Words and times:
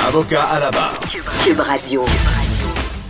Avocat 0.00 0.42
à 0.42 0.60
la 0.60 0.70
barre. 0.70 0.98
Cube 1.44 1.60
Radio. 1.60 2.04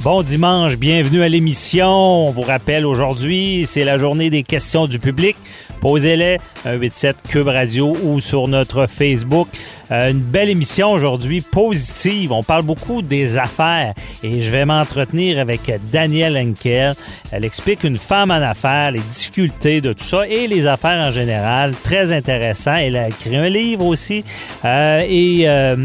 Bon 0.02 0.22
dimanche, 0.22 0.76
bienvenue 0.76 1.22
à 1.22 1.28
l'émission. 1.28 1.88
On 2.28 2.30
vous 2.32 2.42
rappelle 2.42 2.84
aujourd'hui, 2.84 3.64
c'est 3.66 3.84
la 3.84 3.98
journée 3.98 4.30
des 4.30 4.42
questions 4.42 4.86
du 4.86 4.98
public. 4.98 5.36
Posez-les, 5.80 6.38
187 6.64 7.16
Cube 7.28 7.48
Radio 7.48 7.96
ou 8.02 8.20
sur 8.20 8.48
notre 8.48 8.86
Facebook. 8.86 9.48
Euh, 9.90 10.10
une 10.10 10.20
belle 10.20 10.48
émission 10.48 10.92
aujourd'hui, 10.92 11.40
positive. 11.40 12.32
On 12.32 12.42
parle 12.42 12.62
beaucoup 12.62 13.02
des 13.02 13.36
affaires 13.36 13.94
et 14.22 14.40
je 14.40 14.50
vais 14.50 14.64
m'entretenir 14.64 15.38
avec 15.38 15.70
Danielle 15.92 16.36
Henkel. 16.36 16.94
Elle 17.30 17.44
explique 17.44 17.84
une 17.84 17.96
femme 17.96 18.30
en 18.30 18.34
affaires, 18.34 18.92
les 18.92 19.00
difficultés 19.00 19.80
de 19.80 19.92
tout 19.92 20.04
ça 20.04 20.26
et 20.26 20.46
les 20.46 20.66
affaires 20.66 21.06
en 21.06 21.10
général. 21.10 21.74
Très 21.82 22.12
intéressant. 22.12 22.74
Elle 22.74 22.96
a 22.96 23.08
écrit 23.08 23.36
un 23.36 23.48
livre 23.48 23.86
aussi. 23.86 24.24
Euh, 24.64 25.04
et 25.06 25.48
euh, 25.48 25.76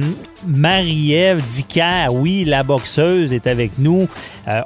Marie-Ève 0.46 1.42
Dicker, 1.52 2.08
oui, 2.12 2.46
la 2.46 2.64
boxeuse, 2.64 3.34
est 3.34 3.48
avec 3.48 3.80
nous. 3.80 4.08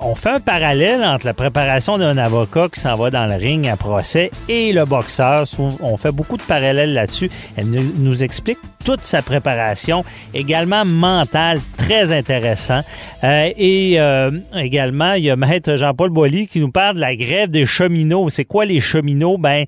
On 0.02 0.16
fait 0.16 0.30
un 0.30 0.40
parallèle 0.40 1.04
entre 1.04 1.26
la 1.26 1.34
préparation 1.34 1.98
d'un 1.98 2.18
avocat 2.18 2.68
qui 2.72 2.80
s'en 2.80 2.96
va 2.96 3.10
dans 3.10 3.26
le 3.26 3.36
ring 3.36 3.68
à 3.68 3.78
procès 3.78 4.30
et 4.48 4.74
le 4.74 4.86
boxeur. 4.86 5.46
On 5.82 5.98
fait 5.98 6.12
beaucoup 6.12 6.38
de 6.38 6.44
parallèles 6.44 6.94
là-dessus. 6.94 7.32
Elle 7.56 7.70
nous 7.70 8.22
explique 8.22 8.60
toute 8.84 9.04
sa 9.04 9.22
préparation, 9.22 10.04
également 10.34 10.86
mentale, 10.86 11.62
très 11.78 12.12
intéressant. 12.12 12.82
Euh, 13.24 13.50
et 13.58 14.00
euh, 14.00 14.32
également, 14.56 15.14
il 15.14 15.26
y 15.26 15.30
a 15.30 15.36
Maître 15.36 15.76
Jean-Paul 15.76 16.10
Boilly 16.10 16.48
qui 16.48 16.60
nous 16.60 16.72
parle 16.72 16.96
de 16.96 17.02
la 17.02 17.16
grève 17.16 17.50
des 17.50 17.66
cheminots. 17.66 18.30
C'est 18.30 18.46
quoi 18.46 18.66
les 18.66 18.80
cheminots? 18.80 19.38
Ben, 19.38 19.66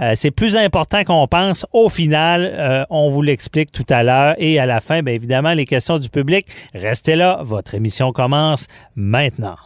euh, 0.00 0.12
c'est 0.14 0.30
plus 0.30 0.56
important 0.56 1.04
qu'on 1.04 1.26
pense. 1.26 1.66
Au 1.72 1.88
final, 1.88 2.86
on 2.90 3.10
vous 3.10 3.22
l'explique 3.22 3.72
tout 3.72 3.86
à 3.88 4.02
l'heure. 4.02 4.34
Et 4.38 4.58
à 4.58 4.66
la 4.66 4.80
fin, 4.80 5.02
bien 5.02 5.14
évidemment, 5.14 5.52
les 5.52 5.64
questions 5.64 5.98
du 5.98 6.08
public. 6.08 6.46
Restez 6.74 7.16
là, 7.16 7.40
votre 7.42 7.74
émission 7.74 8.12
commence 8.12 8.66
maintenant. 8.94 9.56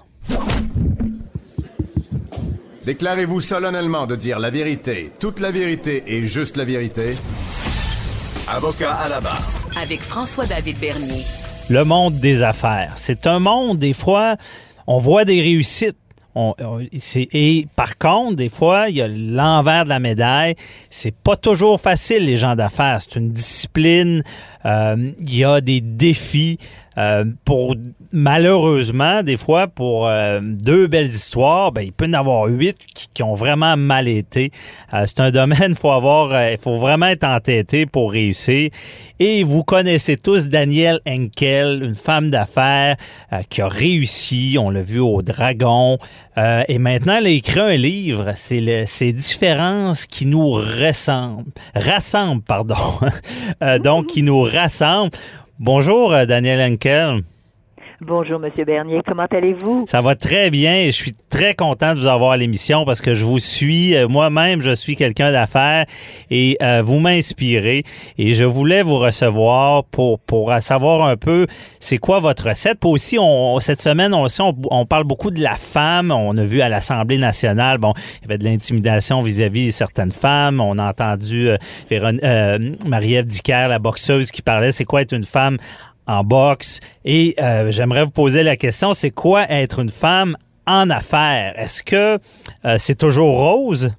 Déclarez-vous 2.85 3.41
solennellement 3.41 4.07
de 4.09 4.17
dire 4.17 4.41
la 4.41 4.51
vérité, 4.51 5.13
toute 5.21 5.39
la 5.39 5.53
vérité 5.53 6.03
et 6.07 6.27
juste 6.27 6.57
la 6.57 6.65
vérité. 6.65 7.15
Avocat 8.55 8.93
à 8.93 9.09
la 9.09 9.19
barre. 9.19 9.49
Avec 9.81 10.03
François-David 10.03 10.79
Bernier. 10.79 11.23
Le 11.71 11.85
monde 11.85 12.21
des 12.21 12.43
affaires. 12.43 12.93
C'est 12.97 13.27
un 13.27 13.39
monde, 13.39 13.79
des 13.79 13.95
fois, 13.95 14.37
on 14.87 14.99
voit 14.99 15.25
des 15.25 15.41
réussites 15.41 15.97
on, 16.35 16.55
et 17.15 17.67
par 17.77 17.99
contre, 17.99 18.37
des 18.37 18.49
fois, 18.51 18.89
il 18.89 18.97
y 18.97 19.03
a 19.03 19.09
l'envers 19.09 19.85
de 19.85 19.91
la 19.91 20.01
médaille. 20.01 20.55
C'est 20.91 21.15
pas 21.15 21.37
toujours 21.37 21.81
facile, 21.81 22.27
les 22.27 22.37
gens 22.37 22.55
d'affaires. 22.55 22.99
C'est 23.01 23.19
une 23.19 23.31
discipline. 23.31 24.23
Euh, 24.65 25.13
il 25.19 25.35
y 25.35 25.45
a 25.45 25.61
des 25.61 25.81
défis. 25.81 26.59
Euh, 26.99 27.25
pour 27.47 27.75
malheureusement, 28.13 29.23
des 29.23 29.37
fois, 29.37 29.67
pour 29.69 30.07
euh, 30.07 30.41
deux 30.43 30.87
belles 30.87 31.09
histoires, 31.09 31.73
ben, 31.73 31.83
il 31.83 31.93
peut 31.93 32.07
y 32.07 32.09
en 32.11 32.15
avoir 32.15 32.47
huit 32.47 32.77
qui, 33.15 33.23
ont 33.23 33.35
vraiment 33.35 33.77
mal 33.77 34.09
été. 34.09 34.51
Euh, 34.93 35.05
c'est 35.07 35.21
un 35.21 35.31
domaine, 35.31 35.75
faut 35.81 35.91
avoir, 35.91 36.51
il 36.51 36.59
faut 36.59 36.77
vraiment 36.77 37.07
être 37.07 37.25
entêté 37.25 37.87
pour 37.87 38.13
réussir. 38.13 38.71
Et 39.19 39.45
vous 39.45 39.65
connaissez 39.65 40.17
tous 40.17 40.49
Danielle 40.49 41.01
Henkel, 41.07 41.83
une 41.83 41.95
femme 41.95 42.31
d'affaires 42.31 42.97
qui 43.49 43.63
a 43.63 43.69
réussi. 43.69 44.57
On 44.59 44.71
l'a 44.71 44.83
vu 44.83 44.99
au 44.99 45.23
Dragon. 45.23 45.99
et 46.37 46.79
maintenant, 46.79 47.17
elle 47.19 47.27
a 47.27 47.31
écrit 47.31 47.61
un 47.61 47.77
livre. 47.77 48.33
C'est 48.35 48.87
ces 48.87 49.13
différences 49.13 50.07
qui 50.07 50.27
nous 50.27 50.51
ressemblent, 50.51 51.53
rassemblent, 51.75 52.43
pardon. 52.43 52.75
donc, 53.85 54.09
qui 54.09 54.25
nous 54.25 54.43
rassemblent. 54.43 55.17
Bonjour, 55.65 56.13
euh, 56.13 56.27
Daniel 56.27 56.61
Henkel. 56.61 57.23
Bonjour, 58.05 58.41
Monsieur 58.41 58.65
Bernier. 58.65 59.01
Comment 59.07 59.27
allez-vous? 59.31 59.85
Ça 59.87 60.01
va 60.01 60.17
très 60.17 60.51
bien 60.51 60.75
et 60.75 60.87
je 60.87 60.97
suis 60.97 61.15
très 61.31 61.55
content 61.55 61.95
de 61.95 62.01
vous 62.01 62.07
avoir 62.09 62.33
à 62.33 62.37
l'émission 62.37 62.85
parce 62.85 63.01
que 63.01 63.15
je 63.15 63.25
vous 63.25 63.39
suis. 63.39 63.95
Euh, 63.95 64.09
moi-même, 64.09 64.61
je 64.61 64.75
suis 64.75 64.97
quelqu'un 64.97 65.31
d'affaires 65.31 65.87
et 66.29 66.57
euh, 66.63 66.83
vous 66.85 66.99
m'inspirez. 66.99 67.85
Et 68.19 68.35
je 68.35 68.45
voulais 68.45 68.83
vous 68.83 68.99
recevoir 68.99 69.85
pour, 69.85 70.19
pour 70.19 70.53
savoir 70.61 71.07
un 71.07 71.17
peu 71.17 71.47
c'est 71.79 71.99
quoi 71.99 72.19
votre 72.19 72.49
recette. 72.49 72.81
Puis 72.81 72.91
aussi, 72.91 73.19
cette 73.61 73.81
semaine, 73.81 74.15
on, 74.15 74.27
on, 74.41 74.85
parle 74.85 75.05
beaucoup 75.05 75.31
de 75.31 75.41
la 75.41 75.55
femme. 75.55 76.11
On 76.11 76.37
a 76.37 76.45
vu 76.45 76.61
à 76.61 76.69
l'Assemblée 76.69 77.19
nationale, 77.19 77.79
bon, 77.79 77.93
il 78.17 78.23
y 78.23 78.25
avait 78.25 78.39
de 78.39 78.45
l'intimidation 78.45 79.23
vis-à-vis 79.23 79.71
certaines 79.71 80.11
femmes. 80.11 80.61
On 80.61 80.77
a 80.79 80.91
entendu 80.91 81.51
euh, 81.93 82.59
Marie-Ève 82.85 83.27
Dicker, 83.27 83.69
la 83.69 83.79
boxeuse, 83.79 84.33
qui 84.33 84.43
parlait 84.43 84.73
c'est 84.73 84.85
quoi 84.85 85.03
être 85.03 85.13
une 85.13 85.23
femme 85.23 85.59
en 86.13 86.25
boxe. 86.25 86.81
Et 87.05 87.35
euh, 87.41 87.71
j'aimerais 87.71 88.05
vous 88.05 88.11
poser 88.11 88.43
la 88.43 88.57
question, 88.57 88.95
c'est 88.95 89.11
quoi 89.11 89.51
être 89.51 89.81
une 89.81 89.91
femme 89.91 90.37
en 90.67 90.91
affaires? 90.91 91.59
Est-ce 91.59 91.83
que 91.83 92.19
euh, 92.65 92.77
c'est 92.79 92.97
toujours 92.97 93.37
rose? 93.39 93.95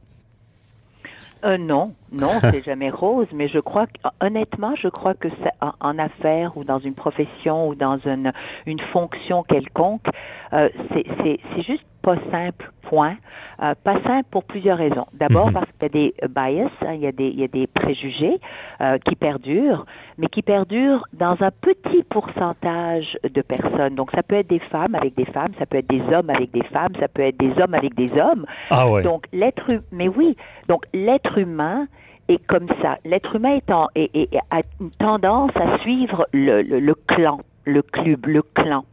Euh, 1.44 1.58
non, 1.58 1.94
non, 2.14 2.40
c'est 2.42 2.64
jamais 2.64 2.90
rose, 2.90 3.28
mais 3.34 3.48
je 3.48 3.60
crois 3.60 3.88
que, 3.88 4.26
honnêtement, 4.26 4.76
je 4.76 4.88
crois 4.88 5.16
que 5.16 5.28
en, 5.62 5.72
en, 5.80 6.00
affaires 6.00 6.56
ou 6.58 6.64
dans 6.64 6.80
une 6.80 6.94
profession 6.94 7.68
ou 7.68 7.76
dans 7.76 7.98
une, 7.98 8.32
une 8.66 8.80
fonction 8.80 9.44
quelconque, 9.44 10.06
euh, 10.54 10.70
c'est 10.94 11.62
juste 11.62 11.86
pas 12.04 12.18
simple, 12.32 12.72
point. 12.84 13.16
Euh, 13.62 13.74
pas 13.84 14.00
simple 14.04 14.28
pour 14.30 14.44
plusieurs 14.44 14.78
raisons. 14.78 15.08
D'abord 15.14 15.48
mhm. 15.48 15.54
parce 15.54 15.68
qu'il 15.72 15.82
y 15.82 15.86
a 15.86 15.90
des 15.90 16.14
bias, 16.28 16.70
hein, 16.82 16.94
il, 16.94 17.02
y 17.02 17.08
a 17.08 17.12
des, 17.12 17.28
il 17.28 17.40
y 17.40 17.44
a 17.44 17.48
des 17.48 17.66
préjugés 17.66 18.40
euh, 18.82 18.98
qui 19.00 19.16
perdurent, 19.16 19.86
mais 20.18 20.28
qui 20.28 20.42
perdurent 20.42 21.06
dans 21.14 21.38
un 21.42 21.50
petit 21.50 22.04
pourcentage 22.04 23.18
de 23.24 23.42
personnes. 23.42 23.96
Donc 23.96 24.12
ça 24.12 24.22
peut 24.22 24.36
être 24.36 24.50
des 24.50 24.60
femmes 24.60 24.96
avec 24.96 25.16
des 25.16 25.26
femmes, 25.26 25.54
ça 25.58 25.66
peut 25.66 25.78
être 25.78 25.90
des 25.90 26.04
hommes 26.14 26.30
avec 26.30 26.52
des 26.52 26.64
femmes, 26.64 26.94
ça 27.00 27.08
peut 27.08 27.24
être 27.24 27.38
des 27.38 27.54
hommes 27.60 27.74
avec 27.74 27.96
des 27.96 28.12
hommes. 28.20 28.46
Ah 28.70 28.88
ouais. 28.90 29.02
Donc 29.02 29.26
l'être, 29.32 29.68
mais 29.92 30.10
oui, 30.10 30.36
donc 30.68 30.84
l'être 30.94 31.38
humain 31.38 31.88
est 32.28 32.46
comme 32.46 32.68
ça. 32.82 32.98
L'être 33.06 33.36
humain 33.36 33.56
est 33.56 33.72
en, 33.72 33.86
a 33.86 34.62
une 34.80 34.92
tendance 34.98 35.52
à 35.56 35.78
suivre 35.80 36.28
le, 36.34 36.62
le, 36.62 36.80
le 36.80 36.96
clan 36.96 37.40
le 37.66 37.82
club, 37.82 38.26
le 38.26 38.42
clan. 38.42 38.86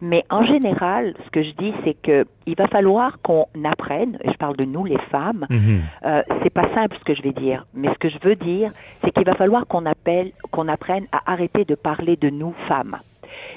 Mais 0.00 0.24
en 0.30 0.42
général, 0.42 1.14
ce 1.24 1.30
que 1.30 1.42
je 1.42 1.52
dis, 1.52 1.72
c'est 1.84 1.94
que 1.94 2.24
il 2.46 2.56
va 2.56 2.68
falloir 2.68 3.20
qu'on 3.20 3.46
apprenne. 3.64 4.18
Je 4.24 4.32
parle 4.34 4.56
de 4.56 4.64
nous, 4.64 4.84
les 4.84 4.98
femmes. 5.10 5.46
Mhm. 5.50 5.80
euh, 6.04 6.22
c'est 6.42 6.50
pas 6.50 6.72
simple 6.74 6.96
ce 6.98 7.04
que 7.04 7.14
je 7.14 7.22
vais 7.22 7.32
dire, 7.32 7.66
mais 7.74 7.88
ce 7.92 7.98
que 7.98 8.08
je 8.08 8.18
veux 8.22 8.36
dire, 8.36 8.72
c'est 9.02 9.10
qu'il 9.10 9.24
va 9.24 9.34
falloir 9.34 9.66
qu'on 9.66 9.86
appelle, 9.86 10.32
qu'on 10.50 10.68
apprenne 10.68 11.06
à 11.12 11.32
arrêter 11.32 11.64
de 11.64 11.74
parler 11.74 12.16
de 12.16 12.30
nous 12.30 12.54
femmes 12.68 12.98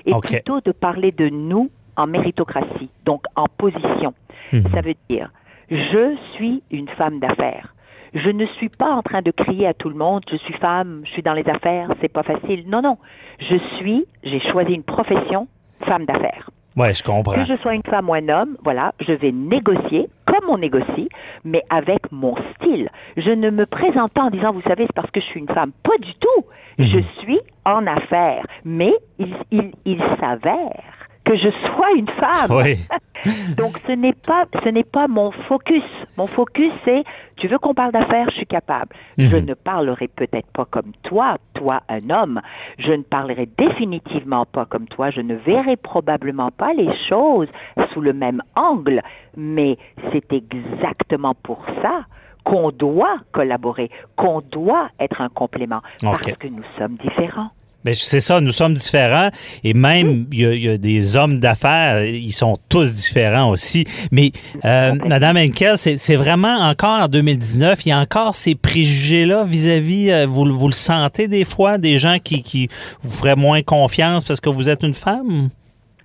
et 0.06 0.13
plutôt 0.22 0.62
de 0.62 0.72
parler 0.72 1.12
de 1.12 1.30
nous 1.30 1.69
en 1.98 2.07
méritocratie, 2.07 2.89
donc 3.06 3.24
en 3.36 3.45
position. 3.45 4.13
Mhm. 4.54 4.62
Ça 4.63 4.81
veut 4.81 4.95
dire, 5.10 5.31
je 5.69 6.16
suis 6.33 6.63
une 6.72 6.88
femme 6.89 7.19
d'affaires. 7.19 7.75
Je 8.15 8.29
ne 8.29 8.45
suis 8.45 8.69
pas 8.69 8.91
en 8.91 9.01
train 9.01 9.21
de 9.21 9.31
crier 9.31 9.67
à 9.67 9.73
tout 9.73 9.89
le 9.89 9.95
monde, 9.95 10.23
je 10.31 10.38
suis 10.38 10.53
femme, 10.53 11.01
je 11.03 11.12
suis 11.12 11.21
dans 11.21 11.33
les 11.33 11.47
affaires, 11.50 11.89
c'est 12.00 12.12
pas 12.12 12.23
facile. 12.23 12.63
Non, 12.67 12.81
non. 12.81 12.97
Je 13.39 13.57
suis, 13.75 14.06
j'ai 14.23 14.39
choisi 14.39 14.73
une 14.73 14.83
profession, 14.83 15.50
femme 15.81 16.06
d'affaires. 16.06 16.50
Ouais, 16.77 16.94
je 16.94 17.03
comprends. 17.03 17.35
Que 17.35 17.45
je 17.45 17.57
sois 17.57 17.75
une 17.75 17.83
femme 17.83 18.09
ou 18.09 18.13
un 18.13 18.29
homme, 18.29 18.57
voilà, 18.63 18.94
je 19.00 19.12
vais 19.12 19.33
négocier 19.33 20.09
comme 20.25 20.50
on 20.50 20.57
négocie, 20.57 21.09
mais 21.44 21.63
avec 21.69 22.12
mon 22.12 22.35
style. 22.56 22.89
Je 23.17 23.31
ne 23.31 23.50
me 23.50 23.65
présente 23.65 24.13
pas 24.13 24.23
en 24.23 24.29
disant, 24.29 24.53
vous 24.53 24.62
savez, 24.62 24.85
c'est 24.85 24.95
parce 24.95 25.12
que 25.12 25.19
je 25.19 25.25
suis 25.25 25.39
une 25.41 25.50
femme. 25.50 25.71
Pas 25.83 25.97
du 26.00 26.13
tout. 26.15 26.45
Je 26.79 27.00
suis 27.19 27.39
en 27.65 27.85
affaires. 27.85 28.45
Mais 28.63 28.94
il, 29.19 29.33
il, 29.51 29.71
il 29.85 30.00
s'avère 30.19 31.05
que 31.25 31.36
je 31.36 31.50
sois 31.50 31.92
une 31.95 32.07
femme. 32.07 32.51
Oui. 32.51 32.77
Donc 33.57 33.80
ce 33.88 33.92
n'est 33.94 34.13
pas 34.13 34.45
ce 34.63 34.69
n'est 34.69 34.83
pas 34.83 35.07
mon 35.07 35.31
focus. 35.31 35.83
Mon 36.18 36.27
focus 36.27 36.72
c'est 36.86 37.04
tu 37.36 37.48
veux 37.48 37.57
qu'on 37.57 37.74
parle 37.74 37.92
d'affaires, 37.92 38.30
je 38.30 38.36
suis 38.36 38.45
capable. 38.45 38.95
Je 39.18 39.36
ne 39.36 39.54
parlerai 39.54 40.07
peut-être 40.07 40.50
pas 40.51 40.66
comme 40.66 40.92
toi, 41.04 41.38
toi 41.54 41.81
un 41.89 42.10
homme. 42.10 42.42
Je 42.77 42.94
ne 42.94 43.04
parlerai 43.04 43.50
définitivement 43.57 44.45
pas 44.45 44.66
comme 44.66 44.88
toi. 44.88 45.10
Je 45.10 45.22
ne 45.22 45.36
verrai 45.36 45.75
probablement 45.75 46.51
pas 46.51 46.74
les 46.74 46.94
choses 47.10 47.50
sous 47.92 48.01
le 48.01 48.13
même 48.13 48.42
angle. 48.56 49.01
Mais 49.36 49.77
c'est 50.12 50.31
exactement 50.31 51.33
pour 51.33 51.66
ça 51.81 52.06
qu'on 52.45 52.69
doit 52.69 53.18
collaborer, 53.31 53.89
qu'on 54.16 54.39
doit 54.39 54.89
être 55.00 55.19
un 55.19 55.30
complément, 55.30 55.81
parce 56.01 56.31
que 56.38 56.48
nous 56.48 56.63
sommes 56.77 56.95
différents. 56.98 57.50
Ben, 57.86 57.94
c'est 57.94 58.20
ça, 58.20 58.42
nous 58.42 58.52
sommes 58.52 58.74
différents 58.74 59.30
et 59.64 59.76
même 59.76 60.26
il 60.32 60.40
y, 60.40 60.66
y 60.66 60.70
a 60.70 60.78
des 60.80 61.16
hommes 61.18 61.38
d'affaires, 61.38 62.04
ils 62.04 62.32
sont 62.32 62.58
tous 62.68 62.92
différents 62.96 63.50
aussi. 63.52 63.84
Mais 64.12 64.32
euh, 64.66 64.96
Madame 65.06 65.38
Henkel, 65.38 65.78
c'est 65.78 66.16
vraiment 66.16 66.58
encore 66.62 67.02
en 67.02 67.08
2019, 67.08 67.86
il 67.86 67.90
y 67.90 67.92
a 67.92 68.00
encore 68.00 68.36
ces 68.36 68.56
préjugés-là 68.56 69.44
vis-à-vis, 69.44 70.10
euh, 70.12 70.26
vous, 70.26 70.46
vous 70.46 70.68
le 70.68 70.74
sentez 70.74 71.28
des 71.28 71.46
fois, 71.46 71.78
des 71.78 72.00
gens 72.00 72.18
qui, 72.18 72.42
qui 72.42 72.70
vous 73.04 73.12
feraient 73.12 73.36
moins 73.36 73.62
confiance 73.62 74.24
parce 74.24 74.40
que 74.40 74.50
vous 74.50 74.68
êtes 74.68 74.82
une 74.84 74.96
femme? 74.96 75.50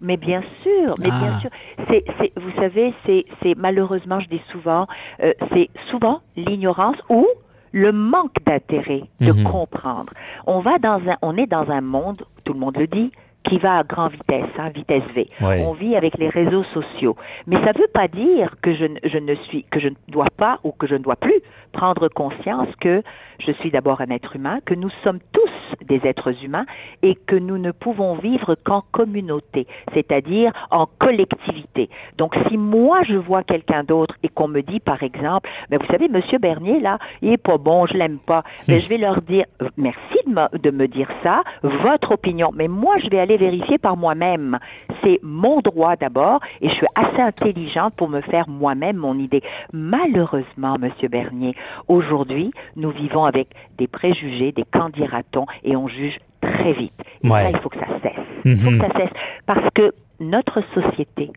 Mais 0.02 0.16
bien 0.18 0.42
sûr, 0.62 0.94
mais 0.98 1.08
Ah. 1.10 1.18
bien 1.20 1.40
sûr. 1.40 1.50
C'est, 1.88 2.04
c'est, 2.18 2.32
vous 2.36 2.50
savez, 2.60 2.92
c'est, 3.06 3.24
c'est 3.42 3.54
malheureusement, 3.56 4.20
je 4.20 4.28
dis 4.28 4.40
souvent, 4.52 4.86
euh, 5.22 5.32
c'est 5.52 5.68
souvent 5.90 6.20
l'ignorance 6.36 6.96
ou 7.08 7.26
le 7.72 7.92
manque 7.92 8.36
d'intérêt 8.46 9.04
de 9.20 9.32
Mhm. 9.32 9.44
comprendre. 9.44 10.12
On 10.46 10.60
va 10.60 10.78
dans 10.78 11.00
un, 11.08 11.16
on 11.22 11.36
est 11.36 11.46
dans 11.46 11.70
un 11.70 11.80
monde, 11.80 12.22
tout 12.44 12.52
le 12.52 12.58
monde 12.58 12.76
le 12.76 12.86
dit, 12.86 13.12
qui 13.42 13.58
va 13.58 13.78
à 13.78 13.82
grande 13.84 14.12
vitesse, 14.12 14.50
hein, 14.58 14.68
vitesse 14.68 15.02
V. 15.14 15.28
Oui. 15.40 15.54
On 15.66 15.72
vit 15.72 15.96
avec 15.96 16.18
les 16.18 16.28
réseaux 16.28 16.62
sociaux. 16.64 17.16
Mais 17.46 17.56
ça 17.64 17.72
ne 17.72 17.78
veut 17.78 17.88
pas 17.92 18.06
dire 18.08 18.56
que 18.62 18.74
je, 18.74 18.84
ne- 18.84 18.98
je 19.04 19.18
ne 19.18 19.34
suis, 19.34 19.64
que 19.64 19.80
je 19.80 19.88
ne 19.88 19.94
dois 20.08 20.26
pas 20.36 20.58
ou 20.62 20.72
que 20.72 20.86
je 20.86 20.94
ne 20.94 20.98
dois 21.02 21.16
plus 21.16 21.40
prendre 21.72 22.08
conscience 22.08 22.68
que 22.80 23.02
je 23.38 23.52
suis 23.52 23.70
d'abord 23.70 24.00
un 24.00 24.10
être 24.10 24.36
humain, 24.36 24.58
que 24.66 24.74
nous 24.74 24.90
sommes 25.04 25.20
tous 25.32 25.86
des 25.86 26.00
êtres 26.06 26.44
humains 26.44 26.66
et 27.02 27.14
que 27.14 27.36
nous 27.36 27.58
ne 27.58 27.70
pouvons 27.70 28.14
vivre 28.14 28.56
qu'en 28.62 28.82
communauté, 28.92 29.66
c'est-à-dire 29.94 30.52
en 30.70 30.86
collectivité. 31.20 31.88
Donc 32.18 32.34
si 32.48 32.56
moi 32.56 33.02
je 33.04 33.16
vois 33.16 33.42
quelqu'un 33.42 33.84
d'autre 33.84 34.16
et 34.22 34.28
qu'on 34.28 34.48
me 34.48 34.60
dit 34.62 34.80
par 34.80 35.02
exemple, 35.02 35.48
ben 35.70 35.78
vous 35.80 35.86
savez 35.86 36.08
monsieur 36.08 36.38
Bernier 36.38 36.80
là, 36.80 36.98
il 37.22 37.32
est 37.32 37.36
pas 37.36 37.58
bon, 37.58 37.86
je 37.86 37.94
l'aime 37.96 38.18
pas. 38.18 38.42
Ben, 38.68 38.78
je 38.80 38.88
vais 38.88 38.98
leur 38.98 39.22
dire 39.22 39.44
merci 39.76 40.18
de 40.26 40.32
me, 40.32 40.58
de 40.58 40.70
me 40.70 40.86
dire 40.88 41.08
ça, 41.22 41.42
votre 41.62 42.12
opinion, 42.12 42.50
mais 42.54 42.68
moi 42.68 42.96
je 42.98 43.08
vais 43.08 43.18
aller 43.20 43.29
vérifier 43.36 43.78
par 43.78 43.96
moi-même. 43.96 44.58
C'est 45.02 45.18
mon 45.22 45.60
droit 45.60 45.96
d'abord 45.96 46.40
et 46.60 46.68
je 46.68 46.74
suis 46.74 46.86
assez 46.94 47.20
intelligente 47.20 47.94
pour 47.96 48.08
me 48.08 48.20
faire 48.20 48.48
moi-même 48.48 48.96
mon 48.96 49.18
idée. 49.18 49.42
Malheureusement 49.72 50.76
monsieur 50.78 51.08
Bernier, 51.08 51.54
aujourd'hui, 51.88 52.50
nous 52.76 52.90
vivons 52.90 53.24
avec 53.24 53.48
des 53.78 53.86
préjugés, 53.86 54.52
des 54.52 54.64
candidatons 54.64 55.46
et 55.64 55.76
on 55.76 55.88
juge 55.88 56.18
très 56.40 56.72
vite. 56.72 56.94
Et 57.22 57.28
Ouais. 57.28 57.42
ça, 57.44 57.50
il 57.50 57.58
faut 57.58 57.68
que 57.68 57.78
ça 57.78 57.86
cesse. 58.02 58.24
Il 58.44 58.56
faut 58.56 58.70
que 58.70 58.78
ça 58.78 58.98
cesse 58.98 59.10
parce 59.46 59.68
que 59.74 59.92
notre 60.20 60.62
société, 60.74 61.30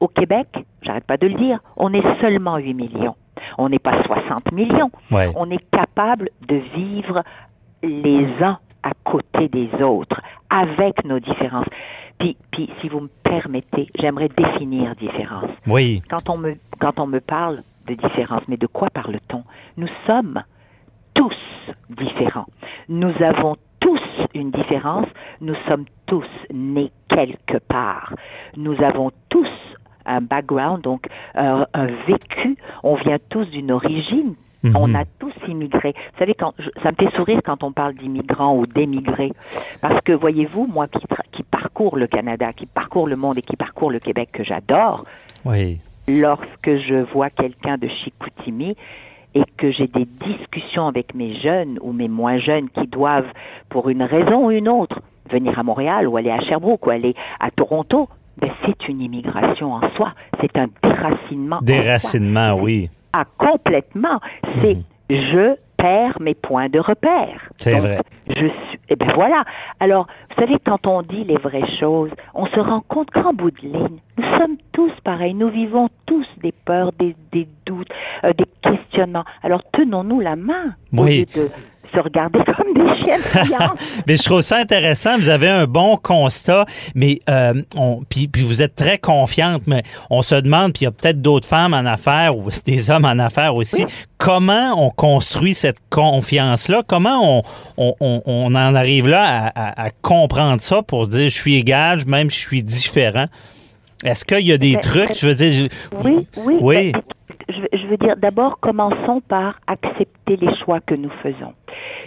au 0.00 0.08
Québec, 0.08 0.46
j'arrête 0.82 1.04
pas 1.04 1.16
de 1.16 1.26
le 1.26 1.34
dire, 1.34 1.58
on 1.76 1.92
est 1.92 2.20
seulement 2.20 2.56
8 2.56 2.74
millions. 2.74 3.16
On 3.56 3.68
n'est 3.68 3.78
pas 3.78 4.02
60 4.04 4.52
millions. 4.52 4.90
Ouais. 5.10 5.30
On 5.36 5.50
est 5.50 5.64
capable 5.70 6.28
de 6.46 6.56
vivre 6.74 7.22
les 7.82 8.26
uns 8.42 8.58
à 8.82 8.92
côté 9.04 9.48
des 9.48 9.70
autres, 9.82 10.20
avec 10.50 11.04
nos 11.04 11.20
différences. 11.20 11.66
Puis, 12.18 12.36
puis 12.50 12.70
si 12.80 12.88
vous 12.88 13.00
me 13.00 13.10
permettez, 13.22 13.88
j'aimerais 13.98 14.28
définir 14.28 14.94
différence. 14.96 15.50
Oui. 15.66 16.02
Quand 16.10 16.28
on 16.30 16.38
me, 16.38 16.56
quand 16.80 16.98
on 16.98 17.06
me 17.06 17.20
parle 17.20 17.62
de 17.86 17.94
différence, 17.94 18.42
mais 18.48 18.56
de 18.56 18.66
quoi 18.66 18.90
parle-t-on? 18.90 19.44
Nous 19.76 19.88
sommes 20.06 20.42
tous 21.14 21.36
différents. 21.90 22.46
Nous 22.88 23.12
avons 23.22 23.56
tous 23.80 24.00
une 24.34 24.50
différence. 24.50 25.06
Nous 25.40 25.54
sommes 25.68 25.86
tous 26.06 26.28
nés 26.52 26.92
quelque 27.08 27.58
part. 27.58 28.14
Nous 28.56 28.82
avons 28.82 29.10
tous 29.28 29.50
un 30.06 30.20
background, 30.20 30.82
donc 30.82 31.06
euh, 31.36 31.64
un 31.74 31.86
vécu. 32.06 32.56
On 32.82 32.94
vient 32.94 33.18
tous 33.28 33.48
d'une 33.50 33.70
origine. 33.70 34.34
Mhm. 34.68 34.76
On 34.76 34.94
a 34.94 35.04
tous 35.18 35.32
immigré. 35.46 35.94
Vous 36.12 36.18
savez, 36.18 36.34
quand 36.34 36.54
je- 36.58 36.70
ça 36.82 36.90
me 36.92 36.96
fait 36.96 37.14
sourire 37.16 37.40
quand 37.44 37.62
on 37.62 37.72
parle 37.72 37.94
d'immigrants 37.94 38.56
ou 38.56 38.66
d'émigrés, 38.66 39.32
parce 39.80 40.00
que 40.02 40.12
voyez-vous, 40.12 40.66
moi 40.66 40.86
qui, 40.88 41.42
parcours 41.42 41.96
le 41.96 42.06
Canada, 42.06 42.52
qui 42.52 42.66
parcours 42.66 43.06
le 43.06 43.16
monde 43.16 43.38
et 43.38 43.42
qui 43.42 43.56
parcours 43.56 43.90
le 43.90 43.98
Québec 44.00 44.30
que 44.32 44.44
j'adore, 44.44 45.04
Oui. 45.44 45.78
lorsque 46.06 46.76
je 46.76 47.02
vois 47.12 47.30
quelqu'un 47.30 47.76
de 47.78 47.88
Chicoutimi 47.88 48.76
et 49.34 49.42
que 49.56 49.70
j'ai 49.70 49.86
des 49.86 50.06
discussions 50.26 50.86
avec 50.86 51.14
mes 51.14 51.34
jeunes 51.34 51.78
ou 51.82 51.92
mes 51.92 52.08
moins 52.08 52.38
jeunes 52.38 52.68
qui 52.70 52.86
doivent, 52.86 53.30
pour 53.68 53.88
une 53.88 54.02
raison 54.02 54.46
ou 54.46 54.50
une 54.50 54.68
autre, 54.68 55.00
venir 55.30 55.58
à 55.58 55.62
Montréal 55.62 56.08
ou 56.08 56.16
aller 56.16 56.30
à 56.30 56.40
Sherbrooke 56.40 56.86
ou 56.86 56.90
aller 56.90 57.14
à 57.38 57.50
Toronto, 57.50 58.08
ben 58.40 58.50
c'est 58.64 58.88
une 58.88 59.00
immigration 59.02 59.74
en 59.74 59.80
soi. 59.96 60.12
C'est 60.40 60.56
un 60.56 60.68
déracinement. 60.82 61.58
Déracinement, 61.62 62.54
oui. 62.54 62.88
Ah, 63.12 63.24
complètement. 63.38 64.20
C'est 64.62 64.74
Mhm. 64.76 64.82
je 65.10 65.54
perds 65.76 66.20
mes 66.20 66.34
points 66.34 66.68
de 66.68 66.78
repère. 66.80 67.48
C'est 67.56 67.78
vrai. 67.78 68.00
Je 68.28 68.46
suis. 68.48 68.78
Eh 68.88 68.96
ben 68.96 69.12
voilà. 69.14 69.44
Alors, 69.80 70.06
vous 70.30 70.40
savez, 70.42 70.56
quand 70.64 70.86
on 70.86 71.02
dit 71.02 71.24
les 71.24 71.36
vraies 71.36 71.68
choses, 71.78 72.10
on 72.34 72.46
se 72.46 72.58
rend 72.58 72.80
compte 72.80 73.10
qu'en 73.10 73.32
bout 73.32 73.50
de 73.52 73.60
ligne, 73.60 73.98
nous 74.16 74.38
sommes 74.38 74.56
tous 74.72 74.90
pareils. 75.04 75.34
Nous 75.34 75.48
vivons 75.48 75.88
tous 76.06 76.26
des 76.42 76.52
peurs, 76.52 76.90
des, 76.98 77.14
des 77.32 77.46
doutes, 77.64 77.88
euh, 78.24 78.32
des 78.32 78.46
questionnements. 78.60 79.24
Alors, 79.42 79.62
tenons-nous 79.70 80.20
la 80.20 80.34
main 80.36 80.74
au 80.96 81.04
Oui. 81.04 81.20
lieu 81.34 81.42
de 81.42 81.50
se 81.94 82.00
regarder 82.00 82.40
comme 82.44 82.74
des 82.74 82.96
chiens. 83.04 83.16
Mais 84.06 84.16
je 84.16 84.22
trouve 84.22 84.40
ça 84.40 84.56
intéressant. 84.58 85.16
Vous 85.18 85.30
avez 85.30 85.48
un 85.48 85.66
bon 85.66 85.96
constat, 85.96 86.64
mais 86.94 87.18
euh, 87.30 87.54
on, 87.76 88.02
puis, 88.08 88.28
puis 88.28 88.42
vous 88.42 88.62
êtes 88.62 88.74
très 88.74 88.98
confiante, 88.98 89.62
mais 89.66 89.82
on 90.10 90.22
se 90.22 90.34
demande, 90.34 90.72
puis 90.72 90.82
il 90.82 90.84
y 90.84 90.88
a 90.88 90.90
peut-être 90.92 91.20
d'autres 91.22 91.48
femmes 91.48 91.74
en 91.74 91.84
affaires 91.86 92.36
ou 92.36 92.48
des 92.66 92.90
hommes 92.90 93.04
en 93.04 93.18
affaires 93.18 93.54
aussi, 93.54 93.84
comment 94.18 94.74
on 94.84 94.90
construit 94.90 95.54
cette 95.54 95.78
confiance-là? 95.90 96.82
Comment 96.86 97.38
on, 97.38 97.42
on, 97.76 97.94
on, 98.00 98.22
on 98.26 98.46
en 98.54 98.74
arrive 98.74 99.08
là 99.08 99.46
à, 99.46 99.46
à- 99.82 99.86
à 99.86 99.90
comprendre 100.02 100.60
ça 100.60 100.82
pour 100.82 101.06
dire 101.08 101.28
je 101.30 101.34
suis 101.36 101.56
égal, 101.56 102.00
même 102.06 102.30
je 102.30 102.36
suis 102.36 102.62
différent? 102.62 103.26
Est-ce 104.04 104.24
qu'il 104.24 104.46
y 104.46 104.52
a 104.52 104.58
des 104.58 104.74
Ben, 104.74 104.80
trucs? 104.80 105.18
Je 105.18 105.26
veux 105.26 105.34
dire, 105.34 105.68
je- 105.92 106.08
Oui, 106.08 106.26
oui. 106.44 106.56
Oui. 106.60 106.92
Je, 107.48 107.86
veux- 107.86 107.96
dire, 107.96 108.16
d'abord, 108.16 108.60
commençons 108.60 109.20
par 109.20 109.60
accepter 109.66 110.36
les 110.36 110.54
choix 110.56 110.80
que 110.80 110.94
nous 110.94 111.10
faisons. 111.22 111.54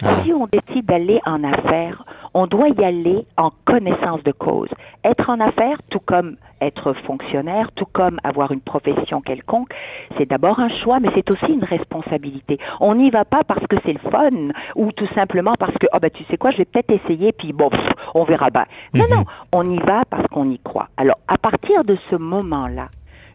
Ah. 0.02 0.22
Si 0.22 0.32
on 0.32 0.46
décide 0.46 0.86
d'aller 0.86 1.20
en 1.26 1.44
affaires, 1.44 2.04
on 2.34 2.46
doit 2.46 2.68
y 2.68 2.84
aller 2.84 3.26
en 3.36 3.50
connaissance 3.64 4.22
de 4.22 4.32
cause. 4.32 4.68
Être 5.04 5.28
en 5.30 5.40
affaires, 5.40 5.78
tout 5.90 6.00
comme 6.00 6.36
être 6.60 6.92
fonctionnaire, 6.92 7.70
tout 7.72 7.86
comme 7.92 8.18
avoir 8.24 8.52
une 8.52 8.60
profession 8.60 9.20
quelconque, 9.20 9.74
c'est 10.16 10.28
d'abord 10.28 10.60
un 10.60 10.68
choix, 10.68 11.00
mais 11.00 11.10
c'est 11.14 11.30
aussi 11.30 11.52
une 11.52 11.64
responsabilité. 11.64 12.58
On 12.80 12.94
n'y 12.94 13.10
va 13.10 13.24
pas 13.24 13.42
parce 13.44 13.66
que 13.66 13.76
c'est 13.84 13.92
le 13.92 14.10
fun 14.10 14.30
ou 14.76 14.92
tout 14.92 15.08
simplement 15.14 15.54
parce 15.58 15.76
que, 15.78 15.86
ah 15.92 15.98
ben 15.98 16.10
tu 16.10 16.24
sais 16.24 16.36
quoi, 16.36 16.50
je 16.52 16.58
vais 16.58 16.64
peut-être 16.64 16.90
essayer, 16.92 17.32
puis 17.32 17.52
bon, 17.52 17.68
pff, 17.68 17.92
on 18.14 18.24
verra 18.24 18.50
bien. 18.50 18.64
Non, 18.94 19.04
non, 19.10 19.24
on 19.52 19.68
y 19.70 19.78
va 19.78 20.04
parce 20.08 20.26
qu'on 20.28 20.48
y 20.50 20.58
croit. 20.58 20.88
Alors, 20.96 21.18
à 21.28 21.36
partir 21.36 21.84
de 21.84 21.96
ce 22.10 22.16
moment-là, 22.16 22.88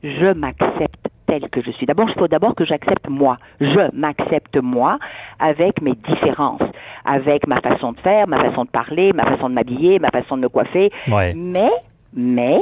je 0.03 0.33
m'accepte 0.33 1.07
tel 1.27 1.49
que 1.49 1.61
je 1.61 1.71
suis. 1.71 1.85
D'abord, 1.85 2.09
il 2.09 2.17
faut 2.17 2.27
d'abord 2.27 2.55
que 2.55 2.65
j'accepte 2.65 3.07
moi. 3.07 3.37
Je 3.61 3.93
m'accepte 3.93 4.57
moi 4.57 4.97
avec 5.39 5.81
mes 5.81 5.93
différences, 5.93 6.61
avec 7.05 7.45
ma 7.47 7.61
façon 7.61 7.91
de 7.91 7.99
faire, 7.99 8.27
ma 8.27 8.39
façon 8.39 8.65
de 8.65 8.69
parler, 8.69 9.13
ma 9.13 9.25
façon 9.25 9.49
de 9.49 9.53
m'habiller, 9.53 9.99
ma 9.99 10.09
façon 10.09 10.37
de 10.37 10.43
me 10.43 10.49
coiffer. 10.49 10.91
Ouais. 11.09 11.33
Mais, 11.35 11.71
mais, 12.13 12.61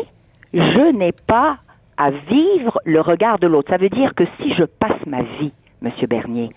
je 0.54 0.92
n'ai 0.92 1.12
pas 1.12 1.58
à 1.98 2.10
vivre 2.12 2.80
le 2.84 3.00
regard 3.00 3.40
de 3.40 3.48
l'autre. 3.48 3.72
Ça 3.72 3.78
veut 3.78 3.90
dire 3.90 4.14
que 4.16 4.26
si 4.40 4.54
je 4.54 4.64
passe 4.64 5.06
ma 5.06 5.22
vie, 5.22 5.54
Monsieur 5.82 6.08
Bernier, 6.08 6.50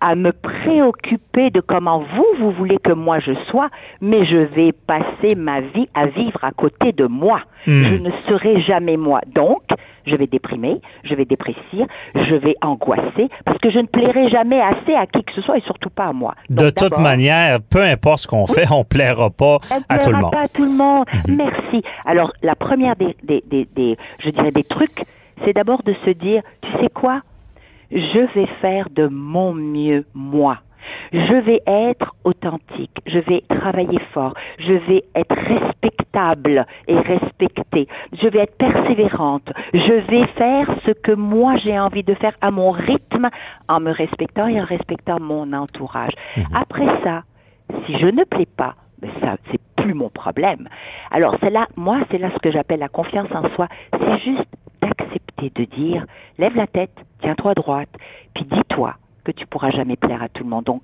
à 0.00 0.14
me 0.14 0.32
préoccuper 0.32 1.50
de 1.50 1.60
comment 1.60 1.98
vous, 2.14 2.26
vous 2.38 2.50
voulez 2.52 2.78
que 2.78 2.92
moi 2.92 3.18
je 3.18 3.32
sois, 3.50 3.68
mais 4.00 4.24
je 4.24 4.36
vais 4.36 4.72
passer 4.72 5.34
ma 5.36 5.60
vie 5.60 5.88
à 5.94 6.06
vivre 6.06 6.42
à 6.42 6.52
côté 6.52 6.92
de 6.92 7.06
moi. 7.06 7.40
Hmm. 7.66 7.82
Je 7.84 7.94
ne 7.96 8.10
serai 8.26 8.60
jamais 8.62 8.96
moi. 8.96 9.20
Donc, 9.34 9.62
je 10.06 10.16
vais 10.16 10.26
déprimer, 10.26 10.80
je 11.04 11.14
vais 11.14 11.26
déprécier, 11.26 11.86
je 12.14 12.34
vais 12.34 12.56
angoisser, 12.62 13.28
parce 13.44 13.58
que 13.58 13.68
je 13.70 13.78
ne 13.78 13.86
plairai 13.86 14.28
jamais 14.30 14.60
assez 14.60 14.94
à 14.94 15.06
qui 15.06 15.22
que 15.22 15.32
ce 15.34 15.42
soit 15.42 15.58
et 15.58 15.60
surtout 15.60 15.90
pas 15.90 16.06
à 16.06 16.12
moi. 16.14 16.34
De 16.48 16.70
toute 16.70 16.96
manière, 16.98 17.58
peu 17.60 17.82
importe 17.82 18.20
ce 18.20 18.26
qu'on 18.26 18.46
fait, 18.46 18.70
on 18.72 18.84
plaira 18.84 19.28
pas 19.28 19.58
à 19.90 19.98
tout 19.98 20.10
le 20.10 20.16
plaira 20.16 20.20
monde. 20.22 20.30
pas 20.32 20.40
à 20.42 20.48
tout 20.48 20.64
le 20.64 20.70
monde. 20.72 21.04
Merci. 21.28 21.82
Alors, 22.06 22.32
la 22.42 22.54
première 22.54 22.96
des, 22.96 23.14
des, 23.22 23.44
des, 23.46 23.68
des- 23.76 23.98
je 24.20 24.30
dirais 24.30 24.50
des 24.52 24.64
trucs, 24.64 25.04
c'est 25.44 25.52
d'abord 25.52 25.82
de 25.82 25.92
se 26.04 26.10
dire, 26.10 26.42
tu 26.62 26.70
sais 26.80 26.88
quoi? 26.88 27.20
Je 27.90 28.20
vais 28.34 28.46
faire 28.60 28.88
de 28.90 29.06
mon 29.08 29.52
mieux, 29.52 30.04
moi. 30.14 30.58
Je 31.12 31.34
vais 31.34 31.60
être 31.66 32.14
authentique, 32.24 32.96
je 33.06 33.18
vais 33.18 33.42
travailler 33.48 33.98
fort, 34.12 34.34
je 34.58 34.72
vais 34.72 35.04
être 35.14 35.34
respectable 35.34 36.66
et 36.88 36.98
respectée, 36.98 37.86
je 38.12 38.28
vais 38.28 38.40
être 38.40 38.56
persévérante, 38.56 39.52
je 39.74 39.92
vais 40.10 40.26
faire 40.28 40.66
ce 40.86 40.92
que 40.92 41.12
moi 41.12 41.56
j'ai 41.56 41.78
envie 41.78 42.02
de 42.02 42.14
faire 42.14 42.34
à 42.40 42.50
mon 42.50 42.70
rythme 42.70 43.28
en 43.68 43.80
me 43.80 43.90
respectant 43.90 44.46
et 44.46 44.60
en 44.60 44.64
respectant 44.64 45.20
mon 45.20 45.52
entourage. 45.52 46.12
Après 46.54 46.88
ça, 47.04 47.24
si 47.84 47.98
je 47.98 48.06
ne 48.06 48.24
plais 48.24 48.46
pas, 48.46 48.74
ben 49.00 49.10
ça, 49.20 49.36
c'est 49.50 49.60
plus 49.76 49.94
mon 49.94 50.10
problème. 50.10 50.68
Alors, 51.10 51.36
c'est 51.40 51.50
là, 51.50 51.66
moi, 51.76 52.00
c'est 52.10 52.18
là 52.18 52.30
ce 52.34 52.38
que 52.38 52.50
j'appelle 52.50 52.80
la 52.80 52.88
confiance 52.88 53.28
en 53.32 53.48
soi. 53.50 53.66
C'est 53.92 54.18
juste 54.18 54.46
d'accepter 54.82 55.50
de 55.54 55.64
dire, 55.64 56.06
lève 56.38 56.54
la 56.56 56.66
tête, 56.66 56.92
tiens-toi 57.20 57.54
droite, 57.54 57.88
puis 58.34 58.44
dis-toi 58.44 58.94
que 59.24 59.32
tu 59.32 59.46
pourras 59.46 59.70
jamais 59.70 59.96
plaire 59.96 60.22
à 60.22 60.28
tout 60.28 60.44
le 60.44 60.50
monde. 60.50 60.64
Donc, 60.64 60.82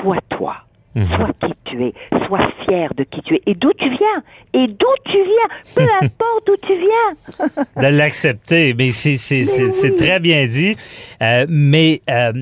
sois 0.00 0.20
toi. 0.28 0.56
Mhm. 0.94 1.06
Sois 1.08 1.30
qui 1.40 1.54
tu 1.64 1.84
es, 1.84 1.92
sois 2.26 2.48
fier 2.64 2.94
de 2.94 3.04
qui 3.04 3.20
tu 3.20 3.34
es 3.34 3.42
et 3.44 3.54
d'où 3.54 3.70
tu 3.74 3.88
viens, 3.90 4.22
et 4.54 4.66
d'où 4.66 4.86
tu 5.04 5.12
viens, 5.12 5.74
peu 5.74 5.82
importe 6.02 6.46
d'où 6.46 6.56
tu 6.62 6.72
viens. 6.74 7.48
de 7.82 7.94
l'accepter. 7.94 8.72
Mais 8.72 8.90
c'est 8.92 9.18
c'est- 9.18 9.44
c'est- 9.44 9.72
c'est 9.72 9.94
très 9.94 10.20
bien 10.20 10.46
dit. 10.46 10.74
Euh, 11.22 11.44
mais 11.50 12.00
euh, 12.08 12.32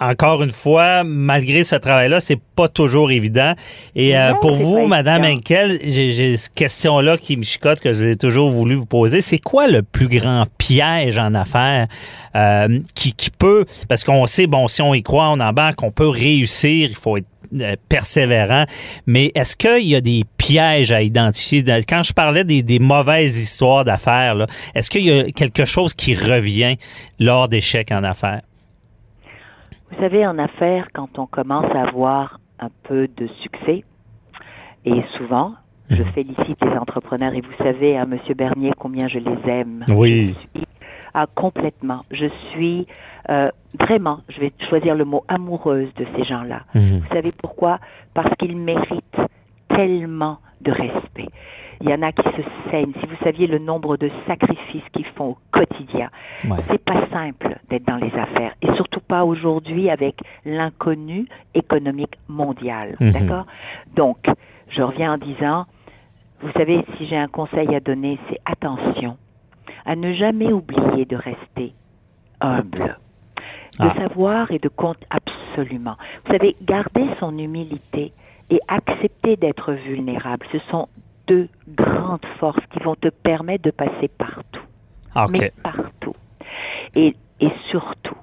encore 0.00 0.42
une 0.42 0.50
fois, 0.50 1.04
malgré 1.04 1.64
ce 1.64 1.76
travail-là, 1.76 2.20
c'est 2.20 2.38
pas 2.56 2.68
toujours 2.68 3.10
évident. 3.10 3.54
Et 3.94 4.16
euh, 4.16 4.30
Non, 4.32 4.38
pour 4.40 4.56
vous, 4.56 4.86
Madame. 4.86 5.24
Henkel, 5.24 5.78
j'ai 5.82 6.36
cette 6.36 6.54
question-là 6.54 7.16
qui 7.16 7.36
me 7.36 7.44
chicote 7.44 7.80
que 7.80 7.94
j'ai 7.94 8.16
toujours 8.16 8.50
voulu 8.50 8.74
vous 8.74 8.86
poser. 8.86 9.20
C'est 9.20 9.38
quoi 9.38 9.66
le 9.66 9.82
plus 9.82 10.08
grand 10.08 10.46
piège 10.58 11.18
en 11.18 11.34
affaires 11.34 11.86
euh, 12.36 12.80
qui, 12.94 13.12
qui 13.12 13.30
peut, 13.30 13.64
parce 13.88 14.04
qu'on 14.04 14.26
sait, 14.26 14.46
bon, 14.46 14.68
si 14.68 14.82
on 14.82 14.94
y 14.94 15.02
croit, 15.02 15.28
on 15.28 15.40
embarque, 15.40 15.82
on 15.82 15.90
peut 15.90 16.08
réussir, 16.08 16.88
il 16.90 16.96
faut 16.96 17.16
être 17.16 17.26
euh, 17.60 17.76
persévérant, 17.88 18.64
mais 19.06 19.30
est-ce 19.36 19.54
qu'il 19.54 19.86
y 19.86 19.94
a 19.94 20.00
des 20.00 20.24
pièges 20.38 20.90
à 20.90 21.02
identifier? 21.02 21.62
Quand 21.88 22.02
je 22.02 22.12
parlais 22.12 22.42
des, 22.42 22.62
des 22.62 22.80
mauvaises 22.80 23.38
histoires 23.38 23.84
d'affaires, 23.84 24.46
est-ce 24.74 24.90
qu'il 24.90 25.06
y 25.06 25.12
a 25.12 25.30
quelque 25.30 25.64
chose 25.64 25.94
qui 25.94 26.16
revient 26.16 26.76
lors 27.20 27.48
d'échecs 27.48 27.92
en 27.92 28.02
affaires? 28.02 28.42
Vous 29.96 30.02
savez, 30.02 30.26
en 30.26 30.38
affaires, 30.38 30.88
quand 30.92 31.18
on 31.20 31.26
commence 31.26 31.72
à 31.74 31.82
avoir 31.82 32.40
un 32.58 32.68
peu 32.82 33.06
de 33.06 33.26
succès, 33.28 33.84
et 34.84 35.02
souvent, 35.16 35.54
je 35.88 36.02
Mhm. 36.02 36.12
félicite 36.12 36.64
les 36.64 36.76
entrepreneurs, 36.76 37.32
et 37.34 37.40
vous 37.40 37.52
savez, 37.64 37.96
hein, 37.96 38.04
Monsieur 38.06 38.34
Bernier, 38.34 38.72
combien 38.76 39.06
je 39.06 39.20
les 39.20 39.38
aime. 39.48 39.84
Oui. 39.88 40.34
Je 40.54 40.58
suis, 40.58 40.66
ah, 41.14 41.26
complètement. 41.34 42.04
Je 42.10 42.26
suis 42.50 42.86
euh, 43.30 43.50
vraiment, 43.78 44.20
je 44.28 44.40
vais 44.40 44.52
choisir 44.68 44.94
le 44.96 45.04
mot, 45.04 45.24
amoureuse 45.28 45.94
de 45.94 46.06
ces 46.16 46.24
gens-là. 46.24 46.62
Mhm. 46.74 46.98
Vous 47.00 47.14
savez 47.14 47.30
pourquoi? 47.32 47.78
Parce 48.14 48.34
qu'ils 48.36 48.56
méritent 48.56 49.20
tellement 49.68 50.38
de 50.60 50.72
respect. 50.72 51.28
Il 51.80 51.88
y 51.90 51.94
en 51.94 52.02
a 52.02 52.12
qui 52.12 52.22
se 52.22 52.42
saignent. 52.70 52.92
Si 53.00 53.06
vous 53.06 53.16
saviez 53.22 53.46
le 53.46 53.58
nombre 53.58 53.96
de 53.96 54.10
sacrifices 54.26 54.82
qu'ils 54.92 55.04
font 55.06 55.30
au 55.30 55.38
quotidien, 55.50 56.10
Ouais. 56.48 56.58
c'est 56.70 56.82
pas 56.82 57.06
simple 57.12 57.58
d'être 57.68 57.86
dans 57.86 57.96
les 57.96 58.14
affaires 58.14 58.54
et 58.62 58.72
surtout 58.74 59.00
pas 59.00 59.24
aujourd'hui 59.24 59.90
avec 59.90 60.16
l'inconnu 60.44 61.26
économique 61.54 62.18
mondial. 62.28 62.96
Mhm. 63.00 63.10
D'accord? 63.12 63.46
Donc, 63.96 64.18
je 64.68 64.82
reviens 64.82 65.14
en 65.14 65.18
disant, 65.18 65.66
vous 66.40 66.50
savez, 66.52 66.84
si 66.96 67.06
j'ai 67.06 67.16
un 67.16 67.28
conseil 67.28 67.74
à 67.74 67.80
donner, 67.80 68.18
c'est 68.28 68.38
attention 68.44 69.16
à 69.86 69.96
ne 69.96 70.12
jamais 70.12 70.52
oublier 70.52 71.04
de 71.04 71.16
rester 71.16 71.74
humble, 72.40 72.98
de 73.80 73.86
Ah. 73.86 73.94
savoir 73.96 74.50
et 74.50 74.58
de 74.58 74.68
compte 74.68 74.98
absolument. 75.10 75.96
Vous 76.24 76.32
savez, 76.32 76.56
garder 76.62 77.06
son 77.20 77.36
humilité 77.38 78.12
et 78.50 78.60
accepter 78.68 79.36
d'être 79.36 79.72
vulnérable, 79.72 80.46
ce 80.52 80.58
sont 80.70 80.88
deux 81.26 81.48
grandes 81.68 82.26
forces 82.38 82.64
qui 82.70 82.80
vont 82.80 82.96
te 82.96 83.08
permettre 83.08 83.64
de 83.64 83.70
passer 83.70 84.08
partout 84.08 84.62
Ah, 85.14 85.26
mais 85.30 85.52
partout. 85.62 86.14
Et, 86.94 87.16
et 87.40 87.50
surtout, 87.70 88.16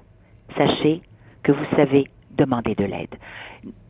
sachez 0.56 1.02
que 1.42 1.52
vous 1.52 1.64
savez 1.76 2.08
demander 2.30 2.74
de 2.74 2.84
l'aide. 2.84 3.14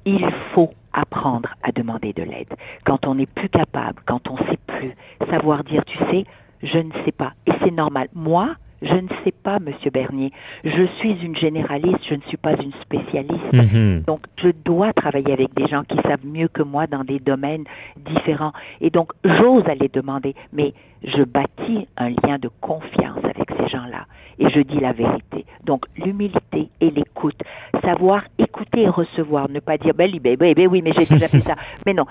Il 0.05 0.29
faut 0.55 0.73
apprendre 0.93 1.49
à 1.63 1.73
demander 1.73 2.13
de 2.13 2.23
l'aide. 2.23 2.53
Quand 2.85 3.07
on 3.07 3.15
n'est 3.15 3.27
plus 3.27 3.49
capable, 3.49 4.03
quand 4.07 4.29
on 4.29 4.35
ne 4.35 4.49
sait 4.49 4.59
plus, 4.67 4.93
savoir 5.31 5.63
dire, 5.65 5.85
tu 5.85 5.99
sais, 6.11 6.25
je 6.63 6.79
ne 6.79 6.93
sais 7.05 7.13
pas. 7.13 7.33
Et 7.47 7.53
c'est 7.61 7.71
normal. 7.71 8.09
Moi, 8.15 8.55
je 8.83 8.95
ne 8.95 9.09
sais 9.25 9.31
pas, 9.31 9.61
Monsieur 9.61 9.91
Bernier. 9.91 10.33
Je 10.65 10.85
suis 10.99 11.13
une 11.25 11.37
généraliste, 11.37 12.01
je 12.09 12.15
ne 12.15 12.21
suis 12.23 12.37
pas 12.37 12.53
une 12.61 12.73
spécialiste. 12.83 13.53
Mhm. 13.53 14.03
Donc, 14.07 14.23
je 14.37 14.49
dois 14.65 14.93
travailler 14.93 15.33
avec 15.33 15.55
des 15.55 15.69
gens 15.69 15.85
qui 15.85 15.97
savent 15.99 16.27
mieux 16.27 16.49
que 16.49 16.63
moi 16.63 16.87
dans 16.89 17.05
des 17.05 17.21
domaines 17.21 17.65
différents. 17.97 18.53
Et 18.81 18.91
donc, 18.91 19.13
j'ose 19.25 19.65
aller 19.69 19.89
demander, 19.89 20.35
mais 20.53 20.75
je 21.05 21.23
bâtis 21.23 21.87
un 21.97 22.11
lien 22.11 22.39
de 22.41 22.51
confiance 22.61 23.25
avec 23.25 23.49
ces 23.57 23.69
gens-là. 23.69 24.07
Et 24.39 24.49
je 24.51 24.61
dis 24.61 24.81
la 24.81 24.93
vérité. 24.93 25.45
Donc, 25.65 25.87
l'humilité 25.97 26.69
et 26.81 26.91
l'écoute. 26.91 27.41
Savoir 27.85 28.25
écouter 28.39 28.83
et 28.83 28.89
recevoir. 28.89 29.49
Ne 29.49 29.61
pas 29.61 29.79
dire, 29.79 29.95
ben, 29.95 30.11
ben, 30.21 30.37
ben, 30.37 30.55
ben 30.55 30.67
oui, 30.69 30.83
mais 30.83 30.93
j'ai 30.93 31.07
déjà 31.07 31.29
fait 31.29 31.41
ça. 31.41 31.55
Mais 31.87 31.95
non. 31.95 32.07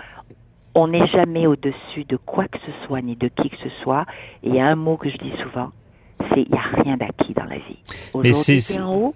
On 0.73 0.87
n'est 0.87 1.07
jamais 1.07 1.47
au-dessus 1.47 2.05
de 2.05 2.15
quoi 2.15 2.47
que 2.47 2.57
ce 2.59 2.71
soit, 2.85 3.01
ni 3.01 3.17
de 3.17 3.27
qui 3.27 3.49
que 3.49 3.57
ce 3.57 3.69
soit. 3.83 4.05
Et 4.41 4.49
il 4.49 4.55
y 4.55 4.59
a 4.61 4.67
un 4.67 4.77
mot 4.77 4.95
que 4.95 5.09
je 5.09 5.17
dis 5.17 5.33
souvent, 5.41 5.71
il 6.35 6.45
n'y 6.51 6.57
a 6.57 6.83
rien 6.83 6.97
d'acquis 6.97 7.33
dans 7.33 7.43
la 7.45 7.55
vie. 7.55 7.77
Mais 8.23 8.31
c'est- 8.33 8.79
en 8.79 8.93
haut, 8.95 9.15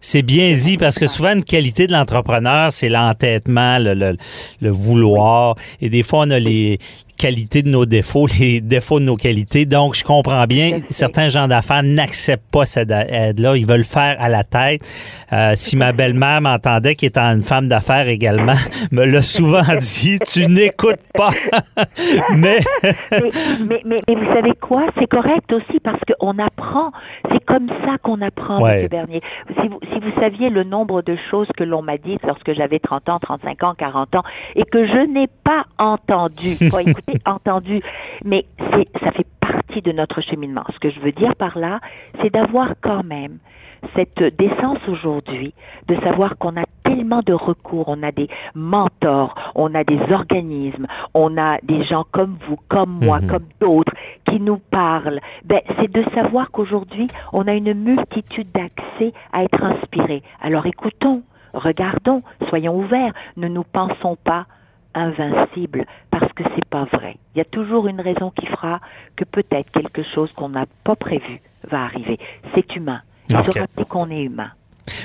C'est 0.00 0.22
bien 0.22 0.52
dit 0.56 0.78
parce 0.78 0.98
que 0.98 1.06
souvent 1.06 1.32
une 1.32 1.44
qualité 1.44 1.86
de 1.86 1.92
l'entrepreneur, 1.92 2.72
c'est 2.72 2.88
l'entêtement, 2.88 3.78
le, 3.78 3.94
le, 3.94 4.16
le 4.60 4.70
vouloir. 4.70 5.54
Et 5.80 5.90
des 5.90 6.02
fois, 6.02 6.20
on 6.26 6.30
a 6.30 6.38
les 6.38 6.78
qualités 7.22 7.62
de 7.62 7.68
nos 7.68 7.86
défauts, 7.86 8.26
les 8.40 8.60
défauts 8.60 8.98
de 8.98 9.04
nos 9.04 9.14
qualités. 9.14 9.64
Donc, 9.64 9.94
je 9.94 10.02
comprends 10.02 10.44
bien, 10.46 10.80
certains 10.90 11.28
gens 11.28 11.46
d'affaires 11.46 11.84
n'acceptent 11.84 12.50
pas 12.50 12.66
cette 12.66 12.90
aide-là. 12.90 13.56
Ils 13.56 13.64
veulent 13.64 13.84
faire 13.84 14.16
à 14.18 14.28
la 14.28 14.42
tête. 14.42 14.80
Euh, 15.32 15.52
si 15.54 15.76
ma 15.76 15.92
belle-mère 15.92 16.40
m'entendait, 16.40 16.96
qui 16.96 17.06
est 17.06 17.16
une 17.16 17.44
femme 17.44 17.68
d'affaires 17.68 18.08
également, 18.08 18.56
me 18.90 19.04
l'a 19.04 19.22
souvent 19.22 19.62
dit, 19.78 20.18
tu 20.26 20.48
n'écoutes 20.48 20.98
pas. 21.14 21.30
Mais, 22.34 22.58
mais, 22.82 23.30
mais, 23.66 23.82
mais, 23.84 24.00
mais 24.08 24.14
vous 24.14 24.32
savez 24.32 24.52
quoi? 24.60 24.86
C'est 24.98 25.06
correct 25.06 25.52
aussi 25.52 25.78
parce 25.80 26.00
qu'on 26.00 26.38
apprend. 26.38 26.90
C'est 27.30 27.44
comme 27.44 27.68
ça 27.84 27.98
qu'on 28.02 28.20
apprend, 28.20 28.60
Ouais. 28.60 28.82
M. 28.82 28.88
Bernier. 28.88 29.20
Si 29.60 29.68
vous, 29.68 29.78
si 29.92 30.00
vous 30.00 30.20
saviez 30.20 30.50
le 30.50 30.64
nombre 30.64 31.02
de 31.02 31.16
choses 31.30 31.48
que 31.56 31.64
l'on 31.64 31.82
m'a 31.82 31.98
dites 31.98 32.22
lorsque 32.26 32.52
j'avais 32.52 32.78
30 32.78 33.08
ans, 33.08 33.18
35 33.20 33.62
ans, 33.62 33.74
40 33.76 34.16
ans, 34.16 34.22
et 34.56 34.64
que 34.64 34.86
je 34.86 35.06
n'ai 35.12 35.28
pas 35.44 35.64
entendu, 35.78 36.56
pas 36.70 36.82
entendu, 37.26 37.80
mais 38.24 38.44
ça 39.02 39.12
fait 39.12 39.26
partie 39.40 39.82
de 39.82 39.92
notre 39.92 40.20
cheminement. 40.20 40.64
Ce 40.72 40.78
que 40.78 40.90
je 40.90 41.00
veux 41.00 41.12
dire 41.12 41.34
par 41.36 41.58
là, 41.58 41.80
c'est 42.20 42.30
d'avoir 42.32 42.74
quand 42.80 43.02
même 43.04 43.38
cette 43.96 44.22
décence 44.38 44.78
aujourd'hui 44.88 45.54
de 45.88 45.96
savoir 45.96 46.38
qu'on 46.38 46.56
a 46.56 46.64
tellement 46.84 47.20
de 47.24 47.32
recours, 47.32 47.88
on 47.88 48.02
a 48.04 48.12
des 48.12 48.28
mentors, 48.54 49.34
on 49.56 49.74
a 49.74 49.82
des 49.82 49.98
organismes, 50.12 50.86
on 51.14 51.36
a 51.36 51.58
des 51.62 51.82
gens 51.84 52.04
comme 52.12 52.36
vous, 52.46 52.58
comme 52.68 53.00
moi, 53.02 53.20
Mhm. 53.20 53.26
comme 53.28 53.46
d'autres 53.60 53.92
qui 54.26 54.38
nous 54.40 54.58
parlent. 54.58 55.20
Ben, 55.44 55.60
c'est 55.80 55.90
de 55.90 56.02
savoir 56.14 56.50
qu'aujourd'hui, 56.52 57.08
on 57.32 57.48
a 57.48 57.54
une 57.54 57.74
multitude 57.74 58.48
d'accès 58.52 59.12
à 59.32 59.42
être 59.42 59.62
inspiré. 59.64 60.22
Alors 60.40 60.66
écoutons, 60.66 61.22
regardons, 61.52 62.22
soyons 62.48 62.76
ouverts, 62.76 63.12
ne 63.36 63.48
nous 63.48 63.64
pensons 63.64 64.16
pas 64.22 64.46
invincibles 64.94 65.86
parce 66.10 66.32
que 66.32 66.42
c'est 66.54 66.64
pas 66.66 66.84
vrai. 66.84 67.16
Il 67.34 67.38
y 67.38 67.40
a 67.40 67.44
toujours 67.44 67.88
une 67.88 68.00
raison 68.00 68.30
qui 68.30 68.46
fera 68.46 68.80
que 69.16 69.24
peut-être 69.24 69.70
quelque 69.70 70.02
chose 70.02 70.32
qu'on 70.32 70.48
n'a 70.50 70.66
pas 70.84 70.96
prévu 70.96 71.40
va 71.70 71.82
arriver. 71.84 72.18
C'est 72.54 72.74
humain. 72.76 73.02
Il 73.28 73.36
Ok. 73.36 73.52
se 73.52 73.58
rappeler 73.60 73.84
qu'on 73.84 74.10
est 74.10 74.22
humain. 74.22 74.50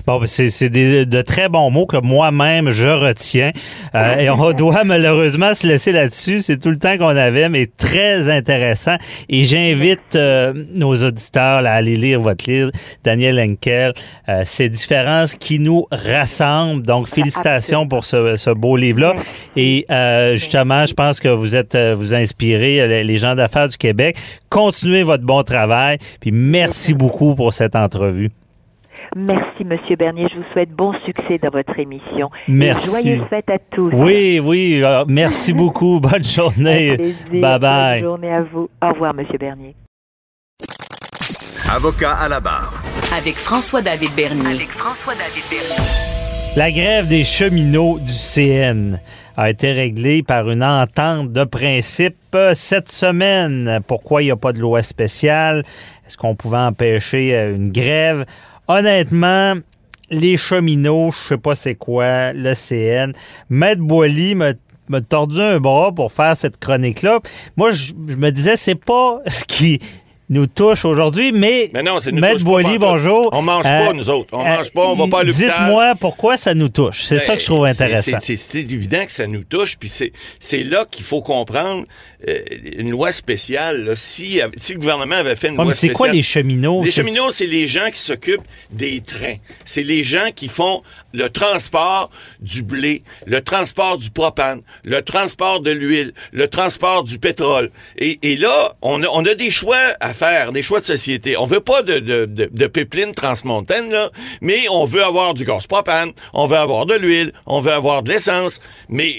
Bon, 0.05 0.19
ben, 0.19 0.27
c'est 0.27 0.50
c'est 0.50 0.69
des- 0.69 1.05
de 1.05 1.22
très 1.22 1.50
bons 1.50 1.69
mots 1.69 1.86
que 1.86 1.98
moi-même 1.98 2.69
je 2.69 2.88
retiens. 2.88 3.51
Euh, 3.96 4.17
et 4.17 4.29
on 4.29 4.51
doit 4.51 4.84
malheureusement 4.86 5.53
se 5.53 5.67
laisser 5.67 5.91
là-dessus. 5.91 6.41
C'est 6.41 6.57
tout 6.60 6.69
le 6.69 6.77
temps 6.77 6.98
qu'on 6.98 7.07
avait, 7.15 7.50
mais 7.50 7.67
très 7.77 8.29
intéressant. 8.29 8.96
Et 9.29 9.43
j'invite 9.43 10.15
euh, 10.15 10.53
nos 10.74 10.96
auditeurs 11.03 11.62
là, 11.62 11.74
à 11.74 11.75
aller 11.75 11.96
lire 11.96 12.22
votre 12.22 12.50
livre, 12.50 12.72
Daniel 13.03 13.39
Henkel, 13.39 13.93
euh, 14.29 14.43
ces 14.46 14.69
différences 14.69 15.36
qui 15.36 15.60
nous 15.60 15.86
rassemblent. 15.91 16.84
Donc, 16.86 17.07
félicitations 17.07 17.88
pour 17.88 18.05
ce, 18.05 18.38
ce 18.38 18.50
beau 18.50 18.75
livre-là. 18.77 19.15
Et 19.55 19.86
euh, 19.91 20.36
justement, 20.36 20.86
je 20.86 20.93
pense 20.93 21.19
que 21.19 21.27
vous 21.29 21.55
êtes 21.55 21.75
euh, 21.75 21.96
vous 21.98 22.13
inspirez 22.15 22.81
euh, 22.81 23.03
les 23.03 23.17
gens 23.17 23.36
d'affaires 23.36 23.67
du 23.67 23.77
Québec. 23.77 24.17
Continuez 24.50 25.03
votre 25.03 25.24
bon 25.24 25.43
travail. 25.43 25.98
Puis 26.19 26.31
merci 26.31 26.93
beaucoup 26.93 27.36
pour 27.36 27.53
cette 27.53 27.75
entrevue. 27.75 28.31
Merci, 29.15 29.63
Monsieur 29.65 29.95
Bernier. 29.95 30.27
Je 30.31 30.37
vous 30.37 30.45
souhaite 30.53 30.69
bon 30.71 30.93
succès 31.05 31.37
dans 31.41 31.49
votre 31.49 31.77
émission. 31.79 32.29
Et 32.47 32.51
Merci. 32.51 32.89
joyeuses 32.89 33.23
fêtes 33.29 33.49
à 33.49 33.57
tous. 33.59 33.91
Oui, 33.93 34.39
oui. 34.43 34.81
euh, 34.83 35.05
merci 35.07 35.53
beaucoup. 35.53 35.99
Bonne 35.99 36.23
journée. 36.23 36.97
Bye 37.31 37.59
bye. 37.59 38.01
Bonne 38.01 38.09
journée 38.09 38.33
à 38.33 38.41
vous. 38.41 38.69
Au 38.81 38.89
revoir, 38.93 39.13
Monsieur 39.13 39.37
Bernier. 39.37 39.75
Avocat 41.69 42.13
à 42.13 42.29
la 42.29 42.39
barre. 42.39 42.81
Avec 43.17 43.35
François-David 43.35 44.11
Bernier. 44.15 44.55
Avec 44.55 44.69
François-David 44.69 45.43
Bernier. 45.49 45.83
La 46.55 46.71
grève 46.71 47.07
des 47.07 47.23
cheminots 47.23 47.99
du 47.99 48.11
CN 48.11 48.99
a 49.35 49.49
été 49.51 49.71
réglée 49.71 50.23
par 50.23 50.49
une 50.49 50.63
entente 50.63 51.31
de 51.31 51.43
principe 51.43 52.15
euh, 52.33 52.53
cette 52.55 52.89
semaine. 52.89 53.79
Pourquoi 53.85 54.23
il 54.23 54.25
n'y 54.25 54.31
a 54.31 54.35
pas 54.37 54.53
de 54.53 54.59
loi 54.59 54.81
spéciale? 54.81 55.63
Est-ce 56.07 56.17
qu'on 56.17 56.35
pouvait 56.35 56.57
empêcher 56.57 57.35
euh, 57.35 57.55
une 57.55 57.71
grève? 57.71 58.25
Honnêtement, 58.67 59.55
les 60.09 60.38
cheminots, 60.38 61.12
je 61.12 61.29
sais 61.29 61.38
pas 61.38 61.55
c'est 61.55 61.75
quoi, 61.75 62.33
le 62.33 62.53
CN. 62.53 63.13
Maître 63.50 63.81
Boily 63.81 64.36
m'a 64.36 65.01
tordu 65.01 65.39
un 65.41 65.59
bras 65.59 65.91
pour 65.91 66.12
faire 66.12 66.36
cette 66.36 66.59
chronique-là. 66.59 67.19
Moi, 67.55 67.71
je, 67.71 67.93
je 68.07 68.15
me 68.15 68.29
disais, 68.31 68.55
c'est 68.55 68.75
pas 68.75 69.19
ce 69.27 69.43
qui 69.43 69.79
nous 70.29 70.46
touche 70.46 70.84
aujourd'hui, 70.84 71.31
mais, 71.31 71.69
Mais 71.74 71.84
non, 71.84 72.00
nous 72.12 72.19
Maître 72.19 72.43
Boily, 72.43 72.77
bonjour. 72.77 73.29
On 73.31 73.41
mange 73.41 73.63
pas, 73.63 73.93
nous 73.93 74.10
autres. 74.10 74.29
On 74.34 74.43
mange 74.43 74.72
pas, 74.72 74.86
on 74.88 74.96
va 74.96 75.07
pas 75.07 75.19
à 75.22 75.24
l'hôpital. 75.24 75.50
Dites-moi 75.60 75.93
pourquoi 76.00 76.36
ça 76.36 76.53
nous 76.53 76.67
touche. 76.69 77.03
C'est 77.03 77.19
ça 77.19 77.36
que 77.36 77.39
je 77.41 77.46
trouve 77.46 77.63
Ben, 77.63 77.74
c'est- 77.74 77.84
intéressant. 77.86 78.17
C'est 78.22 78.36
c'est 78.36 78.60
évident 78.60 79.05
que 79.05 79.12
ça 79.12 79.25
nous 79.25 79.43
touche, 79.46 79.77
puis 79.77 79.88
c'est 79.89 80.12
c'est 80.41 80.63
là 80.65 80.86
qu'il 80.89 81.05
faut 81.05 81.22
comprendre 81.22 81.86
euh, 82.27 82.39
une 82.77 82.89
loi 82.89 83.12
spéciale. 83.12 83.86
là. 83.86 83.96
si, 83.96 84.41
si 84.57 84.74
le 84.74 84.79
gouvernement 84.79 85.15
avait 85.15 85.36
fait 85.36 85.48
une 85.48 85.53
Ouais, 85.53 85.57
loi 85.57 85.65
mais 85.67 85.72
c'est 85.72 85.77
spéciale... 85.88 85.96
quoi 85.96 86.07
les 86.10 86.22
cheminots? 86.24 86.81
Les 86.84 86.91
C'est- 86.91 87.01
cheminots, 87.03 87.31
c'est 87.31 87.46
les 87.48 87.67
gens 87.67 87.89
qui 87.91 88.00
s'occupent 88.00 88.41
des 88.72 89.01
trains. 89.01 89.36
C'est 89.65 89.84
les 89.84 90.03
gens 90.03 90.31
qui 90.36 90.50
font 90.50 90.81
le 91.13 91.29
transport 91.29 92.10
du 92.41 92.63
blé, 92.63 93.03
le 93.25 93.41
transport 93.41 93.98
du 93.98 94.10
propane, 94.12 94.62
le 94.84 95.01
transport 95.03 95.62
de 95.62 95.72
l'huile, 95.72 96.13
le 96.31 96.48
transport 96.48 97.03
du 97.03 97.17
pétrole. 97.17 97.69
Et, 97.98 98.19
et 98.24 98.36
là, 98.36 98.75
on 98.81 99.01
a, 99.03 99.07
on 99.13 99.25
a 99.25 99.34
des 99.36 99.51
choix 99.51 99.77
à 100.00 100.13
faire, 100.17 100.51
des 100.51 100.63
choix 100.63 100.79
de 100.79 100.86
société. 100.86 101.38
On 101.38 101.45
veut 101.45 101.59
pas 101.59 101.81
de, 101.81 102.00
de, 102.00 102.25
de, 102.25 102.50
de 102.51 102.67
pipeline 102.67 103.13
transmontaine, 103.13 103.89
là, 103.89 104.09
mais 104.41 104.67
on 104.69 104.86
veut 104.86 105.03
avoir 105.03 105.33
du 105.33 105.45
gaz 105.45 105.67
propane, 105.67 106.12
on 106.33 106.47
veut 106.47 106.57
avoir 106.57 106.86
de 106.86 106.95
l'huile, 106.95 107.31
on 107.45 107.59
veut 107.59 107.71
avoir 107.71 108.03
de 108.03 108.12
l'essence. 108.12 108.59
Mais 108.89 109.13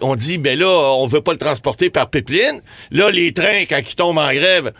on 0.00 0.16
dit, 0.16 0.38
ben 0.38 0.58
là, 0.58 0.68
on 0.96 1.06
veut 1.06 1.20
pas 1.20 1.32
le 1.32 1.38
transporter 1.38 1.90
par 1.90 2.10
pipeline. 2.10 2.62
Là, 2.90 3.10
les 3.10 3.32
trains, 3.32 3.64
quand 3.68 3.78
ils 3.78 3.94
tombent 3.94 4.18
en 4.18 4.32
grève, 4.32 4.72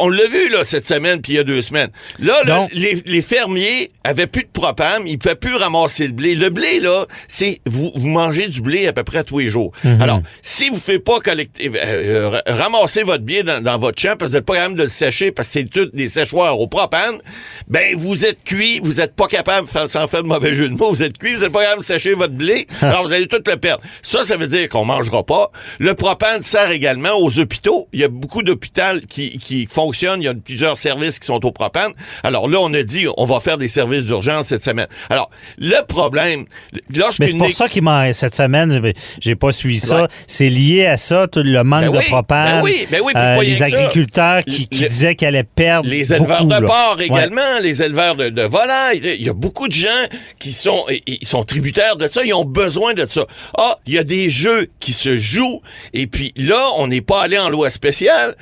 on 0.00 0.08
l'a 0.08 0.26
vu 0.26 0.48
là 0.48 0.64
cette 0.64 0.86
semaine 0.86 1.20
puis 1.20 1.34
il 1.34 1.36
y 1.36 1.38
a 1.38 1.44
deux 1.44 1.62
semaines. 1.62 1.90
Là, 2.18 2.42
là, 2.44 2.66
les, 2.72 3.02
les 3.04 3.22
fermiers 3.22 3.90
avaient 4.04 4.26
plus 4.26 4.42
de 4.44 4.48
propane, 4.52 5.02
ils 5.06 5.18
pouvaient 5.18 5.34
plus 5.34 5.54
ramasser 5.56 6.06
le 6.06 6.12
blé. 6.12 6.34
Le 6.34 6.50
blé, 6.50 6.80
là, 6.80 7.06
c'est 7.28 7.60
vous, 7.66 7.92
vous 7.94 8.08
mangez 8.08 8.48
du 8.48 8.60
blé 8.62 8.86
à 8.86 8.92
peu 8.92 9.04
près 9.04 9.24
tous 9.24 9.38
les 9.40 9.48
jours. 9.48 9.72
Alors, 10.00 10.22
si 10.40 10.68
vous 10.68 10.76
ne 10.76 10.80
faites 10.80 11.04
pas 11.04 11.20
collecter, 11.20 11.70
euh, 11.74 12.30
euh, 12.32 12.40
ramasser 12.46 13.02
votre 13.02 13.24
blé 13.24 13.42
dans, 13.42 13.62
dans 13.62 13.78
votre 13.78 14.00
champ 14.00 14.14
parce 14.18 14.30
que 14.30 14.36
vous 14.36 14.36
n'êtes 14.38 14.46
pas 14.46 14.54
capable 14.54 14.76
de 14.76 14.82
le 14.84 14.88
sécher 15.02 15.32
parce 15.32 15.48
que 15.48 15.52
c'est 15.52 15.64
tout 15.70 15.86
des 15.92 16.08
séchoirs 16.08 16.58
au 16.60 16.66
propane, 16.66 17.18
ben 17.68 17.96
vous 17.96 18.24
êtes 18.24 18.42
cuit, 18.44 18.80
vous 18.82 18.94
n'êtes 18.94 19.14
pas 19.14 19.26
capable, 19.26 19.66
sans 19.88 20.06
faire 20.06 20.22
de 20.22 20.28
mauvais 20.28 20.54
jeu 20.54 20.68
de 20.68 20.74
mots, 20.74 20.90
vous 20.90 21.02
êtes 21.02 21.18
cuit, 21.18 21.34
vous 21.34 21.42
n'êtes 21.42 21.52
pas 21.52 21.62
capable 21.62 21.80
de 21.80 21.86
sécher 21.86 22.14
votre 22.14 22.34
blé, 22.34 22.66
alors 22.80 23.04
vous 23.06 23.12
allez 23.12 23.26
tout 23.26 23.40
le 23.46 23.56
perdre. 23.56 23.82
Ça, 24.02 24.22
ça 24.24 24.36
veut 24.36 24.46
dire 24.46 24.68
qu'on 24.68 24.84
mangera 24.84 25.24
pas. 25.24 25.50
Le 25.78 25.94
propane 25.94 26.42
sert 26.42 26.70
également 26.70 27.12
aux 27.20 27.38
hôpitaux. 27.40 27.88
Il 27.92 28.00
y 28.00 28.04
a 28.04 28.08
beaucoup 28.08 28.42
d'hôpitaux 28.42 29.00
qui, 29.08 29.38
qui 29.38 29.66
fonctionnent. 29.70 30.20
Il 30.22 30.24
y 30.24 30.28
a 30.28 30.34
plusieurs 30.34 30.76
services 30.76 31.18
qui 31.18 31.26
sont 31.26 31.44
au 31.44 31.52
propane. 31.52 31.92
Alors 32.22 32.48
là, 32.48 32.58
on 32.60 32.72
a 32.74 32.82
dit, 32.82 33.06
on 33.16 33.24
va 33.24 33.40
faire 33.40 33.58
des 33.58 33.68
services 33.68 34.04
d'urgence 34.04 34.46
cette 34.46 34.62
semaine. 34.64 34.86
Alors, 35.10 35.30
le 35.58 35.84
problème, 35.86 36.44
Mais 37.18 37.28
c'est 37.28 37.36
pour 37.36 37.52
ça 37.52 37.68
qu'il 37.68 37.82
m'en 37.82 38.12
cette 38.12 38.34
semaine, 38.34 38.92
j'ai 39.20 39.34
pas 39.34 39.52
suivi 39.52 39.78
ça. 39.80 40.02
Ouais. 40.02 40.08
C'est 40.26 40.48
lié 40.48 40.86
à 40.86 40.96
ça, 40.96 41.26
tout 41.26 41.42
le 41.42 41.62
manque 41.64 41.92
Ben 41.92 42.00
de 42.00 42.06
propane. 42.06 42.56
ben 42.56 42.62
oui, 42.62 42.86
ben 42.90 43.00
oui, 43.04 43.12
euh, 43.16 43.42
les 43.42 43.56
ça. 43.56 43.64
agriculteurs 43.66 44.44
qui, 44.44 44.68
qui 44.68 44.84
Le- 44.84 44.90
disaient 44.92 45.14
qu'ils 45.14 45.28
allaient 45.28 45.42
perdre 45.42 45.88
Les 45.88 46.12
éleveurs 46.12 46.44
beaucoup, 46.44 46.60
de 46.60 46.66
porc 46.66 46.96
Ouais. 46.98 47.06
également, 47.06 47.58
les 47.60 47.82
éleveurs 47.82 48.14
de, 48.16 48.28
de 48.28 48.42
volailles. 48.42 49.00
Il 49.02 49.22
y 49.26 49.28
a 49.28 49.32
beaucoup 49.32 49.66
de 49.66 49.72
gens 49.72 49.88
qui 50.38 50.52
sont, 50.52 50.84
ils 51.06 51.26
sont 51.26 51.44
tributaires 51.44 51.96
de 51.96 52.06
ça, 52.08 52.22
ils 52.24 52.34
ont 52.34 52.44
besoin 52.44 52.94
de 52.94 53.06
ça. 53.08 53.26
Ah, 53.58 53.78
il 53.86 53.94
y 53.94 53.98
a 53.98 54.04
des 54.04 54.28
jeux 54.30 54.68
qui 54.80 54.92
se 54.92 55.16
jouent, 55.16 55.60
et 55.94 56.06
puis 56.06 56.32
là, 56.36 56.68
on 56.76 56.86
n'est 56.88 57.00
pas 57.00 57.22
allé 57.22 57.38
en 57.38 57.48
loi 57.48 57.70
spéciale. 57.70 58.36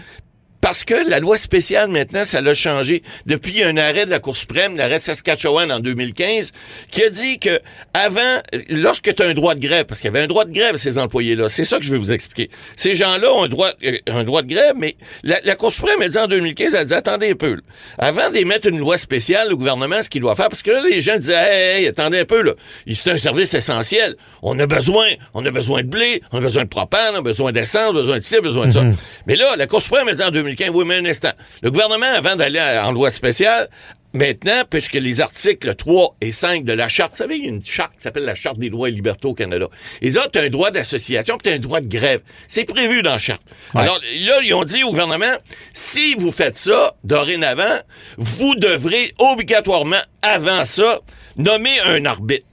Parce 0.61 0.85
que 0.85 1.09
la 1.09 1.21
loi 1.21 1.37
spéciale, 1.39 1.89
maintenant, 1.89 2.25
ça 2.25 2.41
l'a 2.41 2.55
changé. 2.55 3.03
Depuis, 3.27 3.63
un 3.63 3.77
arrêt 3.77 4.05
de 4.05 4.11
la 4.11 4.19
Cour 4.19 4.37
suprême, 4.37 4.77
l'arrêt 4.77 4.99
Saskatchewan 4.99 5.73
en 5.73 5.81
2015, 5.81 6.53
qui 6.91 7.03
a 7.03 7.09
dit 7.11 7.39
que 7.39 7.61
avant, 7.95 8.41
lorsque 8.69 9.15
tu 9.15 9.23
as 9.23 9.27
un 9.27 9.35
droit 9.35 9.55
de 9.55 9.61
grève, 9.61 9.87
parce 9.87 10.01
qu'il 10.01 10.09
y 10.09 10.15
avait 10.15 10.25
un 10.25 10.27
droit 10.27 10.45
de 10.45 10.53
grève, 10.53 10.77
ces 10.77 10.99
employés-là, 10.99 11.49
c'est 11.49 11.65
ça 11.65 11.79
que 11.79 11.85
je 11.85 11.93
vais 11.93 11.99
vous 11.99 12.13
expliquer. 12.13 12.51
Ces 12.77 12.95
gens-là 12.95 13.33
ont 13.33 13.45
un 13.45 13.49
droit, 13.49 13.71
euh, 13.85 13.97
un 14.07 14.25
droit 14.25 14.43
de 14.43 14.49
grève, 14.49 14.75
mais 14.77 14.97
la, 15.23 15.41
la 15.45 15.57
Cour 15.57 15.73
suprême 15.73 16.01
a 16.03 16.09
dit 16.09 16.19
en 16.19 16.27
2015, 16.27 16.75
elle 16.75 16.81
a 16.81 16.85
dit, 16.85 16.95
attendez 16.95 17.31
un 17.31 17.35
peu. 17.35 17.55
là. 17.55 17.61
Avant 17.99 18.29
d'émettre 18.31 18.69
une 18.69 18.79
loi 18.79 18.97
spéciale, 18.99 19.49
le 19.49 19.57
gouvernement, 19.57 20.03
ce 20.03 20.11
qu'il 20.11 20.21
doit 20.21 20.37
faire, 20.37 20.49
parce 20.51 20.63
que 20.63 20.71
là, 20.71 20.83
les 20.89 21.01
gens 21.01 21.17
disaient, 21.17 21.35
hey, 21.35 21.83
hey, 21.83 21.89
attendez 21.89 22.21
un 22.21 22.25
peu, 22.25 22.43
là. 22.43 22.53
C'est 22.95 23.11
un 23.11 23.19
service 23.19 23.55
essentiel. 23.55 24.17
On 24.43 24.59
a 24.59 24.67
besoin, 24.67 25.07
on 25.33 25.45
a 25.47 25.51
besoin 25.51 25.83
de 25.83 25.89
blé, 25.89 26.23
on 26.33 26.39
a 26.39 26.41
besoin 26.41 26.65
de 26.65 26.69
propane, 26.69 27.15
on 27.15 27.19
a 27.19 27.23
besoin 27.23 27.53
d'essence, 27.53 27.93
on 27.93 27.97
a 27.97 28.01
besoin 28.01 28.19
de 28.19 28.23
ci, 28.23 28.35
on 28.35 28.39
a 28.39 28.43
besoin 28.43 28.67
de 28.67 28.73
ça. 28.73 28.81
Mais 29.27 29.37
là, 29.37 29.57
la 29.57 29.67
Cour 29.67 29.81
suprême 29.81 30.09
a 30.09 30.13
dit 30.13 30.23
en 30.23 30.31
2015, 30.31 30.50
oui, 30.73 30.85
mais 30.87 30.97
un 30.97 31.05
instant. 31.05 31.33
Le 31.63 31.71
gouvernement, 31.71 32.13
avant 32.15 32.37
d'aller 32.37 32.61
en 32.61 32.93
loi 32.93 33.11
spéciale, 33.11 33.69
Maintenant, 34.13 34.65
puisque 34.69 34.95
les 34.95 35.21
articles 35.21 35.73
3 35.73 36.17
et 36.21 36.33
5 36.33 36.65
de 36.65 36.73
la 36.73 36.89
charte, 36.89 37.13
vous 37.13 37.19
savez, 37.19 37.37
il 37.37 37.45
y 37.45 37.47
a 37.47 37.51
une 37.51 37.65
charte 37.65 37.93
qui 37.93 38.01
s'appelle 38.01 38.25
la 38.25 38.35
Charte 38.35 38.59
des 38.59 38.69
droits 38.69 38.89
et 38.89 38.93
libertés 38.93 39.29
au 39.29 39.35
Canada. 39.35 39.69
Tu 40.03 40.09
as 40.09 40.43
un 40.43 40.49
droit 40.49 40.73
d'association, 40.73 41.37
puis 41.37 41.45
tu 41.45 41.51
as 41.51 41.57
un 41.57 41.61
droit 41.61 41.81
de 41.81 41.87
grève. 41.87 42.21
C'est 42.49 42.65
prévu 42.65 43.03
dans 43.03 43.13
la 43.13 43.19
charte. 43.21 43.43
Alors 43.73 44.01
là, 44.01 44.41
ils 44.43 44.53
ont 44.53 44.65
dit 44.65 44.83
au 44.83 44.91
gouvernement, 44.91 45.37
si 45.73 46.17
vous 46.17 46.33
faites 46.33 46.57
ça, 46.57 46.97
dorénavant, 47.05 47.79
vous 48.19 48.57
devrez 48.57 49.13
obligatoirement, 49.19 50.03
avant 50.23 50.65
ça, 50.65 51.01
nommer 51.37 51.79
un 51.85 52.05
arbitre. 52.05 52.47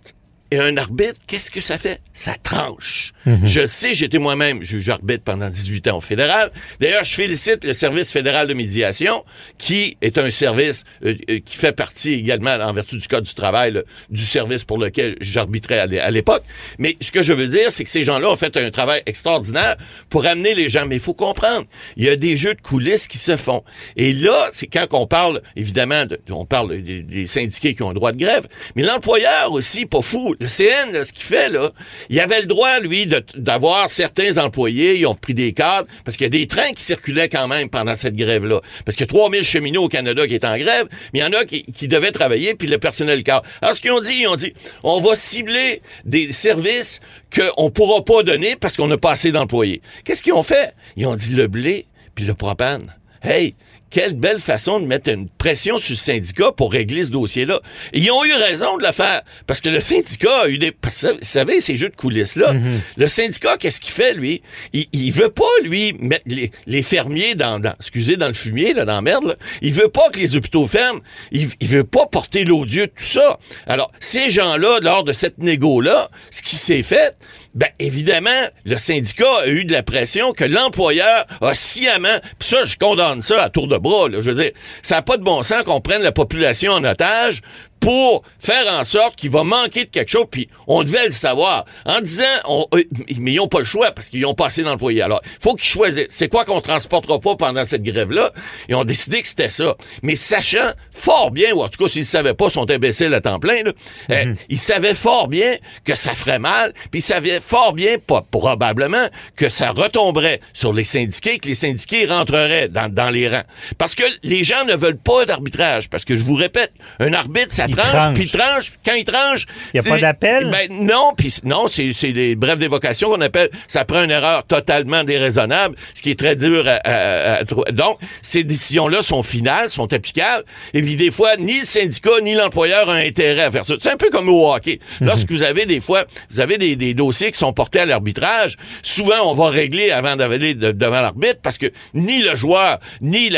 Et 0.52 0.60
un 0.60 0.78
arbitre, 0.78 1.20
qu'est-ce 1.26 1.50
que 1.50 1.60
ça 1.60 1.80
fait? 1.80 2.02
Ça 2.14 2.36
tranche. 2.42 3.14
Je 3.46 3.66
sais, 3.66 3.94
j'étais 3.94 4.20
moi-même 4.20 4.64
juge 4.64 4.88
arbitre 4.90 5.24
pendant 5.24 5.50
18 5.50 5.88
ans 5.90 5.98
au 5.98 6.02
fédéral. 6.02 6.52
D'ailleurs, 6.80 7.04
je 7.04 7.14
félicite 7.14 7.64
le 7.66 7.74
service 7.74 8.12
fédéral 8.12 8.48
de 8.48 8.54
médiation, 8.54 9.24
qui 9.58 9.98
est 10.02 10.18
un 10.18 10.30
service 10.30 10.84
euh, 11.06 11.16
euh, 11.30 11.40
qui 11.46 11.58
fait 11.58 11.72
partie 11.74 12.14
également, 12.14 12.52
en 12.56 12.74
vertu 12.74 12.98
du 12.98 13.08
Code 13.08 13.24
du 13.26 13.34
travail, 13.34 13.74
là, 13.74 13.82
du 14.10 14.26
service 14.26 14.64
pour 14.64 14.78
lequel 14.78 15.16
j'arbitrais 15.22 15.80
à 15.80 15.86
l'é- 15.86 16.00
à 16.00 16.12
l'époque. 16.12 16.44
Mais 16.80 16.96
ce 17.02 17.12
que 17.12 17.22
je 17.22 17.34
veux 17.34 17.48
dire, 17.48 17.70
c'est 17.70 17.84
que 17.84 17.90
ces 17.90 18.04
gens-là 18.04 18.30
ont 18.30 18.36
fait 18.38 18.56
un 18.58 18.70
travail 18.72 19.02
extraordinaire 19.06 19.76
pour 20.10 20.26
amener 20.26 20.54
les 20.54 20.70
gens. 20.70 20.86
Mais 20.86 20.96
il 20.96 21.02
faut 21.02 21.14
comprendre, 21.14 21.66
il 21.98 22.06
y 22.06 22.10
a 22.10 22.16
des 22.16 22.38
jeux 22.38 22.54
de 22.54 22.62
coulisses 22.62 23.08
qui 23.08 23.18
se 23.18 23.36
font. 23.38 23.64
Et 23.96 24.14
là, 24.14 24.48
c'est 24.52 24.68
quand 24.68 24.88
on 24.92 25.08
parle, 25.08 25.42
évidemment, 25.56 26.06
de- 26.06 26.20
on 26.30 26.46
parle 26.46 26.82
des, 26.82 27.28
syndiqués 27.28 27.74
qui 27.76 27.84
ont 27.84 27.90
un 27.90 27.94
droit 27.94 28.12
de 28.14 28.18
grève, 28.18 28.48
mais 28.76 28.84
l'employeur 28.84 29.52
aussi, 29.52 29.86
pas 29.86 30.02
fou. 30.02 30.36
Le 30.40 30.48
CN, 30.48 30.92
là, 30.94 31.04
ce 31.04 31.12
qu'il 31.14 31.26
fait, 31.26 31.50
là, 31.50 31.72
il 32.10 32.20
avait 32.20 32.40
le 32.42 32.46
droit, 32.48 32.80
lui, 32.80 33.06
de- 33.08 33.17
d'avoir 33.36 33.90
certains 33.90 34.38
employés, 34.38 35.00
ils 35.00 35.06
ont 35.06 35.16
pris 35.16 35.34
des 35.34 35.54
cadres, 35.54 35.88
parce 36.04 36.18
qu'il 36.18 36.26
y 36.26 36.28
a 36.28 36.30
des 36.30 36.48
trains 36.48 36.72
qui 36.72 36.84
circulaient 36.84 37.30
quand 37.30 37.48
même 37.48 37.70
pendant 37.70 37.96
cette 37.96 38.16
grève-là. 38.16 38.62
Parce 38.86 38.96
qu'il 38.96 39.06
y 39.06 39.10
a 39.10 39.14
3000 39.14 39.44
cheminots 39.44 39.84
au 39.84 39.90
Canada 39.90 40.28
qui 40.28 40.36
étaient 40.36 40.48
en 40.48 40.58
grève, 40.58 40.88
mais 41.14 41.20
il 41.20 41.22
y 41.22 41.26
en 41.26 41.34
a 41.34 41.46
qui, 41.46 41.64
qui 41.64 41.88
devaient 41.88 42.12
travailler, 42.12 42.56
puis 42.56 42.68
le 42.68 42.78
personnel 42.78 43.24
cadre. 43.24 43.44
Alors, 43.62 43.76
ce 43.76 43.82
qu'ils 43.82 43.92
ont 43.92 44.02
dit, 44.02 44.18
ils 44.20 44.28
ont 44.28 44.36
dit, 44.36 44.54
on 44.84 45.00
va 45.00 45.16
cibler 45.16 45.82
des 46.06 46.32
services 46.34 47.00
qu'on 47.36 47.70
pourra 47.72 48.04
pas 48.04 48.24
donner 48.24 48.56
parce 48.56 48.78
qu'on 48.78 48.88
n'a 48.88 48.98
pas 48.98 49.12
assez 49.12 49.32
d'employés. 49.32 49.82
Qu'est-ce 50.04 50.24
qu'ils 50.24 50.34
ont 50.34 50.44
fait? 50.44 50.74
Ils 50.96 51.06
ont 51.08 51.16
dit 51.16 51.36
le 51.36 51.48
blé 51.48 51.86
puis 52.16 52.26
le 52.26 52.34
propane. 52.34 52.94
Hey, 53.22 53.56
quelle 53.90 54.14
belle 54.14 54.40
façon 54.40 54.80
de 54.80 54.86
mettre 54.86 55.10
une 55.10 55.30
pression 55.30 55.78
sur 55.78 55.94
le 55.94 55.98
syndicat 55.98 56.52
pour 56.52 56.72
régler 56.72 57.04
ce 57.04 57.12
dossier-là. 57.12 57.62
Ils 57.94 58.12
ont 58.12 58.24
eu 58.26 58.34
raison 58.34 58.78
de 58.78 58.84
le 58.86 58.92
faire, 58.92 59.22
parce 59.48 59.62
que 59.62 59.70
le 59.70 59.80
syndicat 59.82 60.42
a 60.44 60.48
eu 60.50 60.58
des... 60.58 60.72
Vous 60.72 60.90
savez, 61.22 61.62
ces 61.62 61.76
jeux 61.76 61.90
de 61.90 61.96
coulisses-là, 61.96 62.54
Mhm. 62.54 62.80
le 62.98 63.08
syndicat, 63.08 63.58
qu'est-ce 63.58 63.80
qu'il 63.82 63.94
fait, 63.94 64.14
lui? 64.14 64.42
Il, 64.74 64.86
il 64.94 65.12
veut 65.12 65.30
pas, 65.30 65.46
lui, 65.64 65.94
mettre 66.00 66.26
les, 66.28 66.52
les 66.66 66.84
fermiers 66.84 67.36
dans, 67.36 67.60
dans- 67.60 67.74
excusez, 67.80 68.18
dans 68.18 68.28
le 68.28 68.34
fumier, 68.34 68.74
là, 68.74 68.86
dans 68.86 68.96
la 68.96 69.02
merde, 69.02 69.26
là. 69.26 69.36
Il 69.62 69.74
veut 69.74 69.90
pas 69.90 70.10
que 70.10 70.20
les 70.20 70.36
hôpitaux 70.36 70.68
ferment. 70.68 71.00
Il, 71.32 71.50
il 71.60 71.68
veut 71.68 71.84
pas 71.84 72.06
porter 72.08 72.44
l'odieux 72.44 72.88
de 72.88 72.92
tout 72.92 73.04
ça. 73.04 73.40
Alors, 73.68 73.92
ces 74.00 74.30
gens-là, 74.30 74.80
lors 74.82 75.04
de 75.04 75.14
cette 75.14 75.38
négo-là, 75.38 76.10
ce 76.32 76.42
qui 76.44 76.56
s'est 76.56 76.84
fait, 76.84 77.16
ben, 77.56 77.70
évidemment, 77.80 78.30
le 78.66 78.78
syndicat 78.78 79.40
a 79.44 79.48
eu 79.48 79.66
de 79.66 79.74
la 79.74 79.84
pression 79.84 80.32
que 80.32 80.44
l'employeur 80.44 81.26
a 81.42 81.54
sciemment, 81.54 82.20
puis 82.40 82.50
ça, 82.50 82.66
je 82.66 82.78
condamne 82.78 83.22
ça 83.22 83.44
à 83.44 83.50
tour 83.50 83.68
de 83.68 83.78
bras, 83.78 84.10
là. 84.10 84.20
Je 84.22 84.30
veux 84.30 84.44
dire, 84.44 84.52
ça 84.82 84.96
n'a 84.96 85.02
pas 85.02 85.18
de 85.18 85.24
bon 85.24 85.42
sens 85.44 85.64
qu'on 85.64 85.82
prenne 85.82 86.04
la 86.04 86.12
population 86.12 86.74
en 86.74 86.84
otage 86.84 87.42
pour 87.80 88.24
faire 88.40 88.68
en 88.74 88.84
sorte 88.84 89.16
qu'il 89.16 89.30
va 89.32 89.44
manquer 89.44 89.86
de 89.86 89.90
quelque 89.90 90.10
chose, 90.10 90.26
puis 90.30 90.50
on 90.68 90.84
devait 90.84 91.06
le 91.06 91.12
savoir. 91.12 91.66
En 91.86 92.02
disant, 92.02 92.24
on- 92.46 92.66
euh, 92.74 92.84
mais 93.20 93.34
ils 93.34 93.36
n'ont 93.38 93.48
pas 93.48 93.60
le 93.60 93.66
choix 93.66 93.92
parce 93.92 94.10
qu'ils 94.10 94.26
ont 94.26 94.34
passé 94.34 94.64
d'employés. 94.64 95.02
Alors, 95.02 95.22
il 95.24 95.30
faut 95.42 95.56
qu'ils 95.56 95.68
choisissent. 95.70 96.08
C'est 96.10 96.28
quoi 96.30 96.46
qu'on 96.46 96.62
transportera 96.62 97.20
pas 97.20 97.36
pendant 97.36 97.64
cette 97.66 97.84
grève-là? 97.84 98.32
Ils 98.70 98.76
ont 98.76 98.84
décidé 98.84 99.22
que 99.22 99.28
c'était 99.28 99.50
ça. 99.50 99.76
Mais 100.04 100.16
sachant 100.16 100.72
fort 100.92 101.32
bien, 101.32 101.54
ou 101.54 101.62
en 101.62 101.70
tout 101.70 101.84
cas, 101.84 101.88
s'ils 101.90 102.02
ne 102.02 102.06
savaient 102.06 102.34
pas, 102.34 102.46
ils 102.48 102.52
sont 102.52 102.70
imbéciles 102.70 103.14
à 103.14 103.22
temps 103.22 103.40
plein, 103.40 103.64
là, 103.64 103.72
euh, 104.12 104.34
ils 104.50 104.58
savaient 104.60 104.96
fort 104.96 105.28
bien 105.28 105.56
que 105.84 105.96
ça 105.96 106.14
ferait 106.14 106.40
mal, 106.40 106.74
puis 106.92 107.00
ils 107.00 107.04
savaient 107.04 107.40
fort 107.40 107.74
bien, 107.74 107.98
pas 108.06 108.26
probablement, 108.30 109.08
que 109.36 109.50
ça 109.50 109.72
retomberait 109.72 110.42
sur 110.54 110.74
les 110.74 110.84
syndiqués, 110.84 111.38
que 111.38 111.48
les 111.48 111.56
syndiqués 111.56 112.06
rentreraient 112.08 112.70
dans, 112.70 112.92
dans 112.92 113.10
les 113.10 113.30
rangs. 113.30 113.44
Parce 113.78 113.96
que 113.96 114.04
les 114.24 114.44
gens 114.44 114.66
ne 114.66 114.76
veulent 114.76 114.98
pas 114.98 115.26
d'arbitrage. 115.26 115.90
Parce 115.90 116.06
que 116.06 116.16
je 116.16 116.24
vous 116.24 116.36
répète, 116.36 116.72
un 117.00 117.14
arbitre, 117.14 117.54
ça 117.54 117.67
Il 117.70 117.76
tranche, 117.76 118.14
puis 118.14 118.24
il 118.24 118.32
tranche, 118.32 118.72
puis 118.72 118.80
quand 118.86 118.94
il 118.94 119.04
tranche... 119.04 119.46
Y 119.74 119.80
a 119.80 119.82
c'est- 119.82 119.90
pas 119.90 119.98
d'appel? 120.00 120.50
Ben 120.50 120.68
non, 120.72 121.14
puis 121.18 121.34
non, 121.44 121.68
c'est 121.68 121.94
c'est 121.94 122.12
des 122.14 122.36
brefs 122.36 122.60
d'évocation 122.60 123.10
qu'on 123.10 123.22
appelle, 123.22 123.50
ça 123.68 123.86
prend 123.86 124.04
une 124.04 124.12
erreur 124.12 124.46
totalement 124.46 125.04
déraisonnable, 125.04 125.76
ce 125.94 126.02
qui 126.02 126.12
est 126.12 126.20
très 126.20 126.36
dur 126.36 126.68
à, 126.68 126.76
à- 126.84 127.34
à 127.40 127.46
trouver. 127.46 127.72
Donc, 127.72 128.00
ces 128.22 128.44
décisions-là 128.44 129.02
sont 129.02 129.24
finales, 129.24 129.70
sont 129.70 129.92
applicables, 129.94 130.44
et 130.74 130.82
puis 130.82 130.96
des 130.96 131.12
fois, 131.12 131.36
ni 131.38 131.60
le 131.60 131.66
syndicat, 131.66 132.22
ni 132.22 132.34
l'employeur 132.36 132.88
ont 132.88 132.92
intérêt 132.92 133.44
à 133.44 133.52
faire 133.52 133.66
ça. 133.66 133.76
C'est 133.80 133.92
un 133.92 133.98
peu 133.98 134.10
comme 134.10 134.30
au 134.30 134.52
hockey. 134.54 134.80
Mhm. 135.02 135.08
Lorsque 135.08 135.32
vous 135.32 135.44
avez 135.44 135.66
des 135.66 135.80
fois, 135.80 136.06
vous 136.30 136.40
avez 136.40 136.58
des, 136.58 136.76
des 136.76 136.94
dossiers 136.94 137.32
qui 137.32 137.40
sont 137.40 137.54
portés 137.54 137.80
à 137.80 137.86
l'arbitrage, 137.86 138.56
souvent 138.84 139.32
on 139.32 139.34
va 139.34 139.50
régler 139.50 139.92
avant 139.92 140.16
d'aller 140.16 140.54
de- 140.56 140.72
devant 140.72 141.02
l'arbitre 141.02 141.40
parce 141.44 141.58
que 141.58 141.68
ni 141.94 142.22
le 142.22 142.36
joueur, 142.36 142.80
ni 143.02 143.30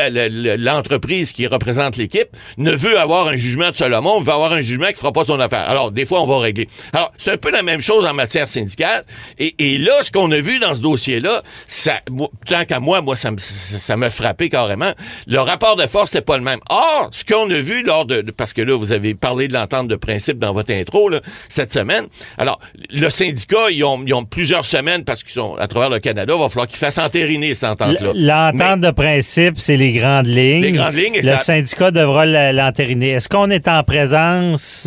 l'entreprise 0.57 1.31
qui 1.31 1.47
représente 1.47 1.97
l'équipe 1.97 2.29
ne 2.57 2.71
veut 2.71 2.99
avoir 2.99 3.27
un 3.27 3.35
jugement 3.35 3.69
de 3.71 3.75
Solomon, 3.75 4.18
veut 4.21 4.33
avoir 4.33 4.53
un 4.53 4.61
jugement 4.61 4.87
qui 4.87 4.95
fera 4.95 5.11
pas 5.11 5.25
son 5.25 5.39
affaire. 5.39 5.69
Alors, 5.69 5.91
des 5.91 6.05
fois, 6.05 6.21
on 6.21 6.27
va 6.27 6.39
régler. 6.39 6.67
Alors, 6.93 7.11
c'est 7.17 7.31
un 7.31 7.37
peu 7.37 7.51
la 7.51 7.63
même 7.63 7.81
chose 7.81 8.05
en 8.05 8.13
matière 8.13 8.47
syndicale. 8.47 9.03
Et, 9.37 9.55
et 9.59 9.77
là, 9.77 9.93
ce 10.01 10.11
qu'on 10.11 10.31
a 10.31 10.39
vu 10.41 10.59
dans 10.59 10.75
ce 10.75 10.81
dossier-là, 10.81 11.41
ça, 11.67 12.01
moi, 12.09 12.29
tant 12.45 12.65
qu'à 12.65 12.79
moi, 12.79 13.01
moi, 13.01 13.15
ça 13.15 13.31
me- 13.31 13.37
ça 13.37 13.79
ça 13.79 13.95
m'a 13.97 14.09
frappé 14.09 14.49
carrément. 14.49 14.91
Le 15.27 15.39
rapport 15.39 15.75
de 15.75 15.85
force, 15.87 16.11
c'est 16.11 16.25
pas 16.25 16.37
le 16.37 16.43
même. 16.43 16.59
Or, 16.69 17.09
ce 17.11 17.23
qu'on 17.25 17.49
a 17.49 17.57
vu 17.59 17.83
lors 17.83 18.05
de, 18.05 18.21
de- 18.21 18.31
parce 18.31 18.53
que 18.53 18.61
là, 18.61 18.77
vous 18.77 18.91
avez 18.91 19.13
parlé 19.15 19.47
de 19.47 19.53
l'entente 19.53 19.87
de 19.87 19.95
principe 19.95 20.39
dans 20.39 20.53
votre 20.53 20.71
intro, 20.73 21.09
là, 21.09 21.21
cette 21.47 21.71
semaine. 21.73 22.05
Alors, 22.37 22.59
le 22.93 23.09
syndicat, 23.09 23.69
ils 23.71 23.83
ont, 23.83 24.01
ils 24.05 24.13
ont 24.13 24.25
plusieurs 24.25 24.65
semaines 24.65 25.03
parce 25.03 25.23
qu'ils 25.23 25.33
sont 25.33 25.55
à 25.55 25.67
travers 25.67 25.89
le 25.89 25.99
Canada, 25.99 26.33
il 26.35 26.41
va 26.41 26.49
falloir 26.49 26.67
qu'ils 26.67 26.77
fassent 26.77 26.97
entériner 26.97 27.53
cette 27.53 27.69
entente-là. 27.69 28.11
L'entente 28.15 28.81
de 28.81 28.91
principe, 28.91 29.55
c'est 29.57 29.77
les 29.77 29.93
grandes 29.93 30.27
lignes. 30.27 30.61
Les 30.61 30.71
grandes 30.71 30.95
lignes, 30.95 31.15
et 31.15 31.21
Le 31.21 31.23
ça- 31.23 31.37
syndicat 31.37 31.91
devra 31.91 32.25
l'entériner. 32.25 33.11
Est-ce 33.11 33.29
qu'on 33.29 33.49
est 33.49 33.67
en 33.67 33.83
présence 33.83 34.08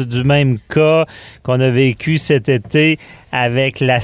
du 0.00 0.24
même 0.24 0.58
cas 0.68 1.06
qu'on 1.42 1.60
a 1.60 1.70
vécu 1.70 2.18
cet 2.18 2.48
été 2.48 2.98
avec 3.30 3.80
la 3.80 4.00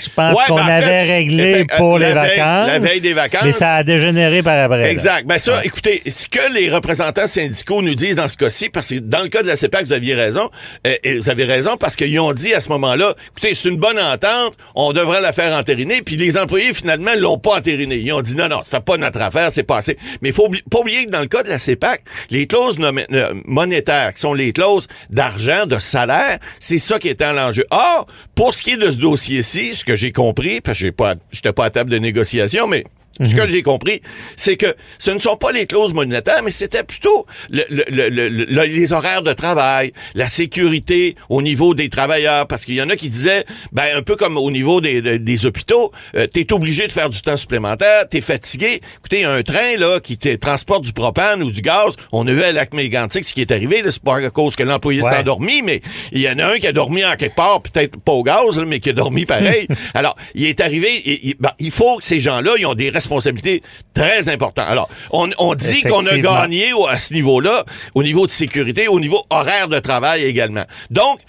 Je 0.00 0.08
pense 0.14 0.36
Ouais, 0.36 0.44
qu'on 0.48 0.54
ben, 0.56 0.62
en 0.62 0.68
avait 0.68 0.86
fait, 0.86 1.02
réglé 1.12 1.66
pour 1.76 1.98
la 1.98 2.08
les 2.08 2.14
veille- 2.14 2.38
vacances. 2.38 2.66
la 2.68 2.78
veille 2.78 3.00
des 3.00 3.12
vacances. 3.12 3.42
Mais 3.44 3.52
ça 3.52 3.74
a 3.76 3.82
dégénéré 3.84 4.42
par 4.42 4.58
après. 4.58 4.90
Exact. 4.90 5.26
Ben 5.26 5.38
ça, 5.38 5.60
écoutez, 5.64 6.02
ce 6.08 6.26
que 6.28 6.52
les 6.54 6.70
représentants 6.70 7.26
syndicaux 7.26 7.82
nous 7.82 7.94
disent 7.94 8.16
dans 8.16 8.28
ce 8.28 8.36
cas-ci, 8.36 8.68
parce 8.70 8.88
que 8.88 8.96
dans 9.00 9.22
le 9.22 9.28
cas 9.28 9.42
de 9.42 9.48
la 9.48 9.56
CEPAC, 9.56 9.86
vous 9.86 9.92
aviez 9.92 10.14
raison, 10.14 10.50
euh, 10.86 10.94
et 11.04 11.16
vous 11.18 11.28
avez 11.30 11.44
raison 11.44 11.76
parce 11.76 11.96
qu'ils 11.96 12.18
ont 12.20 12.32
dit 12.32 12.54
à 12.54 12.60
ce 12.60 12.68
moment-là, 12.70 13.14
écoutez, 13.32 13.54
c'est 13.54 13.68
une 13.68 13.76
bonne 13.76 13.98
entente, 13.98 14.54
on 14.74 14.92
devrait 14.92 15.20
la 15.20 15.32
faire 15.32 15.52
entériner, 15.58 16.02
puis 16.02 16.16
les 16.16 16.38
employés, 16.38 16.72
finalement, 16.72 17.10
l'ont 17.16 17.38
pas 17.38 17.56
entériné. 17.58 17.96
Ils 17.96 18.12
ont 18.12 18.20
dit 18.22 18.36
non, 18.36 18.48
non, 18.48 18.62
ça 18.62 18.78
fait 18.78 18.84
pas 18.84 18.96
notre 18.96 19.20
affaire, 19.20 19.50
c'est 19.50 19.62
passé. 19.64 19.96
Mais 20.22 20.30
il 20.30 20.34
faut 20.34 20.48
oubli- 20.48 20.62
pas 20.70 20.78
oublier 20.80 21.04
que 21.06 21.10
dans 21.10 21.20
le 21.20 21.26
cas 21.26 21.42
de 21.42 21.48
la 21.48 21.58
CEPAC, 21.58 22.02
les 22.30 22.46
clauses 22.46 22.78
euh, 22.80 23.32
monétaires, 23.44 24.14
qui 24.14 24.20
sont 24.20 24.34
les 24.34 24.52
clauses 24.52 24.86
d'argent, 25.10 25.66
de 25.66 25.78
salaire, 25.78 26.38
c'est 26.58 26.78
ça 26.78 26.98
qui 26.98 27.08
était 27.08 27.26
en 27.26 27.32
l'enjeu. 27.32 27.64
Or, 27.70 28.06
pour 28.34 28.54
ce 28.54 28.62
qui 28.62 28.72
est 28.72 28.76
de 28.76 28.90
ce 28.90 28.96
dossier-ci, 28.98 29.57
ce 29.58 29.84
que 29.84 29.96
j'ai 29.96 30.12
compris, 30.12 30.60
parce 30.60 30.78
que 30.78 30.84
j'ai 30.84 30.92
pas, 30.92 31.14
j'étais 31.32 31.52
pas 31.52 31.66
à 31.66 31.70
table 31.70 31.90
de 31.90 31.98
négociation, 31.98 32.66
mais 32.66 32.84
ce 33.24 33.34
que 33.34 33.48
j'ai 33.50 33.62
compris, 33.62 34.00
c'est 34.36 34.56
que 34.56 34.74
ce 34.98 35.10
ne 35.10 35.18
sont 35.18 35.36
pas 35.36 35.52
les 35.52 35.66
clauses 35.66 35.92
monétaires, 35.92 36.42
mais 36.44 36.50
c'était 36.50 36.84
plutôt 36.84 37.26
le- 37.50 37.64
le- 37.70 37.84
le- 37.90 38.08
le- 38.08 38.28
le- 38.28 38.62
les 38.64 38.92
horaires 38.92 39.22
de 39.22 39.32
travail, 39.32 39.92
la 40.14 40.28
sécurité 40.28 41.16
au 41.28 41.42
niveau 41.42 41.74
des 41.74 41.88
travailleurs, 41.88 42.46
parce 42.46 42.64
qu'il 42.64 42.74
y 42.74 42.82
en 42.82 42.88
a 42.90 42.96
qui 42.96 43.08
disaient, 43.08 43.44
ben 43.72 43.86
un 43.96 44.02
peu 44.02 44.16
comme 44.16 44.36
au 44.36 44.50
niveau 44.50 44.80
des, 44.80 45.00
des- 45.02 45.18
des 45.18 45.46
hôpitaux, 45.46 45.92
euh, 46.16 46.26
t'es 46.26 46.52
obligé 46.52 46.86
de 46.86 46.92
faire 46.92 47.08
du 47.10 47.20
temps 47.20 47.36
supplémentaire, 47.36 48.08
t'es 48.08 48.20
fatigué. 48.20 48.80
Écoutez, 48.98 49.24
un 49.24 49.42
train 49.42 49.76
là 49.76 50.00
qui 50.00 50.16
te 50.18 50.34
transporte 50.36 50.84
du 50.84 50.92
propane 50.92 51.42
ou 51.42 51.50
du 51.50 51.60
gaz, 51.60 51.94
on 52.12 52.26
a 52.26 52.32
vu 52.32 52.42
à 52.42 52.52
lac 52.52 52.72
mégantic 52.74 53.24
ce 53.24 53.34
qui 53.34 53.40
est 53.40 53.50
arrivé, 53.50 53.82
c'est 53.90 54.02
pas 54.02 54.16
à 54.16 54.30
cause 54.30 54.56
que 54.56 54.62
l'employé 54.62 55.00
s'est 55.00 55.08
Ouais. 55.08 55.18
endormi, 55.18 55.62
mais 55.62 55.80
il 56.12 56.20
y 56.20 56.28
en 56.28 56.38
a 56.38 56.46
un 56.46 56.58
qui 56.58 56.66
a 56.66 56.72
dormi 56.72 57.04
en 57.04 57.16
quelque 57.16 57.34
part, 57.36 57.62
peut-être 57.62 57.98
pas 58.00 58.12
au 58.12 58.22
gaz, 58.22 58.56
là, 58.56 58.64
mais 58.66 58.80
qui 58.80 58.90
a 58.90 58.92
dormi 58.92 59.24
pareil. 59.26 59.66
Alors, 59.94 60.16
il 60.34 60.44
est 60.46 60.60
arrivé, 60.60 60.88
il, 61.04 61.18
il- 61.30 61.34
ben, 61.38 61.52
il 61.58 61.70
faut 61.70 61.98
que 61.98 62.04
ces 62.04 62.20
gens-là, 62.20 62.52
ils 62.58 62.66
ont 62.66 62.74
des 62.74 62.90
responsabilités 62.90 63.07
très 63.94 64.28
importantes. 64.28 64.66
Alors, 64.68 64.88
on, 65.10 65.30
on 65.38 65.54
dit 65.54 65.82
qu'on 65.82 66.06
a 66.06 66.18
gagné 66.18 66.72
au- 66.72 66.86
à 66.86 66.98
ce 66.98 67.12
niveau-là, 67.14 67.64
au 67.94 68.02
niveau 68.02 68.26
de 68.26 68.30
sécurité, 68.30 68.88
au 68.88 69.00
niveau 69.00 69.22
horaire 69.30 69.68
de 69.68 69.78
travail 69.78 70.22
également. 70.24 70.64
Donc, 70.90 71.20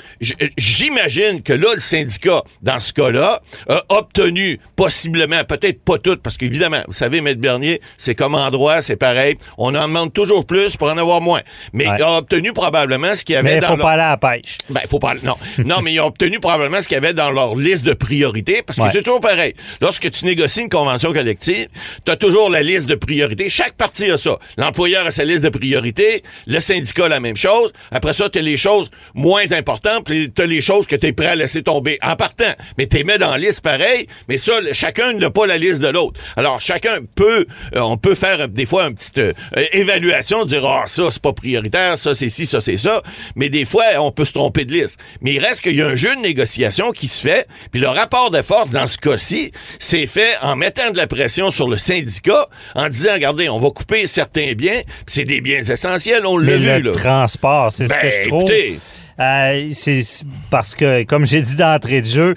j'imagine 0.57 1.41
que 1.41 1.53
là, 1.53 1.69
le 1.73 1.79
syndicat, 1.79 2.43
dans 2.61 2.79
ce 2.79 2.93
cas-là, 2.93 3.41
a 3.67 3.83
obtenu 3.89 4.59
possiblement, 4.75 5.43
peut-être 5.43 5.81
pas 5.83 5.97
tout, 5.97 6.17
parce 6.21 6.37
qu'évidemment, 6.37 6.81
vous 6.87 6.93
savez, 6.93 7.21
Maître 7.21 7.41
Bernier, 7.41 7.81
c'est 7.97 8.15
comme 8.15 8.35
en 8.35 8.49
droit, 8.49 8.81
c'est 8.81 8.95
pareil. 8.95 9.37
On 9.57 9.75
en 9.75 9.87
demande 9.87 10.13
toujours 10.13 10.45
plus 10.45 10.77
pour 10.77 10.89
en 10.89 10.97
avoir 10.97 11.21
moins. 11.21 11.41
Mais 11.73 11.87
Ouais. 11.87 11.95
il 11.97 12.03
a 12.03 12.17
obtenu 12.17 12.53
probablement 12.53 13.15
ce 13.15 13.23
qu'il 13.25 13.33
y 13.33 13.37
avait 13.37 13.49
Mais 13.51 13.55
il 13.57 13.61
dans 13.61 13.67
faut 13.69 13.75
leur- 13.77 13.85
pas 13.85 13.91
aller 13.93 14.01
à 14.03 14.09
la 14.11 14.17
pêche. 14.17 14.57
ben, 14.69 14.81
faut 14.89 14.99
pas. 14.99 15.13
Non. 15.23 15.35
non, 15.65 15.77
mais 15.81 15.93
ils 15.93 15.99
ont 15.99 16.05
obtenu 16.07 16.39
probablement 16.39 16.81
ce 16.81 16.87
qu'il 16.87 16.95
y 16.95 16.97
avait 16.97 17.13
dans 17.13 17.31
leur 17.31 17.55
liste 17.55 17.85
de 17.85 17.93
priorités, 17.93 18.61
parce 18.65 18.77
que 18.77 18.83
Ouais. 18.83 18.89
c'est 18.91 19.01
toujours 19.01 19.21
pareil. 19.21 19.53
Lorsque 19.81 20.09
tu 20.11 20.25
négocies 20.25 20.61
une 20.61 20.69
convention 20.69 21.13
collective, 21.13 21.67
tu 22.05 22.12
as 22.12 22.15
toujours 22.15 22.49
la 22.49 22.62
liste 22.62 22.88
de 22.88 22.95
priorités. 22.95 23.49
Chaque 23.49 23.75
parti 23.75 24.10
a 24.12 24.17
ça. 24.17 24.38
L'employeur 24.58 25.05
a 25.05 25.12
sa 25.12 25.23
liste 25.23 25.43
de 25.43 25.49
priorités, 25.49 26.23
le 26.47 26.60
syndicat 26.60 27.05
a 27.05 27.10
la 27.10 27.19
même 27.19 27.38
chose. 27.38 27.71
Après 27.91 28.13
ça, 28.13 28.29
tu 28.29 28.39
as 28.39 28.41
les 28.41 28.58
choses 28.58 28.89
moins 29.13 29.51
importantes, 29.51 30.05
puis 30.05 30.32
tu 30.32 30.41
as 30.41 30.45
les 30.45 30.62
choses 30.62 30.88
que 30.88 30.95
tu 30.95 31.08
es 31.08 31.13
prêt 31.13 31.27
à 31.27 31.36
laisser 31.36 31.63
tomber 31.63 31.97
en 32.01 32.15
partant. 32.15 32.53
Mais 32.77 32.88
tu 32.88 32.97
les 32.97 33.17
dans 33.17 33.32
la 33.32 33.38
liste 33.38 33.62
pareil, 33.62 34.08
mais 34.27 34.38
ça, 34.38 34.53
chacun 34.73 35.13
n'a 35.13 35.29
pas 35.29 35.45
la 35.45 35.58
liste 35.58 35.82
de 35.82 35.88
l'autre. 35.88 36.19
Alors, 36.36 36.62
chacun 36.62 36.99
peut, 37.15 37.45
euh, 37.75 37.79
on 37.79 37.97
peut 37.97 38.15
faire 38.15 38.47
des 38.47 38.65
fois 38.65 38.88
une 38.88 38.95
petite 38.95 39.17
euh, 39.17 39.34
évaluation, 39.71 40.45
dire, 40.45 40.65
ah, 40.65 40.84
ça, 40.86 41.10
c'est 41.12 41.21
pas 41.21 41.34
prioritaire, 41.34 41.97
ça, 41.97 42.13
c'est 42.13 42.29
ci, 42.29 42.45
ça, 42.45 42.62
c'est 42.62 42.77
ça. 42.77 43.01
Mais 43.36 43.49
des 43.49 43.65
fois, 43.65 43.86
on 43.99 44.12
peut 44.12 44.25
se 44.25 44.34
tromper 44.34 44.65
de 44.65 44.73
liste. 44.73 44.99
Mais 45.21 45.34
il 45.34 45.39
reste 45.39 45.62
qu'il 45.62 45.75
y 45.75 45.82
a 45.82 45.88
un 45.88 45.95
jeu 45.95 46.15
de 46.15 46.21
négociation 46.21 46.91
qui 46.91 47.08
se 47.08 47.21
fait, 47.21 47.47
puis 47.71 47.82
le 47.82 47.89
rapport 47.89 48.32
de 48.32 48.41
force, 48.41 48.71
dans 48.71 48.88
ce 48.88 48.97
cas-ci, 48.97 49.51
c'est 49.79 50.08
fait 50.08 50.36
en 50.41 50.55
mettant 50.55 50.91
de 50.91 50.97
la 50.97 51.08
pression 51.08 51.51
le 51.67 51.78
syndicat, 51.78 52.48
en 52.76 52.88
disant, 52.88 53.13
regardez, 53.13 53.50
on 53.50 53.60
va 53.60 53.69
couper 53.72 54.08
certains 54.08 54.54
biens, 54.54 54.80
c'est 55.08 55.26
des 55.26 55.41
biens 55.41 55.60
essentiels, 55.60 56.26
on 56.26 56.38
l'a 56.38 56.58
vu, 56.58 56.65
le 56.65 56.80
là. 56.80 56.91
transport, 56.91 57.72
c'est 57.72 57.88
ce 57.88 57.93
Ben, 57.93 58.00
que 58.02 58.12
je 58.12 58.28
trouve. 58.30 58.41
écoutez. 58.43 58.80
Euh, 59.19 59.67
c'est 59.74 60.02
parce 60.50 60.76
que, 60.76 61.04
comme 61.04 61.26
j'ai 61.26 61.41
dit 61.41 61.58
d'entrée 61.58 62.02
de 62.02 62.08
jeu, 62.08 62.36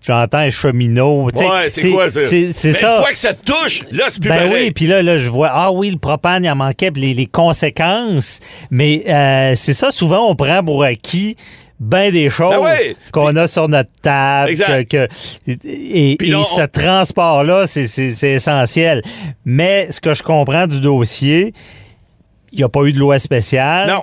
j'entends 0.00 0.38
un 0.38 0.50
cheminot. 0.50 1.24
Ouais, 1.34 1.68
c'est 1.68 1.90
quoi 1.90 2.08
ça? 2.08 2.20
C'est. 2.26 2.40
Une 2.46 2.74
fois 2.74 3.10
que 3.12 3.18
ça 3.18 3.34
te 3.34 3.44
touche, 3.44 3.80
là, 3.90 4.04
c'est 4.08 4.20
plus 4.20 4.30
Ben 4.30 4.48
pareil. 4.48 4.64
oui, 4.66 4.70
puis 4.70 4.86
là, 4.86 5.02
là, 5.02 5.18
je 5.18 5.28
vois, 5.28 5.50
ah 5.52 5.70
oui, 5.70 5.90
le 5.90 5.98
propane, 5.98 6.42
il 6.44 6.50
en 6.50 6.56
manquait, 6.56 6.90
puis 6.90 7.02
les, 7.02 7.14
les 7.14 7.26
conséquences. 7.26 8.40
Mais 8.70 9.04
euh, 9.08 9.52
c'est 9.54 9.74
ça, 9.74 9.90
souvent, 9.90 10.28
on 10.30 10.34
prend 10.34 10.62
pour 10.64 10.82
acquis 10.84 11.36
bien 11.84 12.10
des 12.10 12.30
choses 12.30 12.54
Ben 12.54 12.60
ouais. 12.62 12.96
qu'on 13.12 13.34
a 13.36 13.46
sur 13.46 13.68
notre 13.68 13.90
table. 14.02 14.50
Exact. 14.50 14.90
que- 14.90 15.08
et 15.46 16.16
on- 16.34 16.44
ce 16.44 16.62
transport-là, 16.66 17.66
c'est 17.66 18.22
essentiel. 18.34 19.02
Mais 19.44 19.90
ce 19.90 20.00
que 20.00 20.14
je 20.14 20.22
comprends 20.22 20.66
du 20.66 20.80
dossier, 20.80 21.52
il 22.52 22.58
n'y 22.58 22.64
a 22.64 22.68
pas 22.68 22.82
eu 22.84 22.92
de 22.92 22.98
loi 22.98 23.18
spéciale 23.18 23.88
Non. 23.88 24.02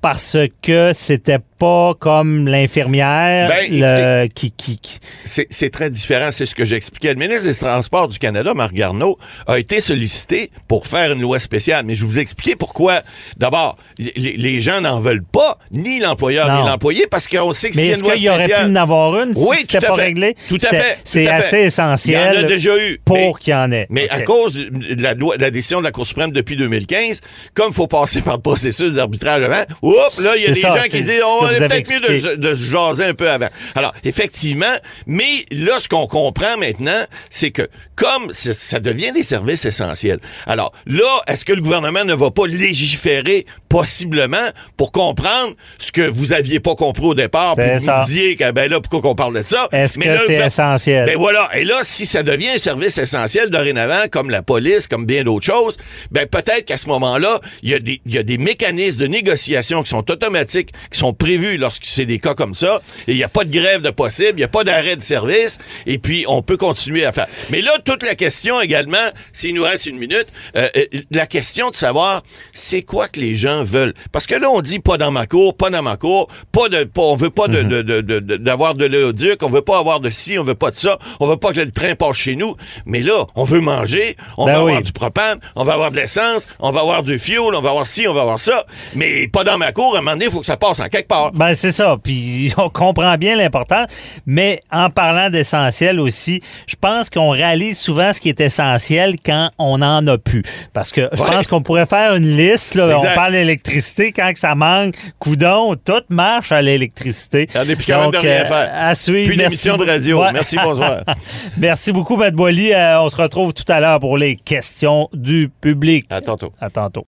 parce 0.00 0.36
que 0.62 0.92
c'était 0.94 1.38
pas 1.62 1.94
comme 2.00 2.48
l'infirmière 2.48 3.48
Ben, 3.48 4.28
qui, 4.28 4.50
qui, 4.50 4.78
qui- 4.78 4.98
C'est 5.24 5.46
c'est 5.48 5.70
très 5.70 5.90
différent, 5.90 6.30
c'est 6.32 6.44
ce 6.46 6.56
que 6.56 6.64
j'expliquais. 6.64 7.10
Le 7.10 7.20
ministre 7.20 7.48
des 7.48 7.54
Transports 7.54 8.08
du 8.08 8.18
Canada, 8.18 8.52
Marc 8.52 8.72
Garneau, 8.72 9.16
a 9.46 9.60
été 9.60 9.78
sollicité 9.80 10.50
pour 10.66 10.88
faire 10.88 11.12
une 11.12 11.20
loi 11.20 11.38
spéciale. 11.38 11.84
Mais 11.86 11.94
je 11.94 12.04
vous 12.04 12.18
ai 12.18 12.20
expliqué 12.22 12.56
pourquoi. 12.56 13.02
D'abord, 13.36 13.76
les, 13.98 14.12
les 14.36 14.60
gens 14.60 14.80
n'en 14.80 14.98
veulent 15.00 15.22
pas, 15.22 15.58
ni 15.70 16.00
l'employeur 16.00 16.46
ni 16.60 16.68
l'employé, 16.68 17.06
parce 17.08 17.28
qu'on 17.28 17.52
sait 17.52 17.70
que 17.70 17.76
Mais 17.76 17.82
s'il 17.82 17.90
y 17.90 17.92
a 17.92 17.94
est-ce 17.94 18.00
une 18.00 18.06
loi 18.08 18.14
qu'il 18.16 18.24
y 18.24 18.28
aurait 18.28 18.38
pu 18.38 18.50
spéciale... 18.50 18.70
en 18.70 18.74
avoir 18.76 19.22
une 19.22 19.32
si 19.34 19.44
Oui, 19.48 19.56
c'était 19.60 19.86
pas 19.86 19.94
fait. 19.94 20.02
réglé? 20.02 20.34
Tout 20.48 20.58
à 20.64 20.68
fait. 20.68 20.98
C'est 21.04 21.28
assez 21.28 21.58
essentiel 21.58 22.32
Il 22.34 22.40
y 22.40 22.42
en 22.42 22.44
a 22.44 22.48
déjà 22.48 22.76
eu. 22.76 22.98
pour 23.04 23.16
Mais- 23.16 23.32
qu'il 23.40 23.52
y 23.52 23.56
en 23.56 23.70
ait. 23.70 23.86
Mais 23.88 24.08
à 24.10 24.22
cause 24.22 24.54
de 24.54 25.00
la, 25.02 25.14
loi- 25.14 25.36
de 25.36 25.42
la 25.42 25.50
décision 25.52 25.78
de 25.78 25.84
la 25.84 25.92
Cour 25.92 26.08
suprême 26.08 26.32
depuis 26.32 26.56
2015, 26.56 27.20
comme 27.54 27.68
il 27.68 27.74
faut 27.74 27.86
passer 27.86 28.20
par 28.20 28.34
le 28.34 28.42
processus 28.42 28.92
d'arbitrage 28.94 29.44
avant, 29.44 29.62
oups, 29.82 30.18
là, 30.18 30.32
il 30.36 30.42
y 30.42 30.46
a 30.46 30.48
C'est 30.48 30.54
des 30.54 30.60
ça, 30.60 30.68
gens 30.70 30.82
c'est 30.82 30.88
qui 30.88 31.02
disent, 31.04 31.22
oh, 31.24 31.46
on 31.52 31.62
est 31.62 31.62
avez 31.64 31.82
peut-être 31.82 31.90
mieux 32.10 32.36
de, 32.36 32.54
se 32.54 32.64
jaser 32.70 33.04
un 33.04 33.14
peu 33.14 33.30
avant. 33.30 33.48
Alors, 33.74 33.92
effectivement, 34.04 34.74
mais 35.06 35.44
là, 35.50 35.78
ce 35.78 35.88
qu'on 35.88 36.06
comprend 36.06 36.56
maintenant, 36.58 37.04
c'est 37.30 37.50
que 37.50 37.62
comme 37.96 38.30
ça 38.32 38.80
devient 38.80 39.12
des 39.12 39.22
services 39.22 39.64
essentiels, 39.64 40.18
alors 40.46 40.72
là, 40.86 41.20
est-ce 41.28 41.44
que 41.44 41.52
le 41.52 41.60
gouvernement 41.60 42.04
ne 42.04 42.14
va 42.14 42.30
pas 42.30 42.46
légiférer 42.46 43.46
possiblement 43.68 44.50
pour 44.76 44.92
comprendre 44.92 45.54
ce 45.78 45.92
que 45.92 46.02
vous 46.02 46.32
aviez 46.32 46.60
pas 46.60 46.74
compris 46.74 47.04
au 47.06 47.14
départ, 47.14 47.54
puis 47.54 47.64
vous 47.78 47.84
disiez 48.04 48.36
que, 48.36 48.50
ben 48.50 48.70
là, 48.70 48.80
pourquoi 48.80 49.00
qu'on 49.00 49.14
parle 49.14 49.34
de 49.38 49.42
ça? 49.46 49.68
Est-ce 49.72 49.98
que 49.98 50.04
c'est 50.26 50.34
essentiel? 50.46 51.06
Ben 51.06 51.16
voilà. 51.16 51.48
Et 51.54 51.64
là, 51.64 51.78
si 51.82 52.04
ça 52.06 52.22
devient 52.22 52.50
un 52.54 52.58
service 52.58 52.98
essentiel 52.98 53.50
dorénavant, 53.50 54.04
comme 54.10 54.30
la 54.30 54.42
police, 54.42 54.88
comme 54.88 55.06
bien 55.06 55.24
d'autres 55.24 55.46
choses, 55.46 55.76
ben 56.10 56.26
peut-être 56.26 56.64
qu'à 56.66 56.76
ce 56.76 56.86
moment-là, 56.88 57.40
il 57.62 57.70
y, 57.70 57.74
a 57.74 57.78
des- 57.78 58.00
il 58.04 58.12
y 58.14 58.18
a 58.18 58.22
des 58.22 58.38
mécanismes 58.38 59.00
de 59.00 59.06
négociation 59.06 59.82
qui 59.82 59.90
sont 59.90 60.10
automatiques, 60.10 60.72
qui 60.90 60.98
sont 60.98 61.12
prévus 61.38 61.56
lorsque 61.56 61.84
c'est 61.86 62.04
des 62.06 62.18
cas 62.18 62.34
comme 62.34 62.54
ça, 62.54 62.80
et 63.08 63.12
il 63.12 63.16
n'y 63.16 63.24
a 63.24 63.28
pas 63.28 63.44
de 63.44 63.50
grève 63.50 63.82
de 63.82 63.90
possible, 63.90 64.32
il 64.34 64.36
n'y 64.36 64.42
a 64.44 64.48
pas 64.48 64.64
d'arrêt 64.64 64.96
de 64.96 65.02
service, 65.02 65.58
et 65.86 65.98
puis 65.98 66.24
on 66.28 66.42
peut 66.42 66.56
continuer 66.56 67.04
à 67.04 67.12
faire. 67.12 67.26
Mais 67.50 67.60
là, 67.62 67.72
toute 67.84 68.02
la 68.02 68.14
question 68.14 68.60
également, 68.60 68.98
s'il 69.32 69.54
nous 69.54 69.62
reste 69.62 69.86
une 69.86 69.98
minute, 69.98 70.26
euh, 70.56 70.68
euh, 70.76 70.84
la 71.10 71.26
question 71.26 71.70
de 71.70 71.74
savoir 71.76 72.22
c'est 72.52 72.82
quoi 72.82 73.08
que 73.08 73.20
les 73.20 73.36
gens 73.36 73.62
veulent? 73.64 73.94
Parce 74.12 74.26
que 74.26 74.34
là, 74.34 74.50
on 74.50 74.60
dit 74.60 74.78
pas 74.80 74.98
dans 74.98 75.10
ma 75.10 75.26
cour, 75.26 75.56
pas 75.56 75.70
dans 75.70 75.82
ma 75.82 75.96
cour, 75.96 76.28
pas 76.52 76.68
de, 76.68 76.84
pas, 76.84 77.02
on 77.02 77.16
veut 77.16 77.30
pas 77.30 77.48
de, 77.48 77.62
de- 77.62 77.82
de- 77.82 78.00
de- 78.00 78.20
de- 78.20 78.36
d'avoir 78.36 78.74
de 78.74 78.84
l'éoduc, 78.84 79.42
on 79.42 79.48
veut 79.50 79.62
pas 79.62 79.78
avoir 79.78 80.00
de 80.00 80.10
ci, 80.10 80.38
on 80.38 80.44
veut 80.44 80.54
pas 80.54 80.70
de 80.70 80.76
ça, 80.76 80.98
on 81.20 81.26
veut 81.28 81.36
pas 81.36 81.52
que 81.52 81.60
le 81.60 81.70
train 81.72 81.94
passe 81.94 82.16
chez 82.16 82.36
nous. 82.36 82.56
Mais 82.84 83.00
là, 83.00 83.26
on 83.36 83.44
veut 83.44 83.60
manger, 83.60 84.16
on 84.36 84.44
Ben 84.46 84.54
oui. 84.56 84.58
avoir 84.72 84.82
du 84.82 84.92
propane, 84.92 85.38
on 85.56 85.64
va 85.64 85.72
avoir 85.74 85.90
de 85.90 85.96
l'essence, 85.96 86.46
on 86.58 86.70
va 86.70 86.80
avoir 86.80 87.02
du 87.02 87.18
fuel, 87.18 87.54
on 87.54 87.60
va 87.60 87.70
avoir 87.70 87.86
ci, 87.86 88.06
on 88.06 88.12
va 88.14 88.22
avoir 88.22 88.40
ça. 88.40 88.66
Mais 88.94 89.28
pas 89.28 89.44
dans 89.44 89.56
ma 89.58 89.72
cour, 89.72 89.94
à 89.94 89.98
un 89.98 90.00
moment 90.02 90.12
donné, 90.12 90.26
il 90.26 90.30
faut 90.30 90.40
que 90.40 90.46
ça 90.46 90.56
passe 90.56 90.80
en 90.80 90.88
quelque 90.88 91.08
part. 91.08 91.21
Ben, 91.34 91.54
c'est 91.54 91.72
ça. 91.72 91.96
Puis 92.02 92.52
on 92.58 92.68
comprend 92.68 93.16
bien 93.16 93.36
l'important. 93.36 93.84
Mais 94.26 94.60
en 94.70 94.90
parlant 94.90 95.30
d'essentiel 95.30 96.00
aussi, 96.00 96.40
je 96.66 96.74
pense 96.80 97.10
qu'on 97.10 97.30
réalise 97.30 97.78
souvent 97.78 98.12
ce 98.12 98.20
qui 98.20 98.28
est 98.28 98.40
essentiel 98.40 99.16
quand 99.24 99.50
on 99.58 99.78
n'en 99.78 100.06
a 100.06 100.18
plus. 100.18 100.42
Parce 100.72 100.90
que 100.92 101.08
je 101.12 101.22
Ouais. 101.22 101.28
pense 101.30 101.46
qu'on 101.46 101.62
pourrait 101.62 101.86
faire 101.86 102.14
une 102.14 102.36
liste. 102.36 102.74
Là, 102.74 102.96
on 102.98 103.14
parle 103.14 103.32
d'électricité. 103.32 104.12
Quand 104.12 104.32
que 104.32 104.38
ça 104.38 104.54
manque, 104.54 104.94
coudon, 105.18 105.74
tout 105.76 106.02
marche 106.08 106.52
à 106.52 106.62
l'électricité. 106.62 107.48
On 107.54 107.68
est 107.68 107.76
plus 107.76 107.84
capable 107.84 108.12
de 108.12 108.18
Donc, 108.18 108.22
rien 108.22 108.42
euh, 108.42 108.44
faire. 108.46 108.70
À 108.74 108.94
suivre. 108.94 109.28
Puis 109.28 109.36
Merci 109.36 109.68
l'émission 109.68 109.76
de 109.76 109.90
radio. 109.90 110.22
Ouais. 110.22 110.32
Merci, 110.32 110.56
bonsoir. 110.62 111.00
Merci 111.58 111.92
beaucoup, 111.92 112.16
Matt 112.16 112.34
Boily. 112.34 112.72
Euh, 112.72 113.00
on 113.00 113.08
se 113.08 113.16
retrouve 113.16 113.52
tout 113.52 113.70
à 113.70 113.80
l'heure 113.80 114.00
pour 114.00 114.16
les 114.18 114.36
questions 114.36 115.08
du 115.12 115.50
public. 115.60 116.06
À 116.10 116.20
tantôt. 116.20 116.52
À 116.60 116.70
tantôt. 116.70 117.06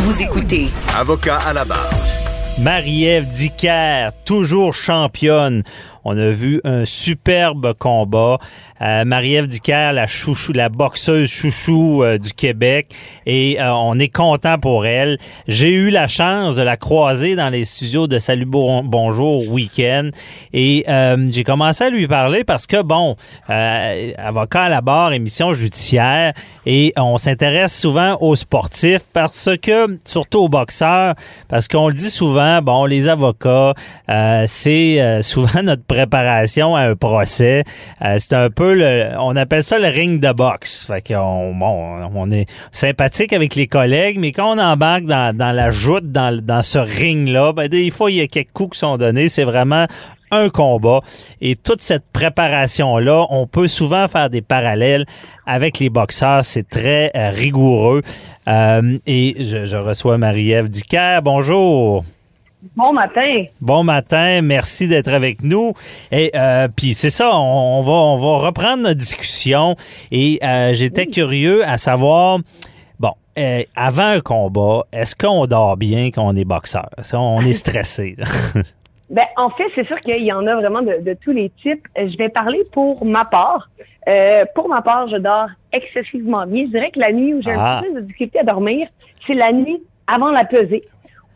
Vous 0.00 0.20
écoutez 0.22 0.68
Avocat 0.98 1.38
à 1.46 1.52
la 1.52 1.64
barre. 1.64 2.03
Marie-Ève 2.58 3.26
Dicker, 3.32 4.10
toujours 4.24 4.74
championne. 4.74 5.64
On 6.04 6.16
a 6.18 6.30
vu 6.30 6.60
un 6.64 6.84
superbe 6.84 7.72
combat. 7.78 8.38
Euh, 8.82 9.04
Marie-Ève 9.04 9.46
Dicker, 9.46 9.92
la 9.92 10.68
boxeuse 10.68 11.30
chouchou 11.30 12.02
euh, 12.02 12.18
du 12.18 12.32
Québec, 12.32 12.88
et 13.24 13.60
euh, 13.60 13.72
on 13.72 13.98
est 13.98 14.08
content 14.08 14.58
pour 14.58 14.84
elle. 14.84 15.18
J'ai 15.48 15.70
eu 15.70 15.90
la 15.90 16.08
chance 16.08 16.56
de 16.56 16.62
la 16.62 16.76
croiser 16.76 17.36
dans 17.36 17.48
les 17.48 17.64
studios 17.64 18.06
de 18.06 18.18
Salut 18.18 18.44
Bon- 18.44 18.82
Bonjour 18.82 19.48
Week-end, 19.48 20.10
et 20.52 20.84
euh, 20.88 21.28
j'ai 21.30 21.44
commencé 21.44 21.84
à 21.84 21.90
lui 21.90 22.06
parler 22.08 22.44
parce 22.44 22.66
que 22.66 22.82
bon, 22.82 23.16
avocat 23.48 24.64
à 24.64 24.68
la 24.68 24.80
barre, 24.80 25.12
émission 25.12 25.54
judiciaire, 25.54 26.34
et 26.66 26.92
on 26.96 27.16
s'intéresse 27.16 27.78
souvent 27.78 28.18
aux 28.20 28.36
sportifs 28.36 29.06
parce 29.12 29.48
que, 29.62 29.98
surtout 30.04 30.40
aux 30.40 30.48
boxeurs, 30.48 31.14
parce 31.48 31.68
qu'on 31.68 31.88
le 31.88 31.94
dit 31.94 32.10
souvent, 32.10 32.60
bon, 32.60 32.84
les 32.86 33.08
avocats, 33.08 33.74
c'est 34.46 35.20
souvent 35.22 35.62
notre 35.62 35.84
préparation 35.94 36.74
à 36.74 36.82
un 36.82 36.96
procès. 36.96 37.62
Euh, 38.02 38.16
c'est 38.18 38.32
un 38.32 38.50
peu 38.50 38.74
le, 38.74 39.10
on 39.20 39.36
appelle 39.36 39.62
ça 39.62 39.78
le 39.78 39.86
ring 39.86 40.20
de 40.20 40.32
boxe. 40.32 40.86
Fait 40.86 41.00
qu'on, 41.06 41.54
bon, 41.54 42.10
on 42.14 42.30
est 42.32 42.46
sympathique 42.72 43.32
avec 43.32 43.54
les 43.54 43.68
collègues, 43.68 44.18
mais 44.18 44.32
quand 44.32 44.56
on 44.56 44.58
embarque 44.58 45.04
dans, 45.04 45.36
la 45.54 45.70
joute, 45.70 46.10
dans, 46.10 46.62
ce 46.62 46.78
ring-là, 46.78 47.52
ben, 47.52 47.68
des 47.68 47.90
fois, 47.90 48.10
il 48.10 48.16
y 48.16 48.20
a 48.20 48.26
quelques 48.26 48.52
coups 48.52 48.72
qui 48.72 48.78
sont 48.80 48.96
donnés. 48.96 49.28
C'est 49.28 49.44
vraiment 49.44 49.86
un 50.30 50.48
combat. 50.48 51.00
Et 51.40 51.54
toute 51.54 51.80
cette 51.80 52.04
préparation-là, 52.12 53.26
on 53.30 53.46
peut 53.46 53.68
souvent 53.68 54.08
faire 54.08 54.30
des 54.30 54.42
parallèles 54.42 55.06
avec 55.46 55.78
les 55.78 55.90
boxeurs. 55.90 56.44
C'est 56.44 56.68
très 56.68 57.12
euh, 57.14 57.30
rigoureux. 57.30 58.02
Euh, 58.48 58.98
et 59.06 59.36
je, 59.38 59.64
je 59.66 59.76
reçois 59.76 60.18
Marie-Ève 60.18 60.68
Dicker. 60.68 61.20
Bonjour. 61.22 62.04
Bon 62.76 62.92
matin. 62.92 63.44
Bon 63.60 63.84
matin, 63.84 64.40
merci 64.42 64.88
d'être 64.88 65.12
avec 65.12 65.42
nous. 65.42 65.72
Et 66.10 66.30
euh, 66.34 66.68
puis 66.74 66.94
c'est 66.94 67.10
ça, 67.10 67.30
on, 67.34 67.78
on 67.78 67.82
va 67.82 67.92
on 67.92 68.16
va 68.18 68.46
reprendre 68.46 68.82
notre 68.84 68.98
discussion. 68.98 69.76
Et 70.10 70.38
euh, 70.42 70.72
j'étais 70.74 71.06
curieux 71.06 71.62
à 71.68 71.76
savoir, 71.78 72.38
bon, 72.98 73.12
euh, 73.38 73.62
avant 73.76 74.06
un 74.08 74.20
combat, 74.20 74.84
est-ce 74.92 75.14
qu'on 75.14 75.46
dort 75.46 75.76
bien 75.76 76.06
quand 76.06 76.26
on 76.26 76.34
est 76.36 76.44
boxeur? 76.44 76.88
Est-ce 76.98 77.16
qu'on 77.16 77.40
est 77.42 77.52
stressé? 77.52 78.16
Ben, 79.10 79.26
en 79.36 79.50
fait, 79.50 79.64
c'est 79.74 79.86
sûr 79.86 80.00
qu'il 80.00 80.24
y 80.24 80.32
en 80.32 80.44
a 80.46 80.56
vraiment 80.56 80.80
de, 80.80 80.96
de 81.02 81.14
tous 81.22 81.30
les 81.30 81.50
types. 81.62 81.86
Je 81.94 82.16
vais 82.16 82.30
parler 82.30 82.62
pour 82.72 83.04
ma 83.04 83.24
part. 83.26 83.68
Pour 84.54 84.68
ma 84.68 84.80
part, 84.80 85.06
je 85.08 85.16
dors 85.18 85.46
excessivement 85.72 86.46
bien. 86.46 86.64
Je 86.64 86.70
dirais 86.70 86.90
que 86.90 86.98
la 86.98 87.12
nuit 87.12 87.34
où 87.34 87.42
j'ai 87.42 87.52
Ah. 87.52 87.78
un 87.78 87.82
peu 87.82 87.88
plus 87.90 87.94
de 87.96 88.06
difficulté 88.06 88.38
à 88.40 88.44
dormir, 88.44 88.88
c'est 89.26 89.34
la 89.34 89.52
nuit 89.52 89.80
avant 90.06 90.30
la 90.32 90.44
pesée, 90.44 90.82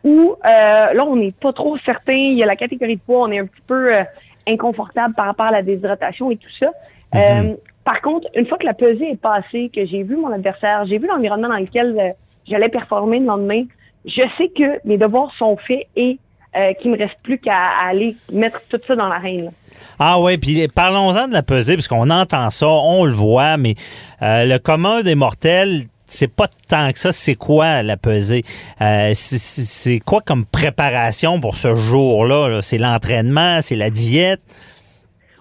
où 0.03 0.35
euh, 0.45 0.93
là, 0.93 1.05
on 1.05 1.15
n'est 1.15 1.31
pas 1.31 1.53
trop 1.53 1.77
certain. 1.77 2.13
Il 2.13 2.37
y 2.37 2.43
a 2.43 2.45
la 2.45 2.55
catégorie 2.55 2.95
de 2.95 3.01
poids, 3.01 3.27
on 3.27 3.31
est 3.31 3.39
un 3.39 3.45
petit 3.45 3.61
peu 3.67 3.95
euh, 3.95 4.03
inconfortable 4.47 5.13
par 5.15 5.25
rapport 5.25 5.47
à 5.47 5.51
la 5.51 5.61
déshydratation 5.61 6.31
et 6.31 6.37
tout 6.37 6.49
ça. 6.59 6.71
Euh, 7.15 7.55
par 7.83 8.01
contre, 8.01 8.27
une 8.35 8.45
fois 8.45 8.57
que 8.57 8.65
la 8.65 8.73
pesée 8.73 9.11
est 9.11 9.21
passée, 9.21 9.71
que 9.73 9.85
j'ai 9.85 10.03
vu 10.03 10.15
mon 10.15 10.31
adversaire, 10.31 10.85
j'ai 10.85 10.99
vu 10.99 11.07
l'environnement 11.07 11.49
dans 11.49 11.57
lequel 11.57 12.15
j'allais 12.45 12.69
performer 12.69 13.19
le 13.19 13.25
lendemain, 13.25 13.63
je 14.05 14.21
sais 14.37 14.49
que 14.49 14.79
mes 14.85 14.97
devoirs 14.97 15.31
sont 15.37 15.57
faits 15.57 15.87
et 15.95 16.19
euh, 16.55 16.73
qu'il 16.73 16.91
me 16.91 16.97
reste 16.97 17.17
plus 17.23 17.37
qu'à 17.37 17.61
aller 17.87 18.15
mettre 18.31 18.59
tout 18.69 18.79
ça 18.87 18.95
dans 18.95 19.07
l'arène. 19.07 19.45
là. 19.45 19.51
Ah 19.99 20.19
oui, 20.19 20.37
puis 20.37 20.67
parlons-en 20.67 21.27
de 21.27 21.33
la 21.33 21.43
pesée, 21.43 21.75
parce 21.75 21.87
qu'on 21.87 22.09
entend 22.09 22.49
ça, 22.49 22.67
on 22.67 23.05
le 23.05 23.11
voit, 23.11 23.57
mais 23.57 23.75
euh, 24.21 24.45
le 24.45 24.57
commun 24.57 25.01
des 25.01 25.13
mortels, 25.13 25.83
c'est 26.09 26.27
pas 26.27 26.47
tant 26.67 26.91
que 26.91 26.99
ça. 26.99 27.11
C'est 27.11 27.35
quoi 27.35 27.83
la 27.83 27.95
pesée? 27.97 28.43
Euh, 28.81 29.11
c'est- 29.13 29.99
quoi 29.99 30.21
comme 30.21 30.45
préparation 30.45 31.39
pour 31.39 31.55
ce 31.55 31.75
jour-là? 31.75 32.49
là? 32.49 32.61
C'est 32.61 32.77
l'entraînement, 32.77 33.61
c'est 33.61 33.75
la 33.75 33.89
diète? 33.89 34.41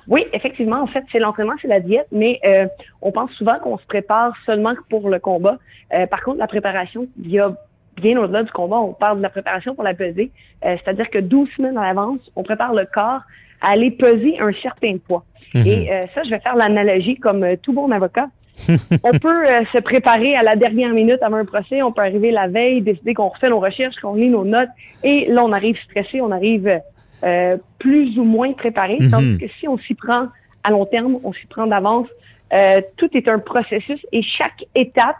Oui, 0.06 0.26
effectivement, 0.32 0.80
en 0.80 0.86
fait, 0.86 1.04
c'est 1.12 1.18
l'entraînement, 1.18 1.54
c'est 1.60 1.68
la 1.68 1.80
diète, 1.80 2.06
mais 2.12 2.40
euh, 2.44 2.66
on 3.02 3.12
pense 3.12 3.30
souvent 3.32 3.58
qu'on 3.62 3.76
se 3.76 3.84
prépare 3.84 4.32
seulement 4.46 4.74
pour 4.88 5.10
le 5.10 5.18
combat. 5.18 5.58
Euh, 5.92 6.06
par 6.06 6.22
contre, 6.22 6.38
la 6.38 6.46
préparation, 6.46 7.06
il 7.22 7.30
y 7.30 7.38
a 7.38 7.52
bien 7.96 8.18
au-delà 8.18 8.42
du 8.42 8.50
combat, 8.52 8.76
on 8.76 8.92
parle 8.92 9.18
de 9.18 9.22
la 9.22 9.28
préparation 9.28 9.74
pour 9.74 9.82
la 9.84 9.92
pesée, 9.92 10.30
c'est-à-dire 10.62 11.10
que 11.10 11.18
12 11.18 11.48
semaines 11.56 11.76
à 11.76 11.82
l'avance, 11.82 12.20
on 12.36 12.44
prépare 12.44 12.72
le 12.72 12.86
corps 12.86 13.22
à 13.60 13.70
aller 13.70 13.90
peser 13.90 14.38
un 14.38 14.52
certain 14.62 14.96
poids. 14.98 15.24
Mhm. 15.52 15.66
Et 15.66 15.90
ça, 16.14 16.22
je 16.22 16.30
vais 16.30 16.38
faire 16.38 16.54
l'analogie 16.54 17.16
comme 17.16 17.44
tout 17.60 17.72
bon 17.72 17.90
avocat. 17.90 18.28
on 19.04 19.12
peut 19.18 19.46
euh, 19.46 19.64
se 19.72 19.78
préparer 19.78 20.34
à 20.36 20.42
la 20.42 20.56
dernière 20.56 20.90
minute 20.92 21.22
avant 21.22 21.36
un 21.36 21.44
procès, 21.44 21.82
on 21.82 21.92
peut 21.92 22.02
arriver 22.02 22.30
la 22.30 22.48
veille, 22.48 22.80
décider 22.82 23.14
qu'on 23.14 23.28
refait 23.28 23.48
nos 23.50 23.60
recherches, 23.60 23.96
qu'on 23.96 24.14
lit 24.14 24.28
nos 24.28 24.44
notes, 24.44 24.68
et 25.02 25.26
là, 25.26 25.44
on 25.44 25.52
arrive 25.52 25.76
stressé, 25.82 26.20
on 26.20 26.30
arrive 26.30 26.80
euh, 27.24 27.56
plus 27.78 28.18
ou 28.18 28.24
moins 28.24 28.52
préparé. 28.52 28.98
Mhm. 29.00 29.10
Tandis 29.10 29.38
que 29.38 29.48
si 29.58 29.68
on 29.68 29.78
s'y 29.78 29.94
prend 29.94 30.28
à 30.64 30.70
long 30.70 30.84
terme, 30.86 31.18
on 31.24 31.32
s'y 31.32 31.46
prend 31.46 31.66
d'avance, 31.66 32.08
euh, 32.52 32.80
tout 32.96 33.08
est 33.16 33.28
un 33.28 33.38
processus 33.38 34.04
et 34.12 34.22
chaque 34.22 34.64
étape 34.74 35.16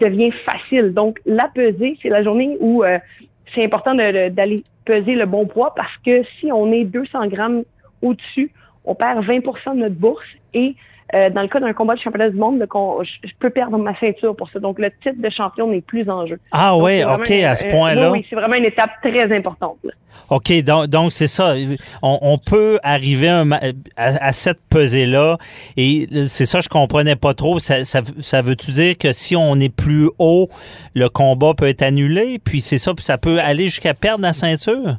devient 0.00 0.30
facile. 0.30 0.94
Donc, 0.94 1.18
la 1.26 1.48
pesée, 1.54 1.98
c'est 2.00 2.08
la 2.08 2.22
journée 2.22 2.56
où 2.60 2.82
c'est 3.52 3.62
important 3.62 3.94
de- 3.94 4.28
de- 4.28 4.28
d'aller 4.30 4.62
peser 4.86 5.16
le 5.16 5.26
bon 5.26 5.44
poids 5.46 5.74
parce 5.74 5.94
que 6.04 6.22
si 6.40 6.50
on 6.50 6.72
est 6.72 6.84
200 6.84 7.26
grammes 7.26 7.62
au-dessus, 8.00 8.50
on 8.86 8.94
perd 8.94 9.22
20% 9.24 9.74
de 9.74 9.80
notre 9.80 9.96
bourse 9.96 10.24
et 10.54 10.76
euh, 11.14 11.30
dans 11.30 11.42
le 11.42 11.48
cas 11.48 11.60
d'un 11.60 11.72
combat 11.72 11.94
de 11.94 12.00
championnat 12.00 12.30
du 12.30 12.36
monde, 12.36 12.58
je, 12.60 13.32
peux 13.38 13.50
perdre 13.50 13.78
ma 13.78 13.94
ceinture 13.98 14.34
pour 14.34 14.48
ça. 14.50 14.58
Donc, 14.58 14.78
le 14.78 14.90
titre 14.90 15.20
de 15.20 15.30
champion 15.30 15.68
n'est 15.68 15.80
plus 15.80 16.08
en 16.10 16.26
jeu. 16.26 16.38
Ah 16.52 16.70
Donc, 16.72 16.80
vraiment 16.82 17.14
OK, 17.14 17.30
une- 17.30 17.44
à 17.44 17.56
ce 17.56 17.64
euh, 17.64 17.68
point-là. 17.70 18.10
Oui, 18.10 18.18
oui, 18.18 18.26
c'est 18.28 18.36
vraiment 18.36 18.56
une 18.56 18.64
étape 18.64 18.90
très 19.02 19.34
importante. 19.36 19.78
là. 19.84 19.92
OK, 20.30 20.52
donc 20.64 20.86
donc 20.88 21.12
c'est 21.12 21.28
ça. 21.28 21.54
On, 22.02 22.18
on 22.20 22.38
peut 22.38 22.80
arriver 22.82 23.28
un 23.28 23.44
ma- 23.44 23.60
à, 23.96 24.26
à 24.26 24.32
cette 24.32 24.58
pesée-là. 24.68 25.38
Et 25.76 26.08
c'est 26.26 26.46
ça, 26.46 26.60
je 26.60 26.68
comprenais 26.68 27.14
pas 27.14 27.34
trop. 27.34 27.60
Ça, 27.60 27.84
ça, 27.84 28.00
ça 28.20 28.42
veut-tu 28.42 28.72
dire 28.72 28.98
que 28.98 29.12
si 29.12 29.36
on 29.36 29.54
est 29.60 29.68
plus 29.68 30.10
haut, 30.18 30.48
le 30.94 31.08
combat 31.08 31.52
peut 31.56 31.68
être 31.68 31.82
annulé? 31.82 32.40
Puis 32.42 32.60
c'est 32.60 32.78
ça, 32.78 32.94
puis 32.94 33.04
ça 33.04 33.18
peut 33.18 33.38
aller 33.40 33.64
jusqu'à 33.64 33.94
perdre 33.94 34.22
la 34.22 34.32
ceinture? 34.32 34.96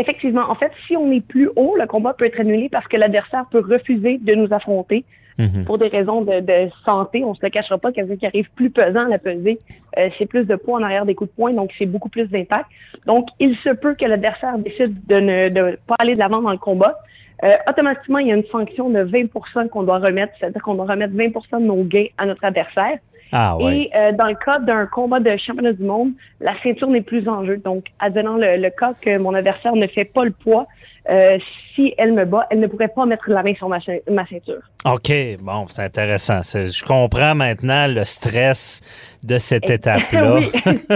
Effectivement, 0.00 0.50
en 0.50 0.54
fait, 0.54 0.72
si 0.86 0.96
on 0.96 1.12
est 1.12 1.20
plus 1.20 1.48
haut, 1.56 1.76
le 1.78 1.86
combat 1.86 2.14
peut 2.14 2.24
être 2.24 2.40
annulé 2.40 2.68
parce 2.68 2.88
que 2.88 2.96
l'adversaire 2.96 3.44
peut 3.50 3.60
refuser 3.60 4.18
de 4.18 4.34
nous 4.34 4.52
affronter 4.52 5.04
Mhm. 5.40 5.64
pour 5.64 5.78
des 5.78 5.88
raisons 5.88 6.22
de, 6.22 6.40
de 6.40 6.70
santé. 6.84 7.24
On 7.24 7.34
se 7.34 7.40
le 7.42 7.50
cachera 7.50 7.78
pas, 7.78 7.92
quelqu'un 7.92 8.16
qui 8.16 8.26
arrive 8.26 8.50
plus 8.54 8.70
pesant 8.70 9.06
à 9.06 9.08
la 9.08 9.18
pesée, 9.18 9.58
euh, 9.98 10.08
c'est 10.18 10.26
plus 10.26 10.44
de 10.44 10.56
poids 10.56 10.78
en 10.78 10.82
arrière 10.82 11.06
des 11.06 11.14
coups 11.14 11.30
de 11.30 11.36
poing, 11.36 11.52
donc 11.52 11.72
c'est 11.78 11.86
beaucoup 11.86 12.08
plus 12.08 12.26
d'impact. 12.26 12.66
Donc, 13.06 13.28
il 13.38 13.56
se 13.56 13.70
peut 13.70 13.94
que 13.94 14.04
l'adversaire 14.04 14.58
décide 14.58 14.94
de 15.06 15.16
ne 15.16 15.48
de 15.48 15.78
pas 15.86 15.96
aller 15.98 16.14
de 16.14 16.18
l'avant 16.18 16.42
dans 16.42 16.50
le 16.50 16.58
combat. 16.58 16.98
Euh, 17.42 17.52
automatiquement, 17.66 18.18
il 18.18 18.28
y 18.28 18.32
a 18.32 18.36
une 18.36 18.44
sanction 18.44 18.90
de 18.90 19.02
20% 19.02 19.68
qu'on 19.68 19.82
doit 19.82 19.98
remettre, 19.98 20.34
c'est-à-dire 20.38 20.62
qu'on 20.62 20.74
doit 20.74 20.84
remettre 20.84 21.14
20% 21.14 21.60
de 21.60 21.64
nos 21.64 21.82
gains 21.84 22.08
à 22.18 22.26
notre 22.26 22.44
adversaire. 22.44 22.98
Ah 23.32 23.56
ouais. 23.56 23.78
Et 23.82 23.90
euh, 23.96 24.12
dans 24.12 24.26
le 24.26 24.34
cas 24.34 24.58
d'un 24.58 24.86
combat 24.86 25.20
de 25.20 25.36
championnat 25.36 25.72
du 25.72 25.82
monde, 25.84 26.12
la 26.40 26.52
ceinture 26.62 26.88
n'est 26.88 27.00
plus 27.02 27.28
en 27.28 27.44
jeu. 27.44 27.56
Donc, 27.58 27.86
advenant 27.98 28.36
le, 28.36 28.56
le 28.56 28.70
cas 28.70 28.92
que 29.00 29.18
mon 29.18 29.34
adversaire 29.34 29.74
ne 29.76 29.86
fait 29.86 30.04
pas 30.04 30.24
le 30.24 30.30
poids, 30.32 30.66
euh, 31.08 31.38
si 31.74 31.94
elle 31.96 32.12
me 32.12 32.24
bat, 32.24 32.46
elle 32.50 32.60
ne 32.60 32.66
pourrait 32.66 32.88
pas 32.88 33.06
mettre 33.06 33.30
la 33.30 33.42
main 33.42 33.54
sur 33.54 33.68
ma, 33.68 33.78
cei- 33.78 34.02
ma 34.10 34.26
ceinture. 34.26 34.60
OK, 34.84 35.10
bon, 35.40 35.66
c'est 35.72 35.82
intéressant. 35.82 36.40
Je 36.42 36.84
comprends 36.84 37.34
maintenant 37.34 37.86
le 37.88 38.04
stress 38.04 38.82
de 39.24 39.38
cette 39.38 39.68
Et- 39.70 39.74
étape-là. 39.74 40.36
Oui. 40.36 40.50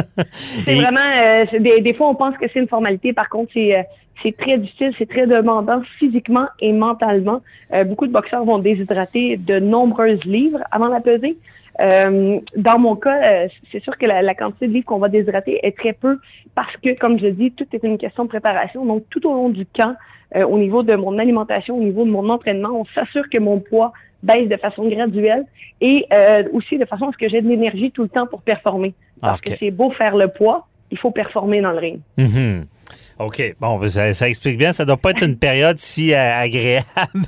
C'est 0.64 0.72
Et- 0.76 0.80
vraiment, 0.80 1.00
euh, 1.22 1.58
des, 1.58 1.80
des 1.80 1.94
fois, 1.94 2.08
on 2.08 2.14
pense 2.14 2.36
que 2.36 2.46
c'est 2.52 2.58
une 2.60 2.68
formalité. 2.68 3.12
Par 3.12 3.28
contre, 3.28 3.50
c'est 3.54 3.86
c'est 4.22 4.36
très 4.36 4.58
difficile, 4.58 4.92
c'est 4.96 5.08
très 5.08 5.26
demandant 5.26 5.82
physiquement 5.98 6.46
et 6.60 6.72
mentalement. 6.72 7.40
Euh, 7.72 7.82
beaucoup 7.82 8.06
de 8.06 8.12
boxeurs 8.12 8.44
vont 8.44 8.58
déshydrater 8.58 9.36
de 9.36 9.58
nombreuses 9.58 10.22
livres 10.24 10.60
avant 10.70 10.86
la 10.86 11.00
pesée. 11.00 11.36
Euh, 11.80 12.40
dans 12.56 12.78
mon 12.78 12.96
cas, 12.96 13.20
euh, 13.22 13.48
c'est 13.72 13.82
sûr 13.82 13.98
que 13.98 14.06
la, 14.06 14.22
la 14.22 14.34
quantité 14.34 14.68
de 14.68 14.72
livres 14.72 14.86
qu'on 14.86 14.98
va 14.98 15.08
déshydrater 15.08 15.66
est 15.66 15.76
très 15.76 15.92
peu 15.92 16.18
parce 16.54 16.76
que, 16.76 16.96
comme 16.96 17.18
je 17.18 17.26
dis, 17.26 17.50
tout 17.50 17.66
est 17.72 17.82
une 17.82 17.98
question 17.98 18.24
de 18.24 18.28
préparation. 18.28 18.84
Donc, 18.84 19.04
tout 19.10 19.26
au 19.26 19.34
long 19.34 19.48
du 19.48 19.66
camp, 19.66 19.96
euh, 20.36 20.44
au 20.44 20.58
niveau 20.58 20.82
de 20.82 20.94
mon 20.94 21.18
alimentation, 21.18 21.76
au 21.76 21.82
niveau 21.82 22.04
de 22.04 22.10
mon 22.10 22.28
entraînement, 22.28 22.70
on 22.72 22.84
s'assure 22.86 23.28
que 23.28 23.38
mon 23.38 23.58
poids 23.60 23.92
baisse 24.22 24.48
de 24.48 24.56
façon 24.56 24.88
graduelle 24.88 25.44
et 25.80 26.06
euh, 26.12 26.44
aussi 26.52 26.78
de 26.78 26.84
façon 26.84 27.08
à 27.08 27.12
ce 27.12 27.18
que 27.18 27.28
j'ai 27.28 27.42
de 27.42 27.48
l'énergie 27.48 27.90
tout 27.90 28.02
le 28.02 28.08
temps 28.08 28.26
pour 28.26 28.42
performer. 28.42 28.94
Parce 29.20 29.38
OK. 29.38 29.44
que 29.44 29.58
c'est 29.58 29.70
beau 29.70 29.90
faire 29.90 30.16
le 30.16 30.28
poids, 30.28 30.66
il 30.90 30.98
faut 30.98 31.10
performer 31.10 31.60
dans 31.60 31.72
le 31.72 31.78
ring. 31.78 32.00
Mhm. 32.18 32.66
OK. 33.18 33.54
Bon, 33.60 33.78
ben, 33.78 33.88
ça, 33.88 34.12
ça 34.12 34.28
explique 34.28 34.58
bien. 34.58 34.72
Ça 34.72 34.84
doit 34.84 34.96
pas 34.96 35.10
être 35.10 35.22
une 35.22 35.36
période 35.36 35.78
si 35.78 36.12
euh, 36.12 36.36
agréable 36.36 36.84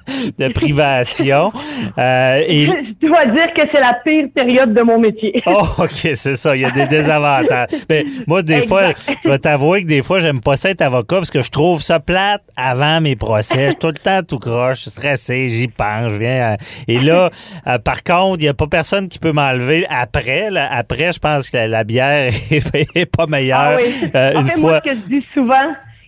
de 0.38 0.48
privation. 0.48 1.52
Euh, 1.98 2.42
et, 2.46 2.66
Je 3.02 3.06
dois 3.06 3.24
dire 3.26 3.52
que 3.54 3.62
c'est 3.72 3.80
la 3.80 3.94
pire 4.04 4.26
période 4.34 4.74
de 4.74 4.82
mon 4.82 4.98
métier. 4.98 5.42
Oh, 5.46 5.62
OK, 5.78 5.90
c'est 6.14 6.36
ça. 6.36 6.56
Il 6.56 6.62
y 6.62 6.64
a 6.64 6.70
des 6.70 6.86
désavantages. 6.86 7.68
Mais 7.88 8.04
moi, 8.26 8.42
des 8.42 8.54
Exact. 8.54 8.68
fois, 8.68 8.82
je 9.22 9.28
vais 9.28 9.38
t'avouer 9.38 9.82
que 9.82 9.88
des 9.88 10.02
fois, 10.02 10.20
j'aime 10.20 10.40
pas 10.40 10.56
ça 10.56 10.70
être 10.70 10.82
avocat 10.82 11.16
parce 11.16 11.30
que 11.30 11.40
je 11.42 11.50
trouve 11.50 11.80
ça 11.82 12.00
plate 12.00 12.42
avant 12.56 13.00
mes 13.00 13.14
procès. 13.16 13.66
Je 13.66 13.70
suis 13.70 13.78
tout 13.78 13.86
le 13.88 13.94
temps 13.94 14.22
tout 14.26 14.38
croche, 14.38 14.78
je 14.78 14.82
suis 14.82 14.90
stressé, 14.90 15.48
j'y 15.48 15.68
pense, 15.68 16.10
je 16.12 16.16
viens. 16.16 16.52
à- 16.52 16.56
Et 16.88 16.98
là, 16.98 17.30
euh, 17.66 17.78
par 17.78 18.02
contre, 18.02 18.38
il 18.40 18.42
n'y 18.44 18.48
a 18.48 18.54
pas 18.54 18.66
personne 18.66 19.08
qui 19.08 19.18
peut 19.18 19.32
m'enlever 19.32 19.86
après. 19.88 20.50
là. 20.50 20.68
Après, 20.70 21.12
je 21.12 21.18
pense 21.20 21.48
que 21.50 21.56
la, 21.56 21.68
la 21.68 21.84
bière 21.84 22.32
est, 22.50 22.96
est 22.96 23.06
pas 23.06 23.26
meilleure. 23.26 23.58
Ah 23.58 23.76
oui. 23.76 24.10
Euh, 24.14 24.32
en 24.34 24.40
une 24.42 24.48
fois. 24.48 24.60
moi, 24.60 24.80
ce 24.84 24.90
que 24.90 24.96
je 24.96 25.16
dis 25.18 25.26
souvent, 25.32 25.54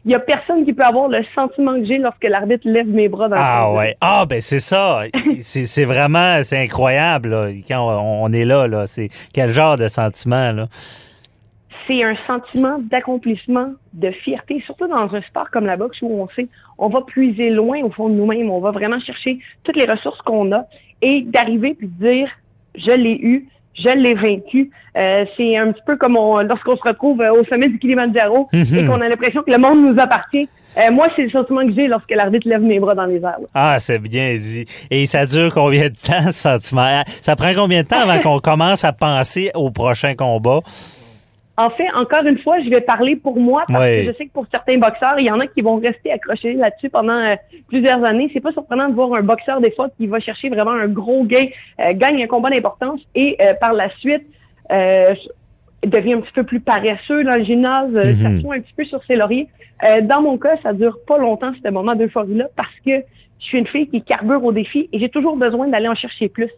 il 0.04 0.10
y 0.10 0.14
a 0.14 0.20
personne 0.20 0.64
qui 0.64 0.72
peut 0.72 0.84
avoir 0.84 1.08
le 1.08 1.22
sentiment 1.34 1.74
que 1.74 1.84
j'ai 1.84 1.98
lorsque 1.98 2.24
l'arbitre 2.24 2.68
lève 2.68 2.88
mes 2.88 3.08
bras 3.08 3.28
dans 3.28 3.36
le 3.36 3.42
Ah 3.44 3.72
ouais. 3.72 3.96
Ah 4.00 4.26
ben 4.28 4.40
c'est 4.40 4.60
ça. 4.60 5.02
C'est 5.40 5.66
c'est 5.66 5.84
vraiment 5.84 6.42
c'est 6.42 6.58
incroyable 6.58 7.30
là, 7.30 7.48
quand 7.66 7.80
on, 7.80 8.24
on 8.24 8.32
est 8.32 8.44
là 8.44 8.66
là. 8.66 8.86
C'est 8.86 9.08
quel 9.32 9.52
genre 9.52 9.76
de 9.76 9.88
sentiment 9.88 10.52
là? 10.52 10.68
c'est 11.88 12.04
un 12.04 12.14
sentiment 12.26 12.78
d'accomplissement, 12.78 13.72
de 13.94 14.10
fierté, 14.10 14.60
surtout 14.66 14.86
dans 14.86 15.14
un 15.14 15.22
sport 15.22 15.50
comme 15.50 15.64
la 15.64 15.76
boxe 15.76 15.98
où 16.02 16.20
on 16.20 16.28
sait, 16.28 16.48
on 16.76 16.88
va 16.88 17.00
puiser 17.00 17.50
loin 17.50 17.82
au 17.82 17.90
fond 17.90 18.10
de 18.10 18.14
nous-mêmes, 18.14 18.50
on 18.50 18.60
va 18.60 18.70
vraiment 18.70 19.00
chercher 19.00 19.38
toutes 19.64 19.76
les 19.76 19.86
ressources 19.86 20.20
qu'on 20.22 20.52
a 20.52 20.66
et 21.00 21.22
d'arriver 21.22 21.74
puis 21.74 21.88
de 21.88 22.10
dire, 22.10 22.30
je 22.74 22.90
l'ai 22.90 23.18
eu, 23.20 23.48
je 23.78 23.88
l'ai 23.96 24.14
vaincu. 24.14 24.70
Euh, 24.96 25.24
c'est 25.36 25.56
un 25.56 25.72
petit 25.72 25.82
peu 25.86 25.96
comme 25.96 26.16
on- 26.16 26.38
lorsqu'on 26.42 26.76
se 26.76 26.82
retrouve 26.82 27.20
euh, 27.20 27.32
au 27.32 27.44
sommet 27.44 27.68
du 27.68 27.78
Kilimanjaro 27.78 28.48
et 28.52 28.86
qu'on 28.86 29.00
a 29.00 29.08
l'impression 29.08 29.42
que 29.42 29.50
le 29.50 29.58
monde 29.58 29.82
nous 29.94 30.00
appartient. 30.00 30.48
Euh, 30.76 30.92
moi, 30.92 31.06
c'est 31.16 31.22
le 31.22 31.30
sentiment 31.30 31.66
que 31.66 31.72
j'ai 31.72 31.88
lorsque 31.88 32.10
l'arbitre 32.10 32.48
lève 32.48 32.60
mes 32.62 32.78
bras 32.78 32.94
dans 32.94 33.06
les 33.06 33.16
airs. 33.16 33.22
là. 33.40 33.46
Ah, 33.54 33.76
c'est 33.80 33.98
bien 33.98 34.34
dit. 34.36 34.64
Et 34.90 35.06
ça 35.06 35.26
dure 35.26 35.52
combien 35.52 35.88
de 35.88 35.94
temps, 35.94 36.26
ce 36.26 36.32
sentiment? 36.32 37.02
Ça 37.20 37.34
prend 37.36 37.52
combien 37.54 37.82
de 37.82 37.88
temps 37.88 38.00
avant 38.00 38.18
qu'on 38.22 38.38
commence 38.38 38.84
à 38.84 38.92
penser 38.92 39.50
au 39.54 39.70
prochain 39.70 40.14
combat? 40.14 40.60
En 41.58 41.70
fait, 41.70 41.88
encore 41.94 42.24
une 42.24 42.38
fois, 42.38 42.60
je 42.60 42.70
vais 42.70 42.80
parler 42.80 43.16
pour 43.16 43.36
moi 43.38 43.64
parce 43.66 43.80
Ouais. 43.80 44.04
que 44.06 44.12
je 44.12 44.16
sais 44.16 44.26
que 44.26 44.32
pour 44.32 44.46
certains 44.50 44.78
boxeurs, 44.78 45.18
il 45.18 45.24
y 45.26 45.30
en 45.30 45.40
a 45.40 45.46
qui 45.48 45.60
vont 45.60 45.76
rester 45.76 46.12
accrochés 46.12 46.52
là-dessus 46.54 46.88
pendant 46.88 47.14
euh, 47.18 47.34
plusieurs 47.66 48.02
années. 48.04 48.30
C'est 48.32 48.40
pas 48.40 48.52
surprenant 48.52 48.88
de 48.88 48.94
voir 48.94 49.12
un 49.14 49.22
boxeur 49.22 49.60
des 49.60 49.72
fois 49.72 49.88
qui 49.96 50.06
va 50.06 50.20
chercher 50.20 50.48
vraiment 50.50 50.70
un 50.70 50.86
gros 50.86 51.24
gain, 51.24 51.46
euh, 51.80 51.92
gagne 51.94 52.22
un 52.22 52.28
combat 52.28 52.50
d'importance 52.50 53.00
et 53.16 53.36
euh, 53.40 53.54
par 53.60 53.72
la 53.72 53.90
suite 53.98 54.22
euh, 54.70 55.14
devient 55.84 56.14
un 56.14 56.20
petit 56.20 56.32
peu 56.32 56.44
plus 56.44 56.60
paresseux 56.60 57.24
dans 57.24 57.36
le 57.36 57.42
gymnase, 57.44 57.90
Mhm. 57.92 58.14
s'assoit 58.36 58.54
un 58.54 58.60
petit 58.60 58.74
peu 58.76 58.84
sur 58.84 59.02
ses 59.04 59.16
lauriers. 59.16 59.48
Euh, 59.84 60.00
dans 60.00 60.22
mon 60.22 60.38
cas, 60.38 60.56
ça 60.62 60.72
dure 60.72 60.98
pas 61.08 61.18
longtemps 61.18 61.52
ce 61.64 61.68
moment 61.70 61.94
d'euphorie-là 61.96 62.46
parce 62.56 62.74
que 62.86 62.92
je 63.40 63.44
suis 63.44 63.58
une 63.58 63.66
fille 63.66 63.88
qui 63.88 64.02
carbure 64.02 64.44
au 64.44 64.52
défi 64.52 64.88
et 64.92 64.98
j'ai 64.98 65.08
toujours 65.08 65.36
besoin 65.36 65.68
d'aller 65.68 65.88
en 65.88 65.94
chercher 65.94 66.28
plus. 66.28 66.50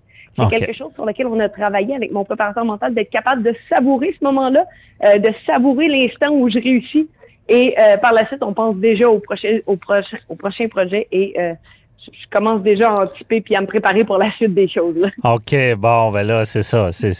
C'est 0.49 0.59
quelque 0.59 0.77
chose 0.77 0.93
sur 0.95 1.05
lequel 1.05 1.27
on 1.27 1.39
a 1.41 1.49
travaillé 1.49 1.95
avec 1.95 2.13
mon 2.13 2.25
préparateur 2.25 2.65
mental, 2.65 2.95
d'être 2.95 3.11
capable 3.11 3.43
de 3.43 3.55
savourer 3.69 4.15
ce 4.19 4.25
moment-là, 4.25 4.65
euh, 5.05 5.19
de 5.19 5.31
savourer 5.47 5.89
l'instant 5.89 6.31
où 6.33 6.49
je 6.49 6.59
réussis. 6.59 7.09
Et 7.49 7.75
euh, 7.79 7.97
par 7.97 8.13
la 8.13 8.27
suite, 8.27 8.43
on 8.43 8.53
pense 8.53 8.77
déjà 8.77 9.09
au 9.09 9.19
prochain, 9.19 9.59
au 9.67 9.77
prochain, 9.77 10.17
au 10.29 10.37
prochain 10.37 10.69
projet 10.69 11.09
et 11.11 11.35
euh, 11.39 11.53
je 12.07 12.27
commence 12.31 12.63
déjà 12.63 12.91
à 12.93 13.03
anticiper 13.03 13.43
puis 13.43 13.55
à 13.57 13.61
me 13.61 13.67
préparer 13.67 14.05
pour 14.05 14.17
la 14.17 14.31
suite 14.33 14.55
des 14.55 14.69
choses. 14.69 14.97
là. 14.97 15.09
OK, 15.35 15.55
bon, 15.77 16.11
ben 16.11 16.23
là, 16.27 16.45
c'est 16.47 16.63
ça. 16.63 16.93
C'est 16.93 17.13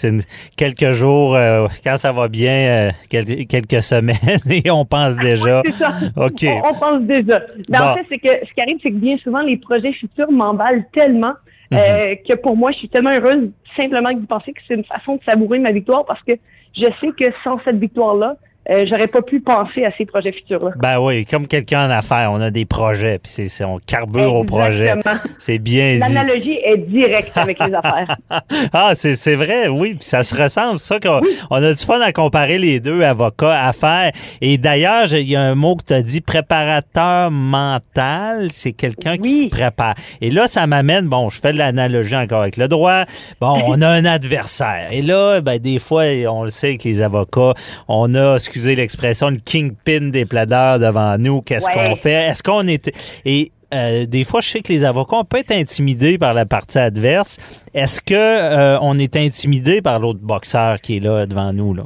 quelques 0.57 0.93
jours, 0.93 1.35
euh, 1.35 1.67
quand 1.85 1.97
ça 1.99 2.13
va 2.13 2.29
bien, 2.29 2.53
euh, 2.53 2.91
quel- 3.11 3.47
quelques 3.47 3.83
semaines, 3.83 4.17
et 4.51 4.71
on 4.71 4.85
pense 4.87 5.17
déjà. 5.17 5.61
C'est 5.67 5.73
ça. 5.73 5.93
OK. 6.17 6.45
On, 6.45 6.69
on 6.71 6.75
pense 6.75 7.03
déjà. 7.03 7.43
Mais 7.69 7.79
Bon. 7.79 7.85
en 7.85 7.95
fait, 7.97 8.07
c'est 8.09 8.19
que 8.19 8.47
ce 8.47 8.55
qui 8.55 8.61
arrive, 8.63 8.79
c'est 8.83 8.91
que 8.91 8.97
bien 8.97 9.19
souvent, 9.19 9.41
les 9.43 9.57
projets 9.59 9.93
futurs 9.93 10.31
m'emballent 10.33 10.87
tellement 10.95 11.33
Mhm. 11.71 11.79
euh, 11.79 12.15
que 12.17 12.35
pour 12.35 12.57
moi, 12.57 12.73
je 12.73 12.79
suis 12.79 12.89
tellement 12.89 13.13
heureuse 13.13 13.51
simplement 13.77 14.13
de 14.13 14.27
penser 14.27 14.53
que 14.53 14.61
c'est 14.67 14.75
une 14.75 14.85
façon 14.85 15.17
de 15.17 15.25
savourer 15.25 15.59
ma 15.59 15.73
victoire 15.73 16.05
parce 16.05 16.23
que 16.23 16.33
je 16.75 16.87
sais 17.01 17.13
que 17.19 17.31
sans 17.45 17.59
cette 17.65 17.79
victoire-là, 17.79 18.37
euh, 18.69 18.85
j'aurais 18.89 19.09
pas 19.09 19.23
pu 19.23 19.41
penser 19.41 19.85
à 19.85 19.91
ces 19.97 20.05
projets 20.07 20.33
futurs-là. 20.33 20.73
Ben 20.77 20.99
oui, 21.01 21.25
comme 21.25 21.47
quelqu'un 21.47 21.87
en 21.87 21.91
affaires, 21.91 22.31
on 22.33 22.41
a 22.41 22.51
des 22.51 22.65
projets, 22.67 23.19
puis 23.19 23.31
c'est- 23.33 23.49
c'est- 23.49 23.65
on 23.65 23.79
carbure 23.79 24.35
au 24.35 24.45
projet. 24.45 24.93
C'est 25.39 25.59
bien 25.59 25.95
dit. 25.95 25.99
L'analogie 26.01 26.59
est 26.65 26.77
directe 26.77 27.33
avec 27.37 27.59
les 27.59 27.75
affaires. 27.75 28.17
Ah, 28.73 28.93
c'est 28.95 29.15
c'est 29.15 29.35
vrai, 29.35 29.69
oui, 29.69 29.95
puis 29.95 30.05
ça 30.05 30.23
se 30.23 30.35
ressemble. 30.35 30.79
C'est 30.79 30.95
ça 30.95 31.01
qu'on 31.01 31.21
on 31.51 31.57
a 31.63 31.73
du 31.73 31.85
fun 31.85 32.01
à 32.01 32.13
comparer 32.13 32.59
les 32.59 32.81
deux, 32.81 33.03
avocats, 33.03 33.67
affaires. 33.67 34.13
Et 34.41 34.59
d'ailleurs, 34.59 35.13
il 35.13 35.29
y 35.29 35.37
a 35.37 35.43
un 35.43 35.55
mot 35.55 35.77
que 35.77 35.85
tu 35.85 35.93
as 35.95 36.03
dit, 36.03 36.21
préparateur 36.21 37.31
mental, 37.31 38.49
c'est 38.53 38.73
quelqu'un 38.73 39.17
qui 39.19 39.49
prépare. 39.49 39.95
Et 40.21 40.31
là, 40.31 40.47
ça 40.47 40.67
m'amène, 40.67 41.07
bon, 41.07 41.29
je 41.31 41.41
fais 41.41 41.53
de 41.53 41.59
l'analogie 41.59 42.17
encore 42.17 42.43
avec 42.43 42.57
le 42.57 42.69
droit. 42.69 43.05
Bon, 43.41 43.61
on 43.67 43.81
a 43.83 43.89
un 43.89 44.05
adversaire. 44.05 44.89
Et 44.91 45.03
là, 45.03 45.41
ben, 45.41 45.59
des 45.59 45.79
fois, 45.79 46.05
on 46.29 46.45
le 46.45 46.51
sait 46.51 46.69
avec 46.69 46.85
les 46.85 47.01
avocats, 47.01 47.55
on 47.89 48.13
a, 48.15 48.39
excusez 48.51 48.75
l'expression, 48.75 49.31
le 49.31 49.37
kingpin 49.37 50.11
des 50.11 50.27
plaideurs 50.27 50.81
devant 50.81 51.17
nous. 51.19 51.41
Qu'est-ce 51.43 51.67
Ouais. 51.67 51.73
qu'on 51.91 51.97
fait? 51.97 52.29
Est-ce 52.29 52.43
qu'on 52.43 52.67
est... 52.67 52.91
Et 53.25 53.53
euh, 53.73 54.05
des 54.05 54.25
fois, 54.25 54.41
je 54.41 54.49
sais 54.49 54.61
que 54.61 54.73
les 54.73 54.83
avocats, 54.83 55.17
on 55.19 55.25
peut 55.25 55.39
être 55.39 55.53
intimidés 55.53 56.19
par 56.19 56.35
la 56.35 56.45
partie 56.45 56.79
adverse. 56.79 57.37
Est-ce 57.73 58.01
que 58.03 58.15
euh, 58.17 58.77
on 58.81 58.99
est 58.99 59.15
intimidé 59.17 59.81
par 59.81 60.01
l'autre 60.01 60.19
boxeur 60.21 60.81
qui 60.81 60.97
est 60.97 61.01
là 61.01 61.27
devant 61.27 61.53
nous? 61.53 61.75
Là? 61.75 61.85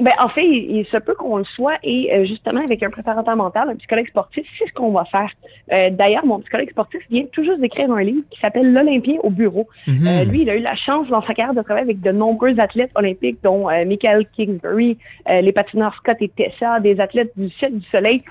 Ben, 0.00 0.12
en 0.20 0.28
fait, 0.28 0.44
il, 0.46 0.76
il 0.76 0.86
se 0.86 0.96
peut 0.96 1.14
qu'on 1.14 1.38
le 1.38 1.44
soit 1.44 1.78
et 1.82 2.12
euh, 2.14 2.24
justement 2.24 2.60
avec 2.62 2.82
un 2.82 2.90
préparateur 2.90 3.34
mental, 3.36 3.70
un 3.70 3.76
psychologue 3.76 4.06
sportif, 4.08 4.46
c'est 4.58 4.68
ce 4.68 4.72
qu'on 4.72 4.90
va 4.90 5.04
faire. 5.04 5.30
Euh, 5.72 5.90
D'ailleurs, 5.90 6.24
mon 6.24 6.38
psychologue 6.40 6.70
sportif 6.70 7.00
vient 7.10 7.24
tout 7.32 7.42
juste 7.44 7.60
d'écrire 7.60 7.90
un 7.90 8.02
livre 8.02 8.22
qui 8.30 8.38
s'appelle 8.40 8.72
L'Olympien 8.72 9.16
au 9.22 9.30
bureau. 9.30 9.66
Mhm. 9.86 10.06
Euh, 10.06 10.24
lui, 10.24 10.42
il 10.42 10.50
a 10.50 10.56
eu 10.56 10.60
la 10.60 10.76
chance 10.76 11.08
dans 11.08 11.22
sa 11.22 11.34
carrière 11.34 11.54
de 11.54 11.62
travailler 11.62 11.84
avec 11.84 12.00
de 12.00 12.12
nombreux 12.12 12.58
athlètes 12.60 12.92
olympiques, 12.94 13.38
dont 13.42 13.68
euh, 13.68 13.84
Michael 13.84 14.26
Kingsbury, 14.36 14.98
euh, 15.28 15.40
les 15.40 15.52
patineurs 15.52 15.94
Scott 15.96 16.16
et 16.20 16.28
Tessa, 16.28 16.80
des 16.80 17.00
athlètes 17.00 17.32
du 17.36 17.50
ciel 17.50 17.78
du 17.78 17.86
soleil. 17.88 18.22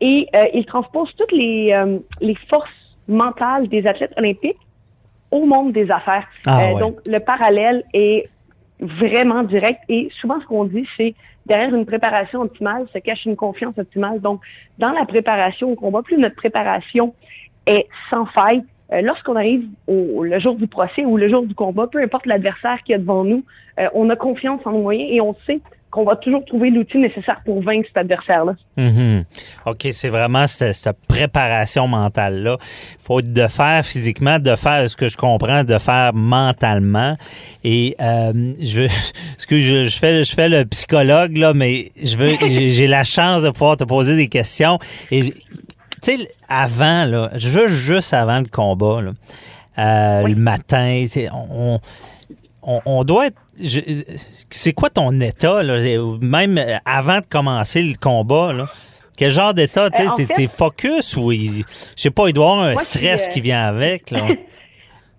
Et 0.00 0.28
euh, 0.34 0.44
il 0.54 0.64
transpose 0.66 1.12
toutes 1.16 1.32
les, 1.32 1.72
euh, 1.72 1.98
les 2.20 2.34
forces 2.48 2.70
mentales 3.08 3.68
des 3.68 3.86
athlètes 3.86 4.12
olympiques 4.16 4.56
au 5.30 5.44
monde 5.46 5.72
des 5.72 5.90
affaires. 5.90 6.26
Ah, 6.46 6.60
Euh, 6.68 6.74
ouais. 6.74 6.80
Donc, 6.80 6.98
le 7.06 7.18
parallèle 7.18 7.82
est 7.94 8.28
vraiment 8.80 9.42
direct 9.42 9.80
et 9.88 10.08
souvent 10.20 10.40
ce 10.40 10.46
qu'on 10.46 10.64
dit, 10.64 10.86
c'est 10.96 11.14
derrière 11.46 11.74
une 11.74 11.86
préparation 11.86 12.42
optimale 12.42 12.86
se 12.92 12.98
cache 12.98 13.24
une 13.24 13.36
confiance 13.36 13.78
optimale. 13.78 14.20
Donc, 14.20 14.40
dans 14.78 14.92
la 14.92 15.04
préparation 15.06 15.70
au 15.72 15.74
combat, 15.76 16.02
plus 16.02 16.18
notre 16.18 16.36
préparation 16.36 17.14
est 17.66 17.86
sans 18.10 18.26
faille, 18.26 18.62
euh, 18.92 19.00
lorsqu'on 19.00 19.34
arrive 19.34 19.66
au 19.88 20.22
le 20.22 20.38
jour 20.38 20.54
du 20.54 20.66
procès 20.66 21.04
ou 21.04 21.16
le 21.16 21.28
jour 21.28 21.42
du 21.42 21.54
combat, 21.54 21.86
peu 21.88 22.00
importe 22.00 22.26
l'adversaire 22.26 22.82
qui 22.84 22.92
est 22.92 22.98
devant 22.98 23.24
nous, 23.24 23.44
euh, 23.80 23.88
on 23.94 24.08
a 24.10 24.16
confiance 24.16 24.60
en 24.64 24.72
nos 24.72 24.82
moyens 24.82 25.10
et 25.12 25.20
on 25.20 25.34
sait 25.46 25.60
qu'on 25.96 26.04
va 26.04 26.16
toujours 26.16 26.44
trouver 26.44 26.68
l'outil 26.70 26.98
nécessaire 26.98 27.40
pour 27.44 27.62
vaincre 27.62 27.88
cet 27.88 27.96
adversaire-là. 27.96 28.54
Mhm. 28.76 29.24
OK, 29.64 29.88
c'est 29.92 30.10
vraiment 30.10 30.46
ce- 30.46 30.72
cette, 30.74 30.96
préparation 31.08 31.88
mentale-là. 31.88 32.58
faut 33.00 33.22
de 33.22 33.46
faire 33.48 33.84
physiquement, 33.86 34.38
de 34.38 34.54
faire 34.56 34.88
ce 34.90 34.96
que 34.96 35.08
je 35.08 35.16
comprends, 35.16 35.64
de 35.64 35.78
faire 35.78 36.12
mentalement. 36.12 37.16
Et 37.64 37.96
euh, 38.00 38.32
je, 38.60 38.86
ce 39.38 39.46
que 39.46 39.58
je, 39.58 39.84
je 39.84 39.98
fais, 39.98 40.22
je 40.22 40.34
fais 40.34 40.48
le 40.50 40.64
psychologue 40.66 41.36
là, 41.36 41.54
mais 41.54 41.86
je 42.02 42.16
veux, 42.18 42.36
j'ai 42.46 42.86
la 42.86 43.02
chance 43.02 43.42
de 43.42 43.50
pouvoir 43.50 43.78
te 43.78 43.84
poser 43.84 44.16
des 44.16 44.28
questions. 44.28 44.78
Et 45.10 45.30
tu 45.32 45.38
sais, 46.02 46.28
avant 46.48 47.06
là, 47.06 47.30
juste 47.36 47.68
juste 47.74 48.12
avant 48.12 48.38
le 48.40 48.46
combat 48.46 49.00
là, 49.00 49.12
euh, 49.78 50.28
le 50.28 50.34
matin, 50.36 51.04
on, 51.32 51.80
on 52.84 53.04
doit 53.04 53.28
être. 53.28 53.36
je- 53.58 53.80
C'est 54.50 54.72
quoi 54.72 54.90
ton 54.90 55.20
état, 55.20 55.62
là? 55.62 55.78
Même 56.20 56.60
avant 56.84 57.20
de 57.20 57.26
commencer 57.26 57.82
le 57.82 57.94
combat, 58.00 58.52
là? 58.52 58.66
Quel 59.16 59.30
genre 59.30 59.54
d'état? 59.54 59.84
Euh, 59.86 60.08
en 60.08 60.14
T'es 60.14 60.26
fait- 60.26 60.34
t'es 60.34 60.46
focus 60.46 61.16
ou 61.16 61.32
il- 61.32 61.64
je 61.96 62.02
sais 62.02 62.10
pas, 62.10 62.28
il 62.28 62.32
doit 62.34 62.46
y 62.46 62.50
avoir 62.50 62.64
un 62.66 62.72
Moi, 62.74 62.82
stress 62.82 63.22
suis, 63.22 63.30
euh, 63.30 63.32
qui 63.32 63.40
vient 63.40 63.66
avec, 63.66 64.10
là? 64.10 64.26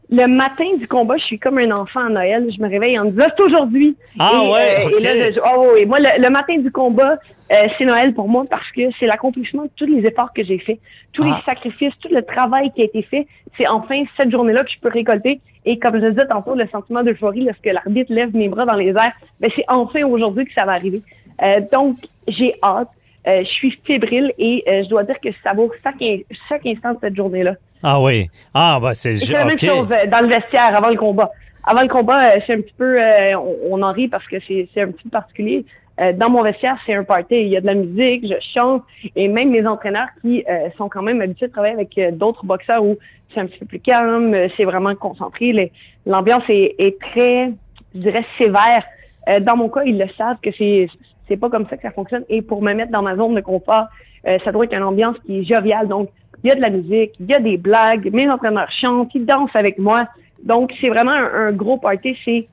Le 0.10 0.26
matin 0.26 0.64
du 0.80 0.88
combat, 0.88 1.18
je 1.18 1.26
suis 1.26 1.38
comme 1.40 1.58
un 1.58 1.70
enfant 1.72 2.06
à 2.06 2.10
Noël. 2.10 2.48
Je 2.50 2.62
me 2.62 2.70
réveille 2.70 2.98
en 2.98 3.06
me 3.06 3.12
disant, 3.12 3.26
c'est 3.36 3.44
aujourd'hui. 3.44 3.98
Ah 4.18 4.32
et, 4.42 4.50
ouais, 4.52 4.86
euh, 4.86 5.00
et 5.00 5.04
là, 5.04 5.32
je- 5.32 5.40
oh, 5.44 5.72
oui. 5.74 5.86
Moi, 5.86 6.00
le, 6.00 6.22
le 6.22 6.30
matin 6.30 6.58
du 6.58 6.72
combat, 6.72 7.20
euh, 7.52 7.56
c'est 7.78 7.84
Noël 7.84 8.14
pour 8.14 8.30
moi 8.30 8.46
parce 8.50 8.72
que 8.72 8.84
c'est 8.98 9.06
l'accomplissement 9.06 9.64
de 9.64 9.70
tous 9.76 9.86
les 9.86 10.06
efforts 10.08 10.32
que 10.34 10.44
j'ai 10.46 10.60
faits, 10.60 10.80
tous 11.12 11.24
Ah. 11.24 11.36
les 11.38 11.44
sacrifices, 11.44 11.94
tout 12.00 12.08
le 12.10 12.22
travail 12.22 12.72
qui 12.74 12.82
a 12.82 12.86
été 12.86 13.02
fait. 13.02 13.28
C'est 13.58 13.68
enfin 13.68 14.04
cette 14.16 14.32
journée-là 14.32 14.64
que 14.64 14.72
je 14.72 14.80
peux 14.80 14.90
récolter. 14.90 15.42
Et 15.66 15.78
comme 15.78 15.96
je 15.96 16.06
le 16.06 16.12
disais 16.12 16.28
tantôt, 16.28 16.56
le 16.56 16.68
sentiment 16.68 17.04
d'euphorie 17.04 17.44
lorsque 17.44 17.66
l'arbitre 17.66 18.14
lève 18.14 18.34
mes 18.34 18.48
bras 18.48 18.66
dans 18.66 18.76
les 18.76 18.92
airs, 18.92 19.12
ben, 19.42 19.52
c'est 19.54 19.66
enfin 19.68 20.04
aujourd'hui 20.06 20.46
que 20.46 20.54
ça 20.54 20.64
va 20.64 20.72
arriver. 20.72 21.02
Euh, 21.44 21.60
donc, 21.72 21.98
j'ai 22.30 22.56
hâte. 22.64 22.88
Euh, 23.28 23.40
je 23.44 23.50
suis 23.50 23.78
fébrile 23.86 24.32
et 24.38 24.64
euh, 24.70 24.84
je 24.84 24.88
dois 24.90 25.04
dire 25.04 25.20
que 25.20 25.28
ça 25.44 25.52
vaut 25.52 25.70
chaque, 25.84 26.02
chaque 26.48 26.66
instant 26.66 26.94
de 26.94 27.00
cette 27.02 27.16
journée-là. 27.18 27.56
Ah 27.84 28.02
oui. 28.02 28.30
Ah, 28.54 28.80
bah 28.82 28.94
c'est 28.94 29.12
Et 29.12 29.16
ju- 29.16 29.26
c'est 29.28 29.34
la 29.34 29.46
même 29.46 29.60
chose 29.60 29.88
euh, 29.92 30.08
dans 30.08 30.22
le 30.22 30.28
vestiaire 30.28 30.76
avant 30.76 30.90
le 30.90 30.96
combat. 30.98 31.32
Avant 31.64 31.82
le 31.82 31.88
combat, 31.88 32.32
euh, 32.36 32.40
c'est 32.46 32.54
un 32.54 32.62
petit 32.62 32.74
peu, 32.78 33.00
euh, 33.02 33.36
on, 33.38 33.80
on 33.80 33.82
en 33.84 33.92
rit 33.92 34.08
parce 34.08 34.26
que 34.28 34.38
c'est 34.48 34.68
c'est 34.74 34.82
un 34.82 34.92
petit 34.92 35.04
peu 35.04 35.10
particulier. 35.10 35.66
Euh, 36.00 36.14
dans 36.14 36.30
mon 36.30 36.44
vestiaire, 36.44 36.78
c'est 36.86 36.94
un 36.94 37.04
party. 37.04 37.36
Il 37.42 37.48
y 37.48 37.58
a 37.58 37.62
de 37.62 37.66
la 37.66 37.74
musique, 37.74 38.28
je 38.28 38.36
chante, 38.54 38.84
et 39.16 39.28
même 39.28 39.50
mes 39.50 39.66
entraîneurs 39.66 40.08
qui 40.22 40.44
euh, 40.50 40.70
sont 40.78 40.90
quand 40.90 41.02
même 41.02 41.22
habitués 41.22 41.48
de 41.48 41.52
travailler 41.52 41.74
avec 41.74 41.98
euh, 41.98 42.12
d'autres 42.12 42.46
boxeurs 42.46 42.84
où 42.84 42.98
c'est 43.34 43.42
un 43.42 43.48
petit 43.48 43.60
peu 43.60 43.66
plus 43.66 43.80
calme, 43.80 44.34
euh, 44.34 44.48
c'est 44.56 44.64
vraiment 44.66 44.94
concentré. 44.96 45.72
L'ambiance 46.06 46.44
est, 46.50 46.76
est 46.78 47.00
très, 47.00 47.52
je 47.96 48.00
dirais, 48.00 48.26
sévère. 48.38 48.84
Euh, 49.28 49.40
dans 49.40 49.58
mon 49.58 49.70
cas, 49.70 49.82
ils 49.86 49.98
le 49.98 50.08
savent 50.18 50.38
que 50.42 50.52
c'est 50.58 50.88
c'est 51.28 51.36
pas 51.38 51.50
comme 51.50 51.68
ça 51.68 51.76
que 51.76 51.82
ça 51.82 51.92
fonctionne. 51.92 52.24
Et 52.30 52.42
pour 52.42 52.62
me 52.62 52.74
mettre 52.74 52.92
dans 52.92 53.02
ma 53.02 53.16
zone 53.18 53.36
de 53.36 53.42
confort, 53.42 53.88
euh, 54.28 54.38
ça 54.46 54.52
doit 54.54 54.64
être 54.66 54.74
une 54.74 54.84
ambiance 54.84 55.18
qui 55.26 55.40
est 55.40 55.44
joviale. 55.44 55.88
Donc, 55.90 56.10
il 56.48 56.50
y 56.50 56.52
a 56.54 56.56
de 56.56 56.62
la 56.62 56.70
musique, 56.70 57.12
il 57.20 57.26
y 57.26 57.34
a 57.34 57.40
des 57.40 57.58
blagues, 57.58 58.10
mes 58.14 58.30
entraîneurs 58.30 58.72
chantent, 58.72 59.10
ils 59.14 59.26
dansent 59.26 59.54
avec 59.54 59.78
moi. 59.78 60.08
Donc, 60.46 60.72
c'est 60.80 60.88
vraiment 60.88 61.12
un, 61.12 61.48
un 61.48 61.52
gros 61.52 61.78
party. 61.78 62.16
C'est 62.24 62.48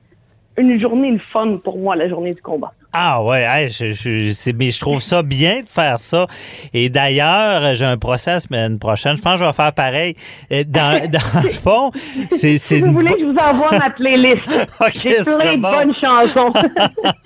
une 0.57 0.77
journée 0.81 1.11
le 1.11 1.19
fun 1.31 1.57
pour 1.63 1.77
moi, 1.77 1.95
la 1.95 2.09
journée 2.09 2.33
du 2.33 2.41
combat. 2.41 2.73
Ah 2.97 3.21
ouais, 3.21 3.41
hey, 3.43 3.69
je, 3.69 4.51
mais 4.57 4.71
je 4.71 4.79
trouve 4.79 5.01
ça 5.01 5.21
bien 5.21 5.61
de 5.63 5.67
faire 5.67 5.99
ça. 5.99 6.27
Et 6.73 6.87
d'ailleurs, 6.87 7.75
j'ai 7.75 7.83
un 7.83 7.97
procès 7.97 8.31
la 8.31 8.39
semaine 8.39 8.79
prochaine. 8.79 9.17
Je 9.17 9.21
pense 9.21 9.33
que 9.33 9.39
je 9.41 9.45
vais 9.45 9.53
faire 9.53 9.73
pareil. 9.73 10.15
Euh, 10.53 10.63
Dans, 10.65 11.01
dans 11.11 11.41
le 11.43 11.49
fond, 11.53 11.91
c'est... 12.31 12.57
Si 12.57 12.79
vous 12.81 12.93
voulez, 12.93 13.13
je 13.19 13.25
vous 13.25 13.35
envoie 13.37 13.77
ma 13.77 13.89
playlist? 13.89 14.43
Ok, 14.79 14.91
J'ai 14.93 15.09
plein 15.23 15.55
de 15.55 15.61
bon. 15.61 15.71
bonnes 15.71 15.93
chansons. 15.95 16.53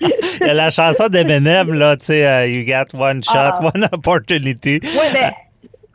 Il 0.40 0.46
y 0.46 0.50
a 0.50 0.54
la 0.54 0.70
chanson 0.70 1.06
d'Eminem, 1.08 1.72
là, 1.72 1.96
tu 1.96 2.06
sais, 2.06 2.26
euh, 2.26 2.46
You 2.48 2.64
got 2.66 2.96
one 2.98 3.22
shot, 3.22 3.54
Ah. 3.60 3.70
one 3.74 3.88
opportunity. 3.92 4.80
Ouais, 4.82 5.12
ben, 5.12 5.30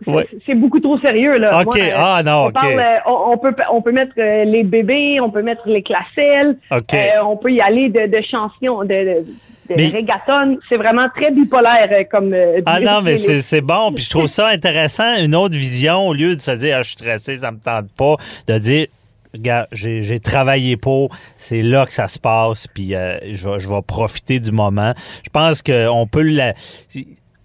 Ouais. 0.08 0.28
c'est- 0.46 0.56
beaucoup 0.56 0.80
trop 0.80 0.98
sérieux, 1.00 1.38
là. 1.38 1.62
OK. 1.62 1.80
Ah, 1.96 2.22
non, 2.24 2.46
on 2.48 2.52
parle, 2.52 2.80
euh, 2.80 2.98
on, 3.06 3.32
on 3.34 3.38
peut, 3.38 3.54
on 3.72 3.82
peut 3.82 3.92
mettre 3.92 4.14
euh, 4.18 4.44
les 4.46 4.64
bébés, 4.64 5.20
on 5.22 5.30
peut 5.30 5.42
mettre 5.42 5.68
les 5.68 5.84
classelles, 5.84 6.58
euh, 6.72 6.78
on 7.26 7.38
peut 7.38 7.52
y 7.52 7.62
aller 7.62 7.90
de, 7.90 8.08
de 8.08 8.22
chansons, 8.22 8.84
de, 8.84 8.86
de, 8.86 9.26
de 9.70 9.76
Mais- 9.76 9.88
reggaeton. 9.90 10.58
C'est 10.70 10.78
vraiment 10.78 11.08
très 11.16 11.32
bipolaire 11.32 11.90
comme. 12.12 12.34
euh, 12.34 12.62
Ah 12.66 12.80
non, 12.80 13.02
mais 13.02 13.16
c'est 13.18 13.62
bon. 13.62 13.92
Puis 13.94 14.04
je 14.06 14.10
trouve 14.10 14.28
ça 14.28 14.48
intéressant, 14.54 15.16
une 15.24 15.36
autre 15.36 15.56
vision, 15.56 16.08
au 16.08 16.14
lieu 16.14 16.36
de 16.36 16.42
se 16.42 16.52
dire, 16.52 16.78
ah, 16.78 16.82
je 16.82 16.88
suis 16.90 16.94
stressé, 16.98 17.38
ça 17.40 17.52
me 17.52 17.60
tente 17.60 17.92
pas, 17.98 18.16
de 18.48 18.58
dire, 18.60 18.88
regarde, 19.34 19.68
j'ai 19.74 20.02
j'ai 20.04 20.20
travaillé 20.20 20.78
pour, 20.78 21.10
c'est 21.38 21.62
là 21.62 21.86
que 21.86 21.92
ça 21.94 22.08
se 22.08 22.18
passe, 22.20 22.68
puis 22.68 22.96
euh, 22.96 23.18
je, 23.34 23.50
vais- 23.50 23.60
je 23.60 23.68
vais 23.68 23.82
profiter 23.86 24.40
du 24.40 24.52
moment. 24.52 24.94
Je 25.24 25.30
pense 25.30 25.62
qu'on 25.62 26.08
peut 26.10 26.22
la... 26.22 26.54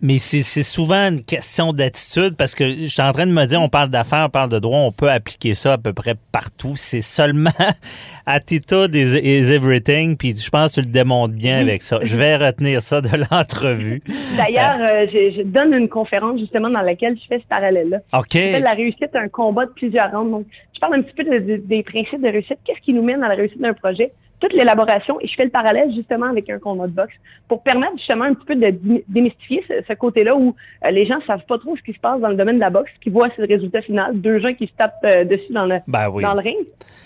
Mais 0.02 0.16
c'est 0.18 0.62
souvent 0.62 1.08
une 1.10 1.20
question 1.20 1.72
d'attitude 1.74 2.34
parce 2.36 2.54
que 2.54 2.64
je 2.70 2.86
suis 2.86 3.02
en 3.02 3.12
train 3.12 3.26
de 3.26 3.32
me 3.32 3.44
dire, 3.44 3.60
on 3.60 3.68
parle 3.68 3.90
d'affaires, 3.90 4.24
on 4.26 4.30
parle 4.30 4.48
de 4.48 4.58
droit, 4.58 4.78
on 4.78 4.92
peut 4.92 5.10
appliquer 5.10 5.52
ça 5.54 5.74
à 5.74 5.78
peu 5.78 5.92
près 5.92 6.14
partout. 6.32 6.72
C'est 6.76 7.02
seulement 7.02 7.50
attitude 8.26 8.94
is, 8.94 9.16
is 9.22 9.52
everything, 9.52 10.16
puis 10.16 10.34
je 10.36 10.48
pense 10.50 10.74
que 10.74 10.80
tu 10.80 10.86
le 10.86 10.92
démontres 10.92 11.34
bien 11.34 11.58
avec 11.60 11.82
ça. 11.82 11.98
Je 12.02 12.16
vais 12.16 12.36
retenir 12.36 12.80
ça 12.82 13.00
de 13.00 13.08
l'entrevue. 13.30 14.02
D'ailleurs, 14.36 14.78
euh, 14.80 15.06
je, 15.12 15.36
je 15.36 15.42
donne 15.42 15.74
une 15.74 15.88
conférence 15.88 16.40
justement 16.40 16.70
dans 16.70 16.82
laquelle 16.82 17.16
je 17.20 17.26
fais 17.28 17.38
ce 17.38 17.46
parallèle-là. 17.48 17.98
OK. 18.18 18.34
La 18.62 18.72
réussite, 18.72 19.10
un 19.14 19.28
combat 19.28 19.66
de 19.66 19.72
plusieurs 19.72 20.10
rounds. 20.12 20.30
Donc, 20.30 20.46
je 20.74 20.80
parle 20.80 20.94
un 20.94 21.02
petit 21.02 21.14
peu 21.14 21.24
de- 21.24 21.38
de- 21.56 21.62
des 21.62 21.82
principes 21.82 22.22
de 22.22 22.28
réussite. 22.28 22.58
Qu'est-ce 22.64 22.80
qui 22.80 22.92
nous 22.92 23.02
mène 23.02 23.22
à 23.22 23.28
la 23.28 23.34
réussite 23.34 23.60
d'un 23.60 23.74
projet? 23.74 24.12
Toute 24.40 24.52
l'élaboration, 24.54 25.20
et 25.20 25.26
je 25.26 25.34
fais 25.34 25.44
le 25.44 25.50
parallèle 25.50 25.92
justement 25.94 26.26
avec 26.26 26.48
un 26.48 26.58
combat 26.58 26.86
de 26.86 26.92
boxe 26.92 27.14
pour 27.46 27.62
permettre 27.62 27.98
justement 27.98 28.24
un 28.24 28.34
petit 28.34 28.46
peu 28.46 28.56
de 28.56 28.74
démystifier 29.06 29.62
ce, 29.68 29.74
ce 29.86 29.92
côté-là 29.92 30.34
où 30.34 30.54
euh, 30.84 30.90
les 30.90 31.04
gens 31.06 31.20
savent 31.26 31.44
pas 31.46 31.58
trop 31.58 31.76
ce 31.76 31.82
qui 31.82 31.92
se 31.92 32.00
passe 32.00 32.20
dans 32.20 32.28
le 32.28 32.36
domaine 32.36 32.56
de 32.56 32.60
la 32.60 32.70
boxe. 32.70 32.90
Qu'ils 33.02 33.12
voient, 33.12 33.28
c'est 33.36 33.42
le 33.46 33.48
résultat 33.54 33.82
final. 33.82 34.18
Deux 34.18 34.38
gens 34.38 34.54
qui 34.54 34.66
se 34.66 34.72
tapent 34.72 34.94
euh, 35.04 35.24
dessus 35.24 35.52
dans 35.52 35.66
le, 35.66 35.78
Ben 35.86 36.08
oui. 36.08 36.22
dans 36.22 36.32
le 36.34 36.40
ring. 36.40 36.56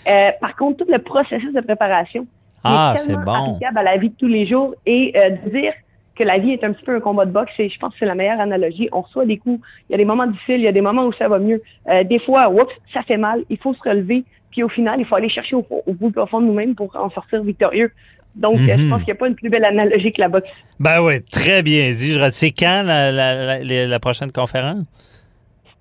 Euh, 0.07 0.31
par 0.39 0.55
contre, 0.55 0.85
tout 0.85 0.91
le 0.91 0.99
processus 0.99 1.51
de 1.53 1.61
préparation 1.61 2.25
Ah, 2.63 2.95
est 2.97 3.05
tellement 3.05 3.23
bon. 3.23 3.49
applicable 3.51 3.77
à 3.79 3.83
la 3.83 3.97
vie 3.97 4.09
de 4.09 4.15
tous 4.15 4.27
les 4.27 4.45
jours 4.45 4.73
et 4.85 5.13
euh, 5.17 5.31
dire 5.49 5.73
que 6.15 6.23
la 6.23 6.37
vie 6.37 6.51
est 6.51 6.63
un 6.63 6.71
petit 6.71 6.85
peu 6.85 6.95
un 6.95 7.01
combat 7.01 7.25
de 7.25 7.31
boxe, 7.31 7.51
et 7.59 7.67
je 7.67 7.77
pense 7.77 7.91
que 7.91 7.99
c'est 7.99 8.05
la 8.05 8.15
meilleure 8.15 8.39
analogie. 8.39 8.87
On 8.93 9.01
reçoit 9.01 9.25
des 9.25 9.37
coups, 9.37 9.59
il 9.89 9.91
y 9.91 9.95
a 9.95 9.97
des 9.97 10.05
moments 10.05 10.25
difficiles, 10.25 10.55
il 10.55 10.61
y 10.61 10.67
a 10.67 10.71
des 10.71 10.79
moments 10.79 11.03
où 11.03 11.11
ça 11.11 11.27
va 11.27 11.39
mieux. 11.39 11.61
Euh, 11.89 12.05
des 12.05 12.19
fois, 12.19 12.49
oups, 12.49 12.73
ça 12.93 13.01
fait 13.01 13.17
mal, 13.17 13.43
il 13.49 13.57
faut 13.57 13.73
se 13.73 13.81
relever, 13.83 14.23
puis 14.55 14.63
au 14.63 14.69
final, 14.69 15.01
il 15.01 15.05
faut 15.05 15.15
aller 15.15 15.27
chercher 15.27 15.57
au, 15.57 15.65
au 15.85 15.91
bout 15.93 16.11
profond 16.11 16.39
de 16.39 16.45
nous-mêmes 16.45 16.75
pour 16.75 16.95
en 16.95 17.09
sortir 17.09 17.43
victorieux. 17.43 17.91
Donc, 18.35 18.55
euh, 18.57 18.77
je 18.77 18.83
Mhm. 18.83 18.89
pense 18.89 18.99
qu'il 18.99 19.07
n'y 19.13 19.17
a 19.17 19.19
pas 19.19 19.27
une 19.27 19.35
plus 19.35 19.49
belle 19.49 19.65
analogie 19.65 20.11
que 20.11 20.21
la 20.21 20.29
boxe. 20.29 20.49
Ben 20.79 21.01
oui, 21.01 21.21
très 21.23 21.61
bien 21.61 21.91
dit. 21.91 22.13
Je 22.13 22.29
C'est 22.29 22.51
quand 22.51 22.83
la, 22.85 23.11
la, 23.11 23.35
la- 23.35 23.59
la- 23.63 23.85
la 23.87 23.99
prochaine 23.99 24.31
conférence? 24.31 24.85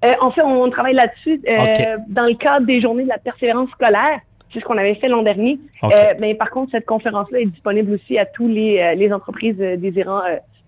Euh, 0.05 0.13
en 0.21 0.33
fait, 0.33 0.43
on 0.43 0.69
travaille 0.71 0.95
là-dessus 0.95 1.41
euh, 1.49 1.97
dans 2.09 2.27
le 2.27 2.35
cadre 2.35 2.67
des 2.67 2.81
journées 2.81 3.05
de 3.05 3.09
la 3.09 3.19
persévérance 3.19 3.71
scolaire. 3.71 4.19
C'est 4.53 4.59
ce 4.59 4.65
qu'on 4.65 4.77
avait 4.79 4.95
fait 4.97 5.09
l'an 5.09 5.23
dernier. 5.23 5.59
Euh, 5.85 5.89
mais 6.21 6.35
par 6.35 6.51
contre, 6.51 6.73
cette 6.73 6.87
conférence-là 6.87 7.41
est 7.41 7.47
disponible 7.47 7.93
aussi 7.95 8.19
à 8.19 8.25
tous 8.27 8.49
les, 8.49 8.95
les 8.97 9.13
entreprises 9.13 9.57
désirant 9.57 10.21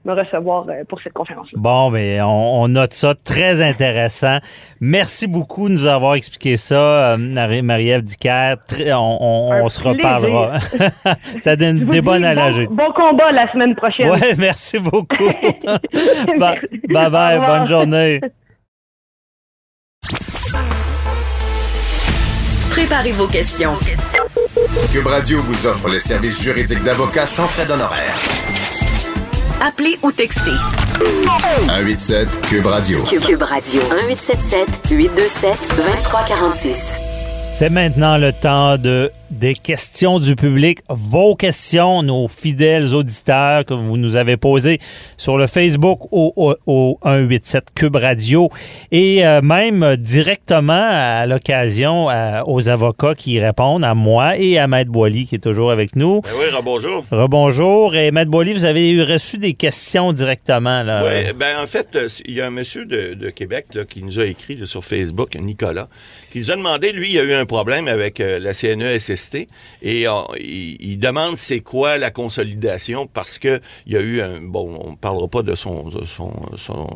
me 0.07 0.15
recevoir 0.15 0.65
euh, 0.69 0.85
pour 0.89 1.01
cette 1.03 1.13
conférence-là. 1.13 1.59
Bon, 1.59 1.91
mais 1.91 2.21
on, 2.23 2.63
on 2.63 2.69
note 2.69 2.95
ça. 2.95 3.15
Très 3.15 3.61
intéressant. 3.63 4.39
Merci 4.81 5.27
beaucoup 5.27 5.69
de 5.69 5.75
nous 5.75 5.87
avoir 5.87 6.15
expliqué 6.15 6.57
ça, 6.57 6.75
euh, 7.13 7.17
Marie- 7.19 7.63
Marie-Ève 7.63 8.03
Dicker. 8.03 8.55
On, 8.89 9.51
on- 9.63 9.69
se 9.69 9.81
reparlera. 9.83 10.59
ça 11.45 11.57
donne 11.57 11.85
des 11.87 12.01
bonnes 12.01 12.23
bon- 12.23 12.29
analogies. 12.29 12.69
Bon 12.71 12.91
combat 12.95 13.33
la 13.33 13.51
semaine 13.53 13.75
prochaine. 13.75 14.11
Ouais, 14.11 14.35
merci 14.39 14.79
beaucoup. 14.79 15.29
Ba- 16.39 16.55
Merci. 16.55 16.67
bye 16.89 17.11
bye, 17.11 17.37
Au 17.37 17.41
revoir. 17.41 17.59
bonne 17.59 17.67
journée. 17.69 18.21
Préparez 22.71 23.13
vos 23.13 23.27
questions. 23.27 23.73
Cube 24.93 25.07
Radio 25.07 25.41
vous 25.43 25.67
offre 25.67 25.89
les 25.91 25.99
services 26.01 26.43
juridiques 26.43 26.83
d'avocats 26.83 27.27
sans 27.27 27.47
frais 27.49 27.67
d'honoraires. 27.67 28.17
Appelez 29.61 29.99
ou 30.03 30.13
textez 30.13 30.53
187 31.67 32.41
Cube 32.43 32.67
Radio. 32.67 33.03
Cube 33.05 33.43
Radio 33.43 33.81
1877 33.83 34.91
827 34.91 35.69
2346. 35.77 36.93
C'est 37.53 37.71
maintenant 37.71 38.19
le 38.19 38.33
temps 38.33 38.77
de 38.77 39.11
des 39.37 39.55
questions 39.55 40.19
du 40.19 40.35
public, 40.35 40.79
vos 40.89 41.35
questions, 41.35 42.03
nos 42.03 42.27
fidèles 42.27 42.95
auditeurs 42.95 43.65
que 43.65 43.75
vous 43.75 43.97
nous 43.99 44.17
avez 44.17 44.37
posées 44.37 44.79
sur 45.17 45.37
le 45.37 45.47
Facebook 45.47 46.01
au, 46.11 46.33
au, 46.37 46.57
au 46.67 46.99
187 47.03 47.65
Cube 47.75 47.97
Radio 47.97 48.49
et 48.91 49.27
euh, 49.27 49.43
même 49.43 49.97
directement 49.97 50.89
à 50.91 51.27
l'occasion 51.27 52.07
aux 52.47 52.69
avocats 52.69 53.15
qui 53.15 53.39
répondent, 53.39 53.85
à 53.85 53.95
moi 53.95 54.39
et 54.39 54.59
à 54.59 54.67
Maître 54.67 54.91
Boily 54.91 55.27
qui 55.27 55.35
est 55.35 55.45
toujours 55.45 55.71
avec 55.71 55.97
nous. 55.97 56.23
Ben 56.23 56.31
oui, 56.39 56.47
bonjour. 56.65 57.05
Rebonjour. 57.11 57.95
Et 57.95 58.11
Maître 58.11 58.31
Boily, 58.31 58.55
vous 58.55 58.65
avez 58.65 58.89
eu 58.91 59.03
reçu 59.03 59.39
des 59.39 59.55
questions 59.55 60.13
directement. 60.13 60.83
Là. 60.83 61.05
Oui, 61.05 61.33
ben 61.35 61.59
en 61.63 61.67
fait, 61.67 61.89
euh, 61.95 62.09
il 62.25 62.35
y 62.35 62.41
a 62.41 62.47
un 62.47 62.51
monsieur 62.51 62.87
de, 62.87 63.15
de 63.15 63.31
Québec 63.31 63.67
là, 63.75 63.85
qui 63.85 64.03
nous 64.03 64.19
a 64.19 64.25
écrit 64.25 64.57
là, 64.57 64.67
sur 64.67 64.85
Facebook, 64.85 65.37
Nicolas, 65.37 65.89
qui 66.31 66.39
nous 66.39 66.51
a 66.51 66.57
demandé, 66.57 66.93
lui, 66.93 67.13
il 67.13 67.19
a 67.19 67.23
eu 67.23 67.35
un 67.35 67.47
problème 67.47 67.89
avec 67.89 68.21
euh, 68.21 68.39
la 68.39 68.55
CNESST 68.55 69.26
et 69.35 70.07
euh, 70.09 70.13
il, 70.41 70.77
il 70.81 70.99
demande 70.99 71.37
c'est 71.37 71.61
quoi 71.61 71.99
la 71.99 72.11
consolidation 72.11 73.07
parce 73.07 73.39
que 73.39 73.61
il 73.87 73.93
y 73.93 73.97
a 73.97 74.01
eu 74.01 74.21
un 74.21 74.41
bon, 74.41 74.79
on 74.85 74.95
parlera 74.97 75.29
pas 75.29 75.43
de 75.43 75.55
son 75.55 75.89
de 75.89 76.05
son, 76.05 76.33
son 76.57 76.87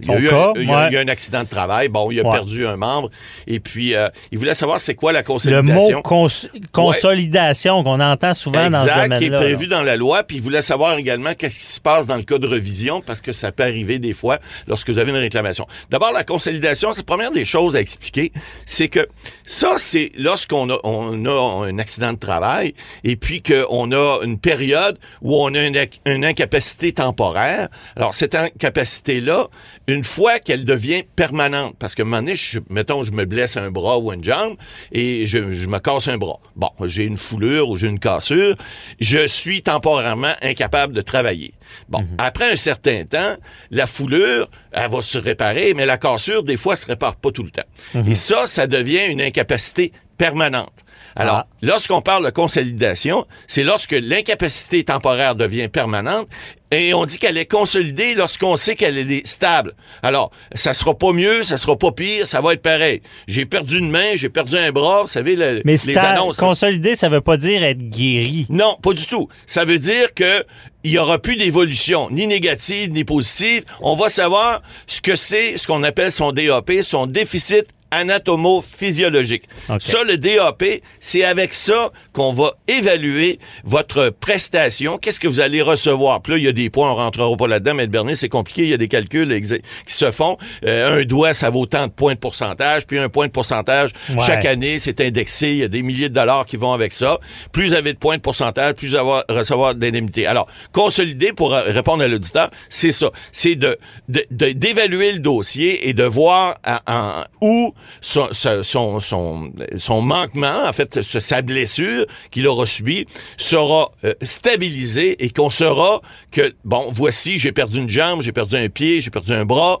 il 0.00 0.08
y 0.08 0.10
a 0.12 0.18
eu 0.18 0.28
cas, 0.28 0.48
un, 0.48 0.52
il 0.56 0.68
y 0.68 0.72
a- 0.72 0.76
ouais. 0.82 0.88
il 0.90 0.94
y 0.94 0.96
a 0.96 1.00
un 1.00 1.08
accident 1.08 1.42
de 1.42 1.48
travail, 1.48 1.88
bon, 1.88 2.10
il 2.10 2.20
a 2.20 2.22
Ouais. 2.24 2.32
perdu 2.32 2.66
un 2.66 2.76
membre 2.76 3.10
et 3.46 3.60
puis 3.60 3.94
euh, 3.94 4.08
il 4.32 4.38
voulait 4.38 4.54
savoir 4.54 4.80
c'est 4.80 4.94
quoi 4.94 5.12
la 5.12 5.20
Le 5.20 5.24
consolidation. 5.24 5.96
mot 5.96 6.02
cons- 6.02 6.28
consolidation 6.72 7.82
qu'on 7.82 8.00
entend 8.00 8.34
souvent 8.34 8.68
dans 8.70 8.84
ce 8.84 8.88
Exact, 8.90 9.18
qui 9.18 9.24
est 9.26 9.30
prévu 9.30 9.66
dans 9.66 9.82
la 9.82 9.96
loi. 9.96 10.22
Puis 10.22 10.36
il 10.36 10.42
voulait 10.42 10.62
savoir 10.62 10.96
également 10.98 11.32
qu'est-ce 11.34 11.58
qui 11.58 11.64
se 11.64 11.80
passe 11.80 12.06
dans 12.06 12.16
le 12.16 12.22
cas 12.22 12.38
de 12.38 12.46
revision, 12.46 13.00
parce 13.00 13.20
que 13.20 13.32
ça 13.32 13.52
peut 13.52 13.62
arriver 13.62 13.98
des 13.98 14.12
fois 14.12 14.38
lorsque 14.66 14.90
vous 14.90 14.98
avez 14.98 15.10
une 15.10 15.16
réclamation. 15.16 15.66
D'abord, 15.90 16.12
la 16.12 16.24
consolidation, 16.24 16.90
c'est 16.92 16.98
la 17.00 17.04
première 17.04 17.30
des 17.30 17.44
choses 17.44 17.76
à 17.76 17.80
expliquer, 17.80 18.32
c'est 18.66 18.88
que 18.88 19.08
ça, 19.44 19.74
c'est 19.78 20.12
lorsqu'on 20.18 20.70
a, 20.70 20.78
on 20.84 21.24
a 21.24 21.59
un 21.62 21.78
accident 21.78 22.12
de 22.12 22.18
travail 22.18 22.74
et 23.04 23.16
puis 23.16 23.42
qu'on 23.42 23.92
a 23.92 24.20
une 24.22 24.38
période 24.38 24.98
où 25.22 25.36
on 25.36 25.54
a 25.54 25.66
une, 25.66 25.76
inc- 25.76 26.00
une 26.06 26.24
incapacité 26.24 26.92
temporaire. 26.92 27.68
Alors, 27.96 28.14
cette 28.14 28.34
incapacité-là, 28.34 29.48
une 29.86 30.04
fois 30.04 30.38
qu'elle 30.38 30.64
devient 30.64 31.02
permanente, 31.16 31.76
parce 31.78 31.94
que 31.94 32.02
un 32.02 32.04
moment 32.04 32.18
donné, 32.22 32.36
je, 32.36 32.60
mettons, 32.68 33.04
je 33.04 33.12
me 33.12 33.24
blesse 33.24 33.56
un 33.56 33.70
bras 33.70 33.98
ou 33.98 34.12
une 34.12 34.24
jambe 34.24 34.56
et 34.92 35.26
je, 35.26 35.50
je 35.50 35.66
me 35.66 35.78
casse 35.78 36.08
un 36.08 36.18
bras. 36.18 36.38
Bon, 36.56 36.70
j'ai 36.84 37.04
une 37.04 37.18
foulure 37.18 37.68
ou 37.68 37.76
j'ai 37.76 37.88
une 37.88 37.98
cassure, 37.98 38.54
je 39.00 39.26
suis 39.26 39.62
temporairement 39.62 40.32
incapable 40.42 40.92
de 40.94 41.00
travailler. 41.02 41.54
Bon, 41.88 42.00
après 42.18 42.50
un 42.52 42.56
certain 42.56 43.04
temps, 43.04 43.36
la 43.70 43.86
foulure, 43.86 44.48
elle 44.72 44.90
va 44.90 45.02
se 45.02 45.18
réparer, 45.18 45.74
mais 45.74 45.86
la 45.86 45.98
cassure, 45.98 46.42
des 46.42 46.56
fois, 46.56 46.74
elle 46.74 46.78
se 46.78 46.86
répare 46.86 47.16
pas 47.16 47.30
tout 47.30 47.42
le 47.42 47.50
temps. 47.50 47.62
Et 48.08 48.14
ça, 48.14 48.46
ça 48.46 48.66
devient 48.66 49.06
une 49.08 49.20
incapacité 49.22 49.92
permanente. 50.24 50.68
Alors, 51.16 51.36
Ah. 51.36 51.46
lorsqu'on 51.62 52.02
parle 52.02 52.24
de 52.26 52.30
consolidation, 52.30 53.26
c'est 53.48 53.62
lorsque 53.64 53.92
l'incapacité 54.00 54.84
temporaire 54.84 55.34
devient 55.34 55.66
permanente 55.68 56.28
et 56.70 56.92
on 56.94 57.04
dit 57.06 57.18
qu'elle 57.18 57.38
est 57.38 57.46
consolidée 57.50 58.14
lorsqu'on 58.14 58.54
sait 58.56 58.76
qu'elle 58.76 58.98
est 58.98 59.26
stable. 59.26 59.72
Alors, 60.02 60.30
ça 60.54 60.72
sera 60.74 60.94
pas 60.96 61.12
mieux, 61.12 61.42
ça 61.42 61.56
sera 61.56 61.76
pas 61.76 61.90
pire, 61.90 62.26
ça 62.28 62.40
va 62.42 62.52
être 62.52 62.62
pareil. 62.62 63.00
J'ai 63.26 63.46
perdu 63.46 63.78
une 63.78 63.90
main, 63.90 64.10
j'ai 64.14 64.28
perdu 64.28 64.56
un 64.56 64.70
bras, 64.72 65.00
vous 65.02 65.08
savez, 65.08 65.34
le- 65.36 65.62
Mais 65.64 65.76
les 65.84 65.98
annonces. 65.98 66.36
consolidé, 66.36 66.94
ça 66.94 67.08
veut 67.08 67.22
pas 67.22 67.38
dire 67.38 67.64
être 67.64 67.82
guéri. 67.90 68.46
Non, 68.50 68.76
pas 68.82 68.92
du 68.92 69.06
tout. 69.06 69.26
Ça 69.46 69.64
veut 69.64 69.78
dire 69.78 70.12
que 70.14 70.44
il 70.84 70.92
y 70.92 70.98
aura 70.98 71.18
plus 71.18 71.36
d'évolution, 71.36 72.08
ni 72.10 72.26
négative 72.26 72.90
ni 72.92 73.04
positive. 73.04 73.64
On 73.80 73.96
va 73.96 74.10
savoir 74.10 74.62
ce 74.86 75.00
que 75.00 75.16
c'est, 75.16 75.56
ce 75.56 75.66
qu'on 75.66 75.82
appelle 75.82 76.12
son 76.12 76.30
DAP, 76.32 76.82
son 76.82 77.06
déficit 77.06 77.64
anatomo-physiologique. 77.90 79.44
OK. 79.68 79.80
Ça, 79.80 79.98
le 80.04 80.16
DAP, 80.18 80.64
c'est 80.98 81.24
avec 81.24 81.54
ça 81.54 81.90
qu'on 82.12 82.32
va 82.32 82.52
évaluer 82.68 83.38
votre 83.64 84.10
prestation. 84.10 84.98
Qu'est-ce 84.98 85.20
que 85.20 85.28
vous 85.28 85.40
allez 85.40 85.62
recevoir? 85.62 86.22
Puis 86.22 86.32
là, 86.34 86.38
il 86.38 86.44
y 86.44 86.48
a 86.48 86.52
des 86.52 86.70
points, 86.70 86.90
on 86.90 86.94
rentrera 86.94 87.34
pas 87.36 87.46
là-dedans, 87.46 87.74
mais 87.74 87.86
Bernier, 87.86 88.16
c'est 88.16 88.28
compliqué. 88.28 88.62
Il 88.62 88.68
y 88.68 88.74
a 88.74 88.76
des 88.76 88.88
calculs 88.88 89.40
qui 89.86 89.94
se 89.94 90.10
font. 90.10 90.36
Euh, 90.66 91.00
un 91.00 91.04
doigt, 91.04 91.34
ça 91.34 91.50
vaut 91.50 91.66
tant 91.66 91.86
de 91.86 91.92
points 91.92 92.14
de 92.14 92.18
pourcentage, 92.18 92.86
puis 92.86 92.98
un 92.98 93.08
point 93.08 93.26
de 93.26 93.32
pourcentage 93.32 93.90
Ouais. 94.10 94.16
chaque 94.26 94.44
année, 94.44 94.78
c'est 94.78 95.00
indexé. 95.00 95.50
Il 95.52 95.56
y 95.58 95.62
a 95.64 95.68
des 95.68 95.82
milliers 95.82 96.08
de 96.08 96.14
dollars 96.14 96.46
qui 96.46 96.56
vont 96.56 96.72
avec 96.72 96.92
ça. 96.92 97.18
Plus 97.52 97.68
vous 97.68 97.74
avez 97.74 97.92
de 97.92 97.98
points 97.98 98.16
de 98.16 98.22
pourcentage, 98.22 98.74
plus 98.74 98.88
vous 98.88 98.96
allez 98.96 99.22
recevoir 99.28 99.74
d'indemnités. 99.74 100.26
Alors, 100.26 100.46
consolider, 100.72 101.32
pour 101.32 101.54
euh, 101.54 101.62
répondre 101.66 102.02
à 102.02 102.08
l'auditeur, 102.08 102.50
c'est 102.68 102.92
ça. 102.92 103.10
C'est 103.32 103.54
de, 103.56 103.78
de- 104.08 104.24
de- 104.30 104.52
d'évaluer 104.52 105.12
le 105.12 105.18
dossier 105.18 105.88
et 105.88 105.92
de 105.92 106.04
voir 106.04 106.58
à- 106.64 107.24
où 107.40 107.74
son, 108.00 108.28
son, 108.32 108.62
son, 108.62 109.00
son, 109.00 109.52
son 109.76 110.02
manquement, 110.02 110.66
en 110.66 110.72
fait, 110.72 111.02
sa 111.02 111.42
blessure 111.42 112.06
qu'il 112.30 112.46
aura 112.46 112.66
subie, 112.66 113.06
sera 113.36 113.92
euh, 114.04 114.14
stabilisée 114.22 115.22
et 115.24 115.30
qu'on 115.30 115.50
saura 115.50 116.00
que, 116.30 116.52
bon, 116.64 116.92
voici, 116.94 117.38
j'ai 117.38 117.52
perdu 117.52 117.78
une 117.78 117.90
jambe, 117.90 118.22
j'ai 118.22 118.32
perdu 118.32 118.56
un 118.56 118.68
pied, 118.68 119.00
j'ai 119.00 119.10
perdu 119.10 119.32
un 119.32 119.44
bras, 119.44 119.80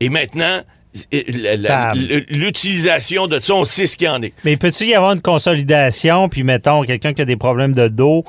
et 0.00 0.08
maintenant, 0.08 0.62
l'utilisation 1.94 3.26
de 3.26 3.40
ça, 3.40 3.54
on 3.54 3.64
sait 3.64 3.86
ce 3.86 3.96
qu'il 3.96 4.06
y 4.06 4.10
en 4.10 4.20
est. 4.22 4.32
Mais 4.44 4.56
peut-il 4.56 4.88
y 4.88 4.94
avoir 4.94 5.12
une 5.12 5.22
consolidation, 5.22 6.28
puis 6.28 6.42
mettons, 6.42 6.82
quelqu'un 6.82 7.14
qui 7.14 7.22
a 7.22 7.24
des 7.24 7.36
problèmes 7.36 7.74
de 7.74 7.88
dos, 7.88 8.24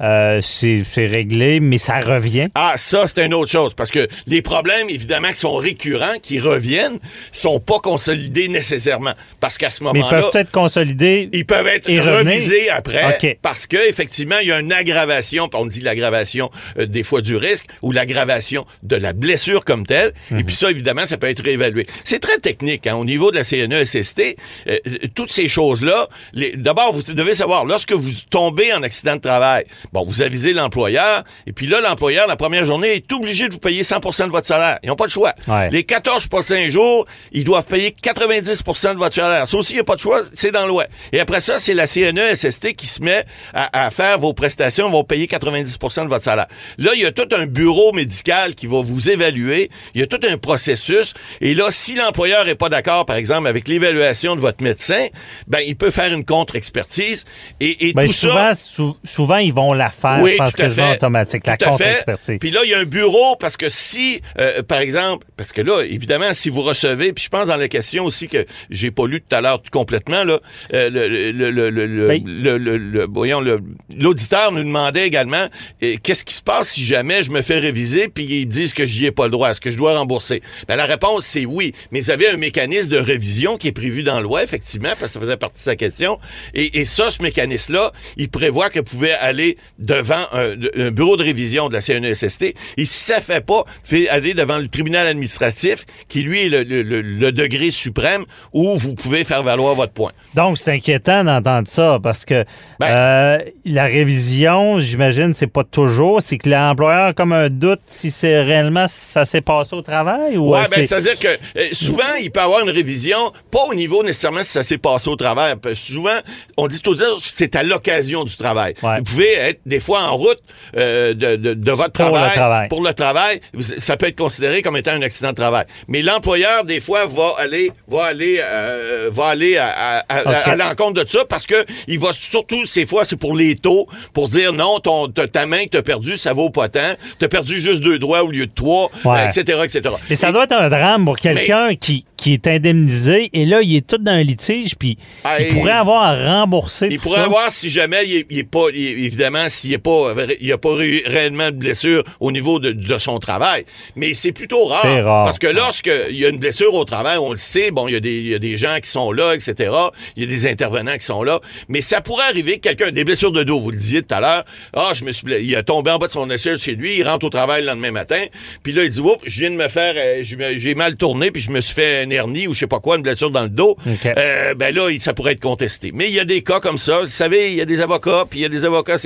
euh, 0.00 0.40
c'est 0.42 0.82
réglé, 1.06 1.60
mais 1.60 1.78
ça 1.78 2.00
revient? 2.00 2.48
Ah, 2.54 2.74
ça, 2.76 3.06
c'est 3.06 3.24
une 3.24 3.34
autre 3.34 3.50
chose. 3.50 3.74
Parce 3.74 3.90
que 3.90 4.08
les 4.26 4.42
problèmes, 4.42 4.88
évidemment, 4.88 5.28
qui 5.28 5.36
sont 5.40 5.54
récurrents, 5.56 6.18
qui 6.22 6.40
reviennent, 6.40 6.98
sont 7.32 7.60
pas 7.60 7.78
consolidés 7.78 8.48
nécessairement. 8.48 9.14
Parce 9.40 9.58
qu'à 9.58 9.70
ce 9.70 9.82
Mais 9.84 9.90
ils 9.90 9.94
moment-là. 9.98 10.22
peuvent 10.22 10.40
être 10.40 10.50
consolidés. 10.50 11.28
Ils 11.32 11.46
peuvent 11.46 11.66
être 11.66 11.88
et 11.88 12.00
revenir? 12.00 12.32
revisés 12.34 12.70
après 12.70 13.04
parce 13.42 13.66
que 13.66 13.76
effectivement 13.88 14.36
il 14.40 14.48
y 14.48 14.52
a 14.52 14.58
une 14.60 14.72
aggravation, 14.72 15.48
on 15.54 15.66
dit 15.66 15.80
l'aggravation 15.80 16.50
euh, 16.78 16.86
des 16.86 17.02
fois 17.02 17.20
du 17.20 17.36
risque 17.36 17.66
ou 17.82 17.92
l'aggravation 17.92 18.66
de 18.82 18.96
la 18.96 19.12
blessure 19.12 19.64
comme 19.64 19.86
telle. 19.86 20.12
Mhm. 20.30 20.38
Et 20.40 20.44
puis 20.44 20.54
ça 20.54 20.70
évidemment 20.70 21.06
ça 21.06 21.16
peut 21.16 21.28
être 21.28 21.42
réévalué. 21.44 21.86
C'est 22.04 22.18
très 22.18 22.38
technique 22.38 22.86
hein, 22.86 22.96
au 22.96 23.04
niveau 23.04 23.30
de 23.30 23.36
la 23.36 23.44
CNESST. 23.44 24.36
euh, 24.68 24.78
toutes 25.14 25.32
ces 25.32 25.48
choses 25.48 25.82
là. 25.84 26.08
D'abord 26.56 26.92
vous 26.94 27.12
devez 27.12 27.34
savoir 27.34 27.64
lorsque 27.64 27.92
vous 27.92 28.10
tombez 28.30 28.72
en 28.72 28.82
accident 28.82 29.16
de 29.16 29.20
travail, 29.20 29.64
bon 29.92 30.04
vous 30.06 30.22
avisez 30.22 30.52
l'employeur 30.52 31.24
et 31.46 31.52
puis 31.52 31.66
là 31.66 31.80
l'employeur 31.80 32.26
la 32.26 32.36
première 32.36 32.64
journée 32.64 32.94
est 32.94 33.12
obligé 33.12 33.48
de 33.48 33.52
vous 33.54 33.58
payer 33.60 33.82
100% 33.82 34.26
de 34.26 34.30
votre 34.30 34.46
salaire. 34.46 34.78
Ils 34.82 34.88
n'ont 34.88 34.96
pas 34.96 35.06
de 35.06 35.10
choix. 35.10 35.32
Ouais. 35.48 35.70
Les 35.70 35.84
14 35.84 36.26
prochains 36.28 36.68
jours, 36.70 37.06
ils 37.32 37.44
doivent 37.44 37.64
payer 37.66 37.90
90% 38.02 38.94
de 38.94 38.98
votre 38.98 39.14
salaire. 39.14 39.46
Ça 39.48 39.56
aussi, 39.56 39.72
il 39.72 39.76
n'y 39.76 39.80
a 39.80 39.84
pas 39.84 39.94
de 39.96 40.00
choix, 40.00 40.22
c'est 40.34 40.50
dans 40.50 40.60
la 40.62 40.66
loi. 40.66 40.84
Et 41.12 41.20
après 41.20 41.40
ça, 41.40 41.58
c'est 41.58 41.74
la 41.74 41.86
CNESST 41.86 42.74
qui 42.74 42.86
se 42.86 43.02
met 43.02 43.24
à, 43.52 43.86
à 43.86 43.90
faire 43.90 44.18
vos 44.18 44.32
prestations, 44.32 44.90
vont 44.90 45.04
payer 45.04 45.26
90% 45.26 46.04
de 46.04 46.08
votre 46.08 46.24
salaire. 46.24 46.46
Là, 46.78 46.92
il 46.94 47.02
y 47.02 47.06
a 47.06 47.12
tout 47.12 47.28
un 47.36 47.46
bureau 47.46 47.92
médical 47.92 48.54
qui 48.54 48.66
va 48.66 48.82
vous 48.82 49.10
évaluer. 49.10 49.70
Il 49.94 50.00
y 50.00 50.04
a 50.04 50.06
tout 50.06 50.20
un 50.28 50.36
processus. 50.38 51.14
Et 51.40 51.54
là, 51.54 51.66
si 51.70 51.94
l'employeur 51.94 52.44
n'est 52.44 52.54
pas 52.54 52.68
d'accord, 52.68 53.04
par 53.06 53.16
exemple, 53.16 53.46
avec 53.48 53.68
l'évaluation 53.68 54.36
de 54.36 54.40
votre 54.40 54.62
médecin, 54.62 55.06
ben, 55.46 55.60
il 55.60 55.76
peut 55.76 55.90
faire 55.90 56.12
une 56.12 56.24
contre-expertise. 56.24 57.24
Et, 57.60 57.88
et 57.88 57.92
Ben, 57.92 58.06
tout 58.06 58.12
souvent, 58.12 58.34
ça... 58.34 58.54
sou- 58.54 58.96
souvent, 59.04 59.36
ils 59.38 59.52
vont 59.52 59.73
la 59.74 59.90
faire, 59.90 60.20
Oui, 60.22 60.32
je 60.32 60.36
pense 60.38 60.52
fait. 60.54 60.92
automatique, 60.94 61.46
la 61.46 61.56
contre-expertise. 61.56 62.38
Puis 62.40 62.50
là, 62.50 62.60
il 62.64 62.70
y 62.70 62.74
a 62.74 62.78
un 62.78 62.84
bureau 62.84 63.36
parce 63.36 63.56
que 63.56 63.68
si, 63.68 64.20
euh, 64.38 64.62
par 64.62 64.78
exemple, 64.78 65.26
parce 65.36 65.52
que 65.52 65.60
là, 65.60 65.82
évidemment, 65.82 66.32
si 66.34 66.48
vous 66.48 66.62
recevez, 66.62 67.12
puis 67.12 67.24
je 67.24 67.28
pense 67.28 67.46
dans 67.46 67.56
la 67.56 67.68
question 67.68 68.04
aussi 68.04 68.28
que 68.28 68.44
j'ai 68.70 68.90
pas 68.90 69.06
lu 69.06 69.20
tout 69.20 69.34
à 69.34 69.40
l'heure 69.40 69.62
complètement, 69.70 70.24
là, 70.24 70.40
euh, 70.72 70.90
le, 70.90 71.32
le, 71.32 71.50
le, 71.70 72.78
le, 72.78 73.06
voyons, 73.12 73.40
l'auditeur 73.40 74.52
nous 74.52 74.62
demandait 74.62 75.06
également 75.06 75.46
euh, 75.82 75.96
qu'est-ce 76.02 76.24
qui 76.24 76.34
se 76.34 76.42
passe 76.42 76.68
si 76.70 76.84
jamais 76.84 77.22
je 77.22 77.30
me 77.30 77.42
fais 77.42 77.58
réviser 77.58 78.08
puis 78.08 78.24
ils 78.24 78.46
disent 78.46 78.74
que 78.74 78.86
j'y 78.86 79.06
ai 79.06 79.10
pas 79.10 79.24
le 79.26 79.30
droit, 79.30 79.50
est-ce 79.50 79.60
que 79.60 79.70
je 79.70 79.76
dois 79.76 79.96
rembourser? 79.98 80.42
Ben, 80.68 80.76
la 80.76 80.86
réponse, 80.86 81.24
c'est 81.24 81.44
oui. 81.46 81.72
Mais 81.90 82.00
vous 82.00 82.10
avez 82.10 82.28
un 82.28 82.36
mécanisme 82.36 82.90
de 82.90 82.98
révision 82.98 83.56
qui 83.56 83.68
est 83.68 83.72
prévu 83.72 84.02
dans 84.02 84.16
la 84.16 84.20
loi, 84.22 84.42
effectivement, 84.42 84.90
parce 84.98 85.00
que 85.00 85.08
ça 85.08 85.20
faisait 85.20 85.36
partie 85.36 85.58
de 85.60 85.64
sa 85.64 85.76
question. 85.76 86.18
Et, 86.54 86.80
et 86.80 86.84
ça, 86.84 87.10
ce 87.10 87.22
mécanisme-là, 87.22 87.92
il 88.16 88.28
prévoit 88.28 88.70
que 88.70 88.78
vous 88.78 88.84
pouvez 88.84 89.12
aller 89.12 89.56
devant 89.78 90.22
un, 90.32 90.54
un 90.76 90.90
bureau 90.90 91.16
de 91.16 91.22
révision 91.24 91.68
de 91.68 91.74
la 91.74 91.80
CNESST. 91.80 92.42
Et 92.76 92.84
si 92.84 93.04
ça 93.04 93.20
fait 93.20 93.44
pas, 93.44 93.64
fait 93.82 94.08
aller 94.08 94.34
devant 94.34 94.58
le 94.58 94.68
tribunal 94.68 95.06
administratif, 95.06 95.84
qui 96.08 96.22
lui 96.22 96.42
est 96.46 96.48
le, 96.48 96.62
le- 96.62 96.82
le- 96.82 97.02
le 97.02 97.32
degré 97.32 97.70
suprême 97.70 98.24
où 98.52 98.78
vous 98.78 98.94
pouvez 98.94 99.24
faire 99.24 99.42
valoir 99.42 99.74
votre 99.74 99.92
point. 99.92 100.12
Donc, 100.34 100.58
c'est 100.58 100.72
inquiétant 100.72 101.24
d'entendre 101.24 101.66
ça 101.68 101.98
parce 102.02 102.24
que 102.24 102.44
Ben- 102.80 102.86
euh, 102.88 103.38
la 103.64 103.84
révision, 103.84 104.78
j'imagine, 104.80 105.34
c'est 105.34 105.46
pas 105.46 105.64
toujours. 105.64 106.22
C'est 106.22 106.38
que 106.38 106.48
l'employeur 106.48 107.06
a 107.06 107.12
comme 107.12 107.32
un 107.32 107.48
doute 107.48 107.80
si 107.86 108.10
c'est 108.10 108.42
réellement 108.42 108.86
ça 108.88 109.24
s'est 109.24 109.40
passé 109.40 109.74
au 109.74 109.82
travail 109.82 110.36
ou 110.36 110.50
Ouais, 110.52 110.60
euh, 110.60 110.62
ben, 110.62 110.68
c'est- 110.76 110.82
c'est-à-dire 110.86 111.18
que 111.18 111.28
euh, 111.28 111.62
souvent, 111.72 112.14
il 112.20 112.30
peut 112.30 112.40
y 112.40 112.42
avoir 112.42 112.60
une 112.60 112.70
révision, 112.70 113.32
pas 113.50 113.64
au 113.68 113.74
niveau 113.74 114.02
nécessairement 114.02 114.42
si 114.42 114.50
ça 114.52 114.62
s'est 114.62 114.78
passé 114.78 115.08
au 115.08 115.16
travail. 115.16 115.54
Souvent, 115.74 116.18
on 116.56 116.66
dit 116.68 116.80
toujours 116.80 117.18
c'est 117.22 117.56
à 117.56 117.62
l'occasion 117.62 118.24
du 118.24 118.36
travail. 118.36 118.74
Ouais. 118.82 118.98
Vous 118.98 119.04
pouvez 119.04 119.32
être 119.34 119.53
être 119.54 119.60
des 119.66 119.80
fois 119.80 120.02
en 120.02 120.16
route 120.16 120.38
euh, 120.76 121.14
de, 121.14 121.36
de, 121.36 121.54
de 121.54 121.72
votre 121.72 121.92
Pour 121.92 122.04
le 122.06 122.10
travail, 122.12 122.32
travail. 122.34 122.68
pour 122.68 122.82
le 122.82 122.92
travail, 122.94 123.40
ça 123.78 123.96
peut 123.96 124.06
être 124.06 124.18
considéré 124.18 124.62
comme 124.62 124.76
étant 124.76 124.92
un 124.92 125.02
accident 125.02 125.30
de 125.30 125.34
travail. 125.36 125.64
Mais 125.88 126.02
l'employeur, 126.02 126.64
des 126.64 126.80
fois, 126.80 127.06
va 127.06 127.32
aller, 127.38 127.70
va 127.88 128.04
aller, 128.04 128.40
euh, 128.42 129.10
va 129.12 129.26
aller 129.28 129.56
à, 129.56 129.68
à- 129.68 129.98
à- 130.08 130.20
Ok. 130.22 130.48
à 130.48 130.56
l'encontre 130.56 131.02
de 131.02 131.08
ça 131.08 131.24
parce 131.28 131.46
que 131.46 131.64
il 131.88 131.98
va 131.98 132.12
surtout, 132.12 132.64
ces 132.64 132.86
fois, 132.86 133.04
c'est 133.04 133.16
pour 133.16 133.34
les 133.36 133.54
taux, 133.56 133.86
pour 134.12 134.28
dire 134.28 134.52
non, 134.52 134.78
ton, 134.80 135.08
ta 135.08 135.46
main 135.46 135.64
que 135.64 135.70
t'as 135.70 135.82
perdue, 135.82 136.16
ça 136.16 136.32
vaut 136.32 136.50
pas 136.50 136.68
tant. 136.68 136.94
T'as 137.18 137.28
perdu 137.28 137.60
juste 137.60 137.80
deux 137.82 137.98
doigts 137.98 138.22
au 138.22 138.28
lieu 138.30 138.46
de 138.46 138.52
trois, 138.54 138.90
Ouais. 139.04 139.20
euh, 139.20 139.24
etc., 139.28 139.58
etc. 139.64 139.94
Mais 140.10 140.16
ça 140.16 140.32
doit 140.32 140.44
être 140.44 140.52
un 140.52 140.68
drame 140.68 141.04
pour 141.04 141.16
quelqu'un 141.16 141.74
qui, 141.74 142.04
qui 142.16 142.32
est 142.32 142.46
indemnisé 142.46 143.30
et 143.32 143.44
là, 143.44 143.60
il 143.62 143.76
est 143.76 143.86
tout 143.86 143.98
dans 143.98 144.12
un 144.12 144.22
litige, 144.22 144.74
puis 144.76 144.96
Ah, 145.24 145.40
il 145.40 145.48
pourrait 145.48 145.72
avoir 145.72 146.02
à 146.02 146.14
rembourser 146.40 146.88
Il 146.90 146.96
tout 146.96 147.04
pourrait 147.04 147.20
ça. 147.20 147.24
avoir 147.26 147.52
si 147.52 147.70
jamais 147.70 148.04
il 148.06 148.16
est, 148.16 148.26
il 148.30 148.38
est 148.38 148.42
pas 148.44 148.66
il 148.74 149.04
est- 149.06 149.08
évidemment 149.44 149.48
s'il 149.48 149.72
est 149.72 149.78
pas 149.78 150.14
il 150.40 150.46
y 150.46 150.52
a 150.52 150.58
pas 150.58 150.74
ré- 150.74 151.02
réellement 151.06 151.50
de 151.50 151.56
blessure 151.56 152.04
au 152.20 152.30
niveau 152.32 152.58
de, 152.58 152.72
de 152.72 152.98
son 152.98 153.18
travail, 153.18 153.64
mais 153.96 154.14
c'est 154.14 154.32
plutôt 154.32 154.64
rare, 154.66 154.84
parce 155.24 155.38
que 155.38 155.46
lorsque 155.46 155.90
il 156.10 156.16
y 156.16 156.24
a 156.24 156.28
une 156.28 156.38
blessure 156.38 156.74
au 156.74 156.84
travail, 156.84 157.18
on 157.18 157.30
le 157.32 157.38
sait, 157.38 157.70
bon 157.70 157.88
il 157.88 157.94
y 157.94 157.96
a 157.96 158.00
des 158.00 158.14
il 158.14 158.28
y 158.28 158.34
a 158.34 158.38
des 158.38 158.56
gens 158.56 158.76
qui 158.82 158.88
sont 158.90 159.12
là, 159.12 159.34
etc. 159.34 159.72
Il 160.16 160.22
y 160.22 160.26
a 160.26 160.28
des 160.28 160.46
intervenants 160.46 160.96
qui 160.96 161.04
sont 161.04 161.22
là, 161.22 161.40
mais 161.68 161.82
ça 161.82 162.00
pourrait 162.00 162.24
arriver 162.28 162.54
que 162.58 162.68
quelqu'un 162.68 162.90
des 162.90 163.04
blessures 163.04 163.32
de 163.32 163.42
dos, 163.42 163.60
vous 163.60 163.70
le 163.70 163.76
disiez 163.76 164.02
tout 164.02 164.14
à 164.14 164.20
l'heure, 164.20 164.44
ah 164.74 164.92
je 164.94 165.04
me 165.04 165.12
suis 165.12 165.26
il 165.40 165.56
a 165.56 165.62
tombé 165.62 165.90
en 165.90 165.98
bas 165.98 166.06
de 166.06 166.12
son 166.12 166.30
échelle 166.30 166.58
chez 166.58 166.74
lui, 166.74 166.96
il 166.98 167.04
rentre 167.06 167.26
au 167.26 167.30
travail 167.30 167.62
le 167.62 167.68
lendemain 167.68 167.90
matin, 167.90 168.22
puis 168.62 168.72
là 168.72 168.84
il 168.84 168.90
dit 168.90 169.00
oups, 169.00 169.18
je 169.26 169.40
viens 169.40 169.50
de 169.50 169.56
me 169.56 169.68
faire 169.68 169.94
euh, 169.96 170.22
j'ai 170.22 170.74
mal 170.74 170.96
tourné 170.96 171.30
puis 171.30 171.42
je 171.42 171.50
me 171.50 171.60
suis 171.60 171.74
fait 171.74 172.04
une 172.04 172.12
hernie 172.12 172.46
ou 172.46 172.54
je 172.54 172.60
sais 172.60 172.66
pas 172.66 172.80
quoi, 172.80 172.96
une 172.96 173.02
blessure 173.02 173.30
dans 173.30 173.42
le 173.42 173.48
dos. 173.50 173.76
Euh, 174.16 174.54
ben 174.54 174.74
là, 174.74 174.90
il- 174.90 175.00
ça 175.00 175.12
pourrait 175.14 175.32
être 175.32 175.40
contesté. 175.40 175.90
Mais 175.92 176.06
il 176.08 176.14
y 176.14 176.20
a 176.20 176.24
des 176.24 176.42
cas 176.42 176.60
comme 176.60 176.78
ça. 176.78 177.00
Vous 177.00 177.06
savez, 177.06 177.50
il 177.50 177.56
y 177.56 177.60
a 177.60 177.64
des 177.64 177.80
avocats, 177.80 178.24
puis 178.28 178.38
il 178.40 178.42
y 178.42 178.44
a 178.46 178.48
des 178.48 178.64
avocats 178.64 178.96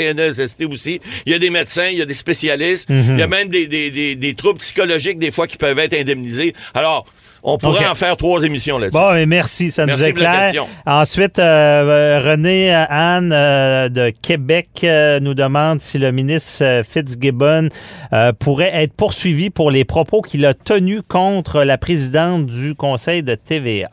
Aussi. 0.70 1.01
Il 1.26 1.33
y 1.33 1.35
a 1.35 1.39
des 1.39 1.51
médecins, 1.51 1.89
il 1.89 1.99
y 1.99 2.03
a 2.03 2.07
des 2.07 2.14
spécialistes. 2.14 2.91
Mhm. 2.91 3.14
Il 3.14 3.18
y 3.18 3.22
a 3.22 3.26
même 3.26 3.49
des, 3.49 3.66
des, 3.66 3.91
des, 3.91 4.14
des 4.16 4.35
troubles 4.35 4.59
psychologiques, 4.61 5.18
des 5.18 5.31
fois, 5.31 5.47
qui 5.47 5.57
peuvent 5.57 5.79
être 5.79 5.95
indemnisés. 5.95 6.55
Alors, 6.74 7.07
on 7.43 7.59
pourrait 7.59 7.86
en 7.86 7.95
faire 7.95 8.16
trois 8.16 8.43
émissions 8.43 8.78
là-dessus. 8.78 8.99
Bon, 8.99 9.14
et 9.14 9.26
merci, 9.26 9.70
ça 9.70 9.86
Merci 9.86 10.03
nous 10.03 10.09
éclaire. 10.09 10.53
Ensuite, 10.86 11.39
euh, 11.39 12.20
René 12.24 12.74
euh, 12.74 12.84
Anne 12.89 13.32
euh, 13.32 13.89
de 13.89 14.11
Québec 14.11 14.68
euh, 14.84 15.20
nous 15.20 15.34
demande 15.34 15.80
si 15.80 15.99
le 15.99 16.12
ministre 16.12 16.64
euh, 16.64 16.82
Fitzgibbon 16.82 17.68
euh, 18.12 18.32
pourrait 18.32 18.70
être 18.74 18.93
poursuivi 18.93 19.51
pour 19.51 19.70
les 19.70 19.84
propos 19.84 20.22
qu'il 20.22 20.45
a 20.47 20.55
tenus 20.55 21.03
contre 21.07 21.62
la 21.62 21.78
présidente 21.78 22.47
du 22.47 22.74
Conseil 22.74 23.22
de 23.22 23.34
TVA. 23.34 23.89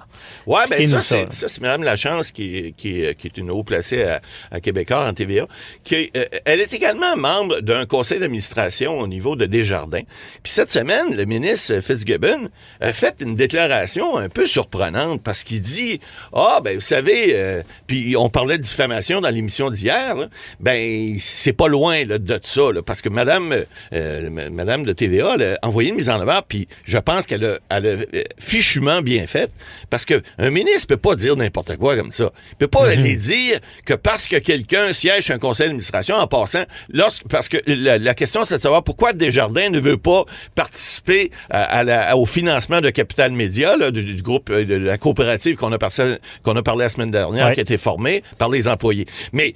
Ben 0.47 0.57
Expliquez-nous 0.61 0.91
ça, 0.91 1.01
c'est, 1.01 1.33
ça. 1.33 1.49
c'est 1.49 1.61
Mme 1.61 1.83
Lachance 1.83 2.31
qui 2.31 2.57
est, 2.57 2.71
qui 2.71 3.05
qui 3.15 3.27
est 3.27 3.37
une 3.37 3.51
haut 3.51 3.63
placée 3.63 4.03
à, 4.03 4.21
à 4.51 4.59
Québécois 4.59 5.07
en 5.07 5.13
TVA. 5.13 5.47
Qui 5.83 6.11
euh, 6.15 6.25
elle 6.45 6.61
est 6.61 6.73
également 6.73 7.15
membre 7.15 7.61
d'un 7.61 7.85
conseil 7.85 8.19
d'administration 8.19 8.99
au 8.99 9.07
niveau 9.07 9.35
de 9.35 9.45
Desjardins. 9.45 10.03
Puis 10.43 10.51
cette 10.53 10.71
semaine, 10.71 11.15
le 11.15 11.25
ministre 11.25 11.79
Fitzgibbon 11.81 12.49
a 12.81 12.93
fait 12.93 13.15
une 13.19 13.34
déclaration 13.35 14.17
un 14.17 14.29
peu 14.29 14.47
surprenante 14.47 15.21
parce 15.23 15.43
qu'il 15.43 15.61
dit 15.61 15.99
Ah, 16.33 16.59
ben 16.63 16.75
vous 16.75 16.81
savez, 16.81 17.31
euh, 17.33 17.61
puis 17.87 18.15
on 18.17 18.29
parlait 18.29 18.57
de 18.57 18.63
diffamation 18.63 19.21
dans 19.21 19.29
l'émission 19.29 19.69
d'hier, 19.69 20.15
là. 20.15 20.27
ben 20.59 21.17
c'est 21.19 21.53
pas 21.53 21.67
loin 21.67 22.03
là, 22.05 22.17
de 22.17 22.39
ça, 22.43 22.71
là, 22.71 22.81
parce 22.81 23.01
que 23.01 23.09
Madame, 23.09 23.53
euh, 23.93 24.27
m- 24.27 24.49
Madame 24.51 24.83
de 24.83 24.93
TVA 24.93 25.33
a 25.61 25.67
envoyé 25.67 25.89
une 25.89 25.95
mise 25.95 26.09
en 26.09 26.19
avant, 26.19 26.39
puis 26.47 26.67
je 26.85 26.97
pense 26.97 27.25
qu'elle 27.27 27.45
a, 27.45 27.57
elle 27.69 27.85
a 27.85 27.89
euh, 27.89 28.23
fichument 28.39 29.01
bien 29.01 29.27
fait, 29.27 29.51
parce 29.89 30.05
que 30.05 30.21
un 30.37 30.49
ministre 30.49 30.87
peut 30.87 30.97
pas 30.97 31.15
dire 31.15 31.35
n'importe 31.35 31.77
quoi 31.77 31.95
comme 31.95 32.11
ça. 32.11 32.31
Il 32.51 32.55
peut 32.57 32.67
pas 32.67 32.87
aller 32.89 33.15
dire 33.15 33.59
que 33.85 33.93
parce 33.93 34.27
que 34.27 34.37
quelqu'un 34.37 34.93
siège 34.93 35.25
sur 35.25 35.35
un 35.35 35.39
conseil 35.39 35.65
d'administration, 35.67 36.15
en 36.15 36.27
passant, 36.27 36.63
lorsque, 36.89 37.27
parce 37.27 37.49
que 37.49 37.57
la, 37.67 37.97
la 37.97 38.13
question 38.13 38.43
c'est 38.45 38.57
de 38.57 38.61
savoir 38.61 38.83
pourquoi 38.83 39.13
Desjardins 39.13 39.69
ne 39.69 39.79
veut 39.79 39.97
pas 39.97 40.25
participer 40.55 41.31
à, 41.49 41.63
à 41.63 41.83
la- 41.83 42.17
au 42.17 42.25
financement 42.25 42.81
de 42.81 42.89
Capital 42.89 43.24
Média, 43.33 43.75
là, 43.77 43.91
du, 43.91 44.03
du 44.03 44.21
groupe 44.21 44.49
euh, 44.49 44.65
de 44.65 44.75
la 44.75 44.97
coopérative 44.97 45.55
qu'on 45.55 45.71
a, 45.71 45.77
parlé- 45.77 46.17
qu'on 46.43 46.55
a 46.55 46.61
parlé 46.63 46.83
la 46.83 46.89
semaine 46.89 47.11
dernière, 47.11 47.47
Ouais. 47.47 47.53
qui 47.53 47.59
a 47.59 47.63
été 47.63 47.77
formée 47.77 48.23
par 48.37 48.49
les 48.49 48.67
employés. 48.67 49.05
Mais 49.33 49.53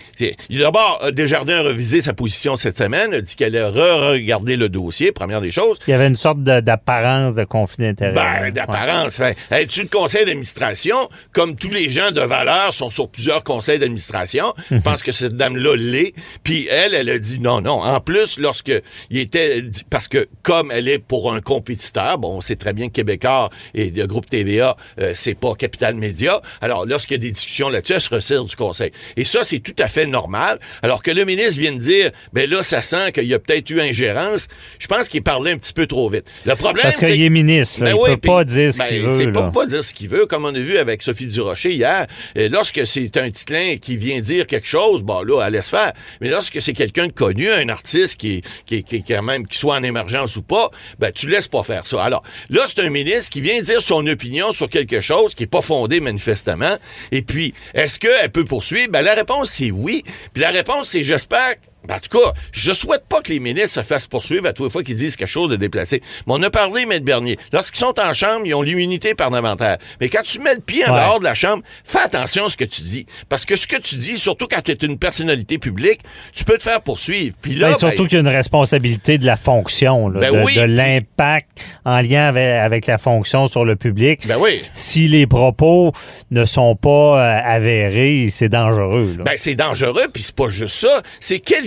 d'abord, 0.49 0.99
euh, 1.03 1.11
Desjardins 1.11 1.57
a 1.59 1.61
revisé 1.63 2.01
sa 2.01 2.13
position 2.13 2.55
cette 2.55 2.77
semaine, 2.77 3.13
a 3.13 3.21
dit 3.21 3.35
qu'elle 3.35 3.55
a 3.57 3.69
re-regardé 3.69 4.55
le 4.55 4.69
dossier, 4.69 5.11
première 5.11 5.41
des 5.41 5.51
choses. 5.51 5.77
Il 5.87 5.91
y 5.91 5.93
avait 5.93 6.07
une 6.07 6.15
sorte 6.15 6.41
d'apparence 6.43 7.35
de 7.35 7.43
conflit 7.43 7.85
d'intérêt. 7.85 8.13
Ben, 8.13 8.41
Ouais. 8.43 8.51
d'apparence. 8.51 9.17
Fait, 9.17 9.35
Es-tu 9.51 9.81
le 9.83 9.87
conseil 9.87 10.25
d'administration? 10.25 11.09
Comme 11.33 11.55
tous 11.55 11.69
les 11.69 11.89
gens 11.89 12.11
de 12.11 12.21
valeur 12.21 12.73
sont 12.73 12.89
sur 12.89 13.09
plusieurs 13.09 13.43
conseils 13.43 13.79
d'administration, 13.79 14.53
je 14.71 14.77
pense 14.77 15.03
que 15.03 15.11
cette 15.11 15.35
dame-là 15.35 15.75
l'est. 15.75 16.13
Puis 16.43 16.67
elle, 16.71 16.93
elle 16.93 17.09
a 17.09 17.19
dit 17.19 17.39
non, 17.39 17.61
non. 17.61 17.81
En 17.83 17.99
plus, 18.01 18.39
lorsque 18.39 18.71
il 19.09 19.17
était... 19.19 19.63
Parce 19.89 20.07
que 20.07 20.27
comme 20.43 20.71
elle 20.71 20.87
est 20.87 20.99
pour 20.99 21.33
un 21.33 21.41
compétiteur, 21.41 22.17
bon, 22.17 22.37
on 22.37 22.41
sait 22.41 22.55
très 22.55 22.73
bien 22.73 22.87
que 22.87 22.93
Québécois 22.93 23.49
et 23.73 23.89
le 23.91 24.07
groupe 24.07 24.29
TVA, 24.29 24.75
euh, 24.99 25.11
c'est 25.15 25.35
pas 25.35 25.53
Capital 25.55 25.95
Média. 25.95 26.41
Alors, 26.61 26.85
lorsqu'il 26.85 27.15
y 27.15 27.19
a 27.19 27.23
des 27.23 27.31
discussions 27.31 27.69
là-dessus, 27.69 27.93
elle 27.93 28.01
se 28.01 28.09
retire 28.13 28.43
du 28.43 28.55
conseil. 28.55 28.91
Et 29.17 29.23
ça, 29.23 29.43
c'est 29.43 29.59
tout 29.59 29.75
à 29.79 29.87
fait 29.87 30.05
normal. 30.05 30.59
Alors 30.81 31.01
que 31.01 31.11
le 31.11 31.25
ministre 31.25 31.59
vienne 31.59 31.77
dire, 31.77 32.11
ben 32.33 32.49
là, 32.49 32.63
ça 32.63 32.81
sent 32.81 33.11
qu'il 33.13 33.25
y 33.25 33.33
a 33.33 33.39
peut-être 33.39 33.69
eu 33.69 33.81
ingérence. 33.81 34.47
Je 34.79 34.87
pense 34.87 35.09
qu'il 35.09 35.23
parlait 35.23 35.51
un 35.51 35.57
petit 35.57 35.73
peu 35.73 35.87
trop 35.87 36.09
vite. 36.09 36.25
Le 36.45 36.55
problème, 36.55 36.83
Parce 36.83 36.97
c'est 36.97 37.11
qu'il 37.13 37.23
est 37.23 37.29
ministre, 37.29 37.83
là, 37.83 37.91
Ben 37.91 37.97
il 37.97 38.01
oui, 38.01 38.09
peut 38.11 38.17
puis- 38.17 38.29
pas 38.29 38.43
dire 38.43 38.73
ce 38.73 38.77
ben, 38.79 38.85
qu'il 38.87 39.01
veut. 39.01 39.31
Pas, 39.51 39.65
dire 39.65 39.83
ce 39.83 39.93
qu'il 39.93 40.09
veut, 40.09 40.25
comme 40.25 40.45
on 40.45 40.53
a 40.53 40.59
vu 40.59 40.77
avec 40.77 41.01
Sophie 41.01 41.27
Durocher 41.27 41.73
hier. 41.73 42.07
Euh, 42.37 42.49
lorsque 42.49 42.85
c'est 42.85 43.15
un 43.17 43.29
titlin 43.29 43.77
qui 43.77 43.97
vient 43.97 44.19
dire 44.19 44.47
quelque 44.47 44.67
chose, 44.67 45.03
bon 45.03 45.21
là, 45.21 45.43
elle 45.45 45.53
laisse 45.53 45.69
faire. 45.69 45.93
Mais 46.21 46.29
lorsque 46.29 46.61
c'est 46.61 46.73
quelqu'un 46.73 47.07
de 47.07 47.11
connu, 47.11 47.49
un 47.49 47.69
artiste 47.69 48.19
qui, 48.19 48.41
qui, 48.65 48.83
qui, 48.83 48.97
est 48.97 49.03
quand 49.07 49.23
même, 49.23 49.47
qui 49.47 49.57
soit 49.57 49.75
en 49.75 49.83
émergence 49.83 50.35
ou 50.35 50.41
pas, 50.41 50.69
ben 50.99 51.11
tu 51.11 51.27
laisses 51.27 51.47
pas 51.47 51.63
faire 51.63 51.85
ça. 51.87 52.03
Alors, 52.03 52.23
là, 52.49 52.63
c'est 52.67 52.79
un 52.81 52.89
ministre 52.89 53.29
qui 53.31 53.41
vient 53.41 53.48
dire 53.61 53.81
son 53.81 54.05
opinion 54.07 54.51
sur 54.51 54.69
quelque 54.69 55.01
chose 55.01 55.35
qui 55.35 55.43
est 55.43 55.47
pas 55.47 55.61
fondé 55.61 55.99
manifestement. 55.99 56.77
Et 57.11 57.21
puis, 57.21 57.53
est-ce 57.73 57.99
qu'elle 57.99 58.31
peut 58.31 58.45
poursuivre? 58.45 58.91
Ben, 58.91 59.01
la 59.01 59.13
réponse, 59.13 59.49
c'est 59.51 59.71
oui. 59.71 60.03
Puis 60.33 60.41
la 60.41 60.49
réponse, 60.49 60.87
c'est 60.89 61.03
j'espère 61.03 61.55
ben, 61.87 61.95
en 61.95 61.99
tout 61.99 62.19
cas, 62.19 62.33
je 62.51 62.71
souhaite 62.73 63.05
pas 63.07 63.21
que 63.21 63.31
les 63.31 63.39
ministres 63.39 63.81
se 63.81 63.83
fassent 63.83 64.07
poursuivre 64.07 64.47
à 64.47 64.53
toutes 64.53 64.65
les 64.67 64.71
fois 64.71 64.83
qu'ils 64.83 64.95
disent 64.95 65.15
quelque 65.15 65.27
chose 65.29 65.49
de 65.49 65.55
déplacé. 65.55 66.01
Mais 66.27 66.33
on 66.33 66.43
a 66.43 66.49
parlé, 66.49 66.85
Maître 66.85 67.05
Bernier. 67.05 67.37
Lorsqu'ils 67.53 67.79
sont 67.79 67.93
en 67.99 68.13
chambre, 68.13 68.45
ils 68.45 68.53
ont 68.53 68.61
l'immunité 68.61 69.15
parlementaire. 69.15 69.77
Mais 70.01 70.09
quand 70.09 70.21
tu 70.23 70.39
mets 70.39 70.55
le 70.55 70.61
pied 70.61 70.83
en 70.87 70.93
Ouais. 70.93 70.99
dehors 70.99 71.19
de 71.19 71.23
la 71.23 71.33
chambre, 71.33 71.63
fais 71.83 71.99
attention 71.99 72.45
à 72.45 72.49
ce 72.49 72.57
que 72.57 72.65
tu 72.65 72.81
dis. 72.81 73.05
Parce 73.29 73.45
que 73.45 73.55
ce 73.55 73.65
que 73.67 73.77
tu 73.77 73.95
dis, 73.95 74.17
surtout 74.17 74.47
quand 74.49 74.61
tu 74.61 74.71
es 74.71 74.75
une 74.75 74.97
personnalité 74.99 75.57
publique, 75.57 76.01
tu 76.33 76.43
peux 76.43 76.57
te 76.57 76.63
faire 76.63 76.81
poursuivre. 76.81 77.35
Puis 77.41 77.55
là, 77.55 77.71
Ben, 77.71 77.77
surtout 77.77 78.03
ben, 78.03 78.07
qu'il 78.07 78.15
y 78.15 78.17
a 78.17 78.21
une 78.21 78.27
responsabilité 78.35 79.17
de 79.17 79.25
la 79.25 79.37
fonction, 79.37 80.09
là, 80.09 80.31
de, 80.31 80.37
oui, 80.43 80.55
de 80.55 80.63
puis- 80.65 80.75
l'impact 80.75 81.49
en 81.85 82.01
lien 82.01 82.27
avec, 82.27 82.45
avec 82.59 82.87
la 82.87 82.97
fonction 82.97 83.47
sur 83.47 83.65
le 83.65 83.75
public. 83.75 84.27
Ben 84.27 84.37
oui. 84.39 84.61
Si 84.73 85.07
les 85.07 85.27
propos 85.27 85.91
ne 86.31 86.45
sont 86.45 86.75
pas 86.75 86.89
euh, 87.19 87.41
avérés, 87.43 88.27
c'est 88.29 88.49
dangereux. 88.49 89.15
là. 89.17 89.23
Ben, 89.23 89.33
c'est 89.37 89.55
dangereux, 89.55 90.07
puis 90.13 90.23
c'est 90.23 90.35
pas 90.35 90.49
juste 90.49 90.75
ça. 90.77 91.01
C'est 91.19 91.39
quel, 91.39 91.65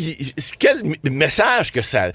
quel 0.59 0.83
message 1.11 1.73
que 1.73 1.83
ça... 1.83 2.13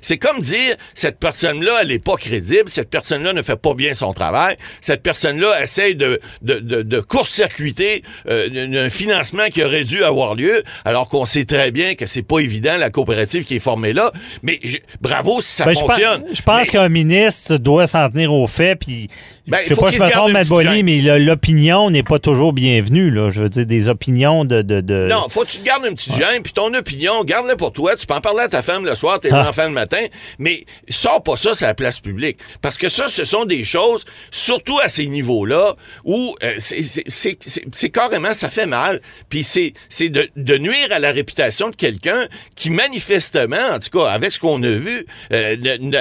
c'est 0.00 0.18
comme 0.18 0.40
dire, 0.40 0.76
cette 0.94 1.18
personne-là, 1.18 1.72
elle 1.82 1.92
est 1.92 1.98
pas 1.98 2.16
crédible, 2.16 2.64
cette 2.68 2.90
personne-là 2.90 3.32
ne 3.32 3.42
fait 3.42 3.56
pas 3.56 3.74
bien 3.74 3.94
son 3.94 4.12
travail, 4.12 4.56
cette 4.80 5.02
personne-là 5.02 5.62
essaye 5.62 5.94
de, 5.96 6.20
de, 6.42 6.58
de, 6.60 6.82
de 6.82 7.00
court-circuiter 7.00 8.02
euh, 8.28 8.86
un- 8.86 8.90
financement 8.90 9.44
qui 9.52 9.62
aurait 9.62 9.84
dû 9.84 10.04
avoir 10.04 10.34
lieu, 10.34 10.62
alors 10.84 11.08
qu'on 11.08 11.24
sait 11.24 11.44
très 11.44 11.70
bien 11.70 11.94
que 11.94 12.06
c'est 12.06 12.22
pas 12.22 12.38
évident, 12.40 12.76
la 12.76 12.90
coopérative 12.90 13.44
qui 13.44 13.56
est 13.56 13.60
formée 13.60 13.92
là. 13.92 14.12
Mais 14.42 14.60
je- 14.62 14.78
bravo 15.00 15.40
si 15.40 15.52
ça 15.52 15.64
Ben, 15.64 15.74
fonctionne. 15.74 16.24
Je 16.32 16.42
pense 16.42 16.70
qu'un 16.70 16.88
ministre 16.88 17.56
doit 17.56 17.86
s'en 17.86 18.08
tenir 18.10 18.32
aux 18.32 18.46
faits, 18.46 18.78
puis 18.80 19.08
Ben, 19.46 19.58
je 19.64 19.68
sais 19.68 19.74
faut 19.74 19.82
pas, 19.82 19.90
je 19.90 19.98
me 19.98 20.10
trompe, 20.10 20.62
gêne. 20.62 20.84
mais 20.84 21.00
l'opinion 21.18 21.90
n'est 21.90 22.02
pas 22.02 22.18
toujours 22.18 22.52
bienvenue. 22.52 23.10
Là. 23.10 23.30
Je 23.30 23.42
veux 23.42 23.48
dire, 23.48 23.66
des 23.66 23.88
opinions 23.88 24.44
de... 24.44 24.62
de, 24.62 24.80
de- 24.80 25.08
Non, 25.10 25.26
faut 25.28 25.42
que 25.44 25.50
tu 25.50 25.58
te 25.58 25.64
gardes 25.64 25.84
un 25.84 25.92
petit 25.92 26.10
gêne, 26.12 26.42
puis 26.42 26.52
ton 26.52 26.72
opinion, 26.74 26.93
garde-la 27.24 27.56
pour 27.56 27.72
toi. 27.72 27.96
Tu 27.96 28.06
peux 28.06 28.14
en 28.14 28.20
parler 28.20 28.40
à 28.40 28.48
ta 28.48 28.62
femme 28.62 28.84
le 28.84 28.94
soir, 28.94 29.20
tes 29.20 29.28
Ah. 29.32 29.48
enfants 29.48 29.64
le 29.64 29.70
matin, 29.70 30.04
mais 30.38 30.64
sors 30.88 31.22
pas 31.22 31.36
ça 31.36 31.54
sur 31.54 31.66
la 31.66 31.74
place 31.74 32.00
publique. 32.00 32.38
Parce 32.62 32.78
que 32.78 32.88
ça, 32.88 33.08
ce 33.08 33.24
sont 33.24 33.44
des 33.44 33.64
choses, 33.64 34.04
surtout 34.30 34.78
à 34.80 34.88
ces 34.88 35.06
niveaux-là, 35.06 35.76
où 36.04 36.34
euh, 36.42 36.54
c'est- 36.58 37.90
carrément, 37.90 38.32
ça 38.34 38.50
fait 38.50 38.66
mal. 38.66 39.00
Puis 39.28 39.44
c'est 39.44 39.72
de, 40.08 40.28
de 40.36 40.58
nuire 40.58 40.88
à 40.90 40.98
la 40.98 41.12
réputation 41.12 41.70
de 41.70 41.76
quelqu'un 41.76 42.28
qui, 42.56 42.70
manifestement, 42.70 43.56
en 43.74 43.78
tout 43.78 43.98
cas, 43.98 44.06
avec 44.10 44.32
ce 44.32 44.38
qu'on 44.38 44.62
a 44.62 44.68
vu, 44.70 45.06
euh, 45.32 45.56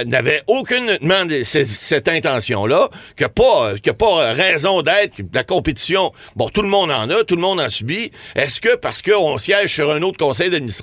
n'avait 0.06 0.44
aucunement 0.48 1.26
de- 1.26 1.44
ce- 1.44 1.66
cette 1.66 2.08
intention-là, 2.08 2.90
que 3.16 3.26
pas, 3.26 3.74
que 3.82 3.92
pas 3.92 4.34
raison 4.34 4.82
d'être, 4.82 5.16
la 5.34 5.44
compétition, 5.44 6.12
bon, 6.36 6.50
tout 6.50 6.62
le 6.62 6.68
monde 6.70 6.92
en 6.92 7.10
a, 7.10 7.24
tout 7.24 7.36
le 7.36 7.42
monde 7.42 7.60
en 7.60 7.70
subit. 7.70 8.12
Est-ce 8.36 8.60
que 8.62 8.76
parce 8.76 9.02
qu'on 9.02 9.38
siège 9.38 9.74
sur 9.74 9.92
un 9.92 10.02
autre 10.02 10.18
conseil 10.18 10.50
d'administration, 10.50 10.83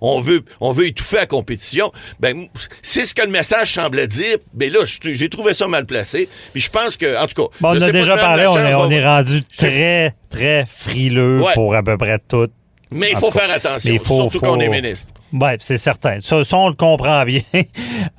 on 0.00 0.20
veut, 0.20 0.42
on 0.60 0.72
veut 0.72 0.86
étouffer 0.86 1.16
la 1.16 1.26
compétition? 1.26 1.92
Ben, 2.20 2.46
c'est 2.82 3.04
ce 3.04 3.14
que 3.14 3.22
le 3.22 3.30
message 3.30 3.74
semblait 3.74 4.06
dire. 4.06 4.36
Mais 4.54 4.68
là, 4.68 4.80
je- 4.84 5.12
j'ai 5.14 5.28
trouvé 5.28 5.54
ça 5.54 5.66
mal 5.68 5.86
placé. 5.86 6.28
Puis 6.52 6.62
je 6.62 6.70
pense 6.70 6.96
que, 6.96 7.20
en 7.22 7.26
tout 7.26 7.42
cas. 7.42 7.48
Bon, 7.60 7.76
on 7.76 7.80
a 7.80 7.90
déjà 7.90 8.16
parlé, 8.16 8.46
on 8.46 8.58
est, 8.58 8.74
on 8.74 8.90
est 8.90 9.04
rendu 9.04 9.42
très, 9.42 10.14
très 10.30 10.64
frileux 10.66 11.42
Ouais. 11.42 11.52
pour 11.54 11.74
à 11.74 11.82
peu 11.82 11.96
près 11.96 12.18
tout. 12.18 12.48
Mais 12.92 13.10
il 13.10 13.16
faut 13.16 13.30
faire 13.32 13.50
attention, 13.50 13.90
mais 13.90 13.96
il 13.96 13.98
faut- 13.98 14.30
surtout 14.30 14.40
qu'on 14.40 14.60
est 14.60 14.68
ministre. 14.68 15.12
Oui, 15.32 15.48
c'est 15.58 15.76
certain. 15.76 16.18
Ça, 16.20 16.44
ça, 16.44 16.56
on 16.56 16.68
le 16.68 16.74
comprend 16.74 17.24
bien. 17.24 17.40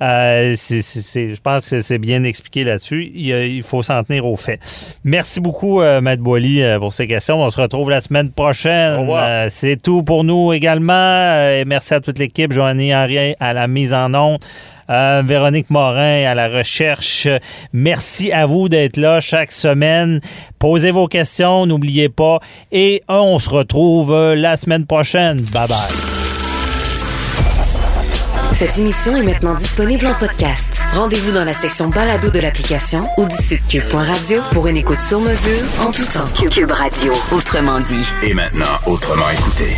Euh, 0.00 0.54
je 0.54 1.40
pense 1.40 1.68
que 1.70 1.80
c'est 1.80 1.98
bien 1.98 2.22
expliqué 2.22 2.62
là-dessus. 2.62 3.10
Il, 3.14 3.30
il 3.30 3.62
faut 3.64 3.82
s'en 3.82 4.04
tenir 4.04 4.24
aux 4.26 4.36
faits. 4.36 4.60
Merci 5.02 5.40
beaucoup, 5.40 5.80
euh, 5.80 6.00
Matt 6.00 6.20
Boily, 6.20 6.62
euh, 6.62 6.78
pour 6.78 6.92
ces 6.92 7.06
questions. 7.08 7.40
On 7.42 7.50
se 7.50 7.60
retrouve 7.60 7.90
la 7.90 8.00
semaine 8.00 8.30
prochaine. 8.30 9.08
Euh, 9.10 9.46
c'est 9.50 9.80
tout 9.82 10.04
pour 10.04 10.22
nous 10.22 10.52
également. 10.52 10.92
Euh, 10.92 11.60
et 11.60 11.64
merci 11.64 11.94
à 11.94 12.00
toute 12.00 12.18
l'équipe. 12.20 12.52
Joanny 12.52 12.94
Henry 12.94 13.34
à 13.40 13.52
la 13.54 13.66
mise 13.66 13.92
en 13.92 14.14
onde. 14.14 14.38
Euh, 14.90 15.22
Véronique 15.24 15.70
Morin 15.70 16.24
à 16.24 16.34
la 16.34 16.48
recherche. 16.48 17.28
Merci 17.72 18.32
à 18.32 18.46
vous 18.46 18.68
d'être 18.68 18.96
là 18.96 19.20
chaque 19.20 19.52
semaine. 19.52 20.20
Posez 20.58 20.90
vos 20.90 21.08
questions, 21.08 21.66
n'oubliez 21.66 22.08
pas. 22.08 22.40
Et 22.72 23.02
on 23.08 23.38
se 23.38 23.48
retrouve 23.48 24.34
la 24.34 24.56
semaine 24.56 24.86
prochaine. 24.86 25.40
Bye 25.52 25.68
bye. 25.68 26.18
Cette 28.52 28.78
émission 28.78 29.14
est 29.14 29.22
maintenant 29.22 29.54
disponible 29.54 30.06
en 30.06 30.14
podcast. 30.14 30.80
Rendez-vous 30.94 31.32
dans 31.32 31.44
la 31.44 31.52
section 31.52 31.88
balado 31.88 32.30
de 32.30 32.40
l'application 32.40 33.04
ou 33.16 33.24
du 33.26 33.36
site 33.36 33.64
cube.radio 33.68 34.40
pour 34.52 34.66
une 34.66 34.76
écoute 34.76 35.00
sur 35.00 35.20
mesure 35.20 35.62
en 35.80 35.92
tout 35.92 36.06
temps. 36.06 36.24
Cube 36.50 36.72
Radio, 36.72 37.12
autrement 37.30 37.78
dit. 37.78 38.04
Et 38.26 38.34
maintenant, 38.34 38.64
autrement 38.86 39.30
écouté. 39.30 39.76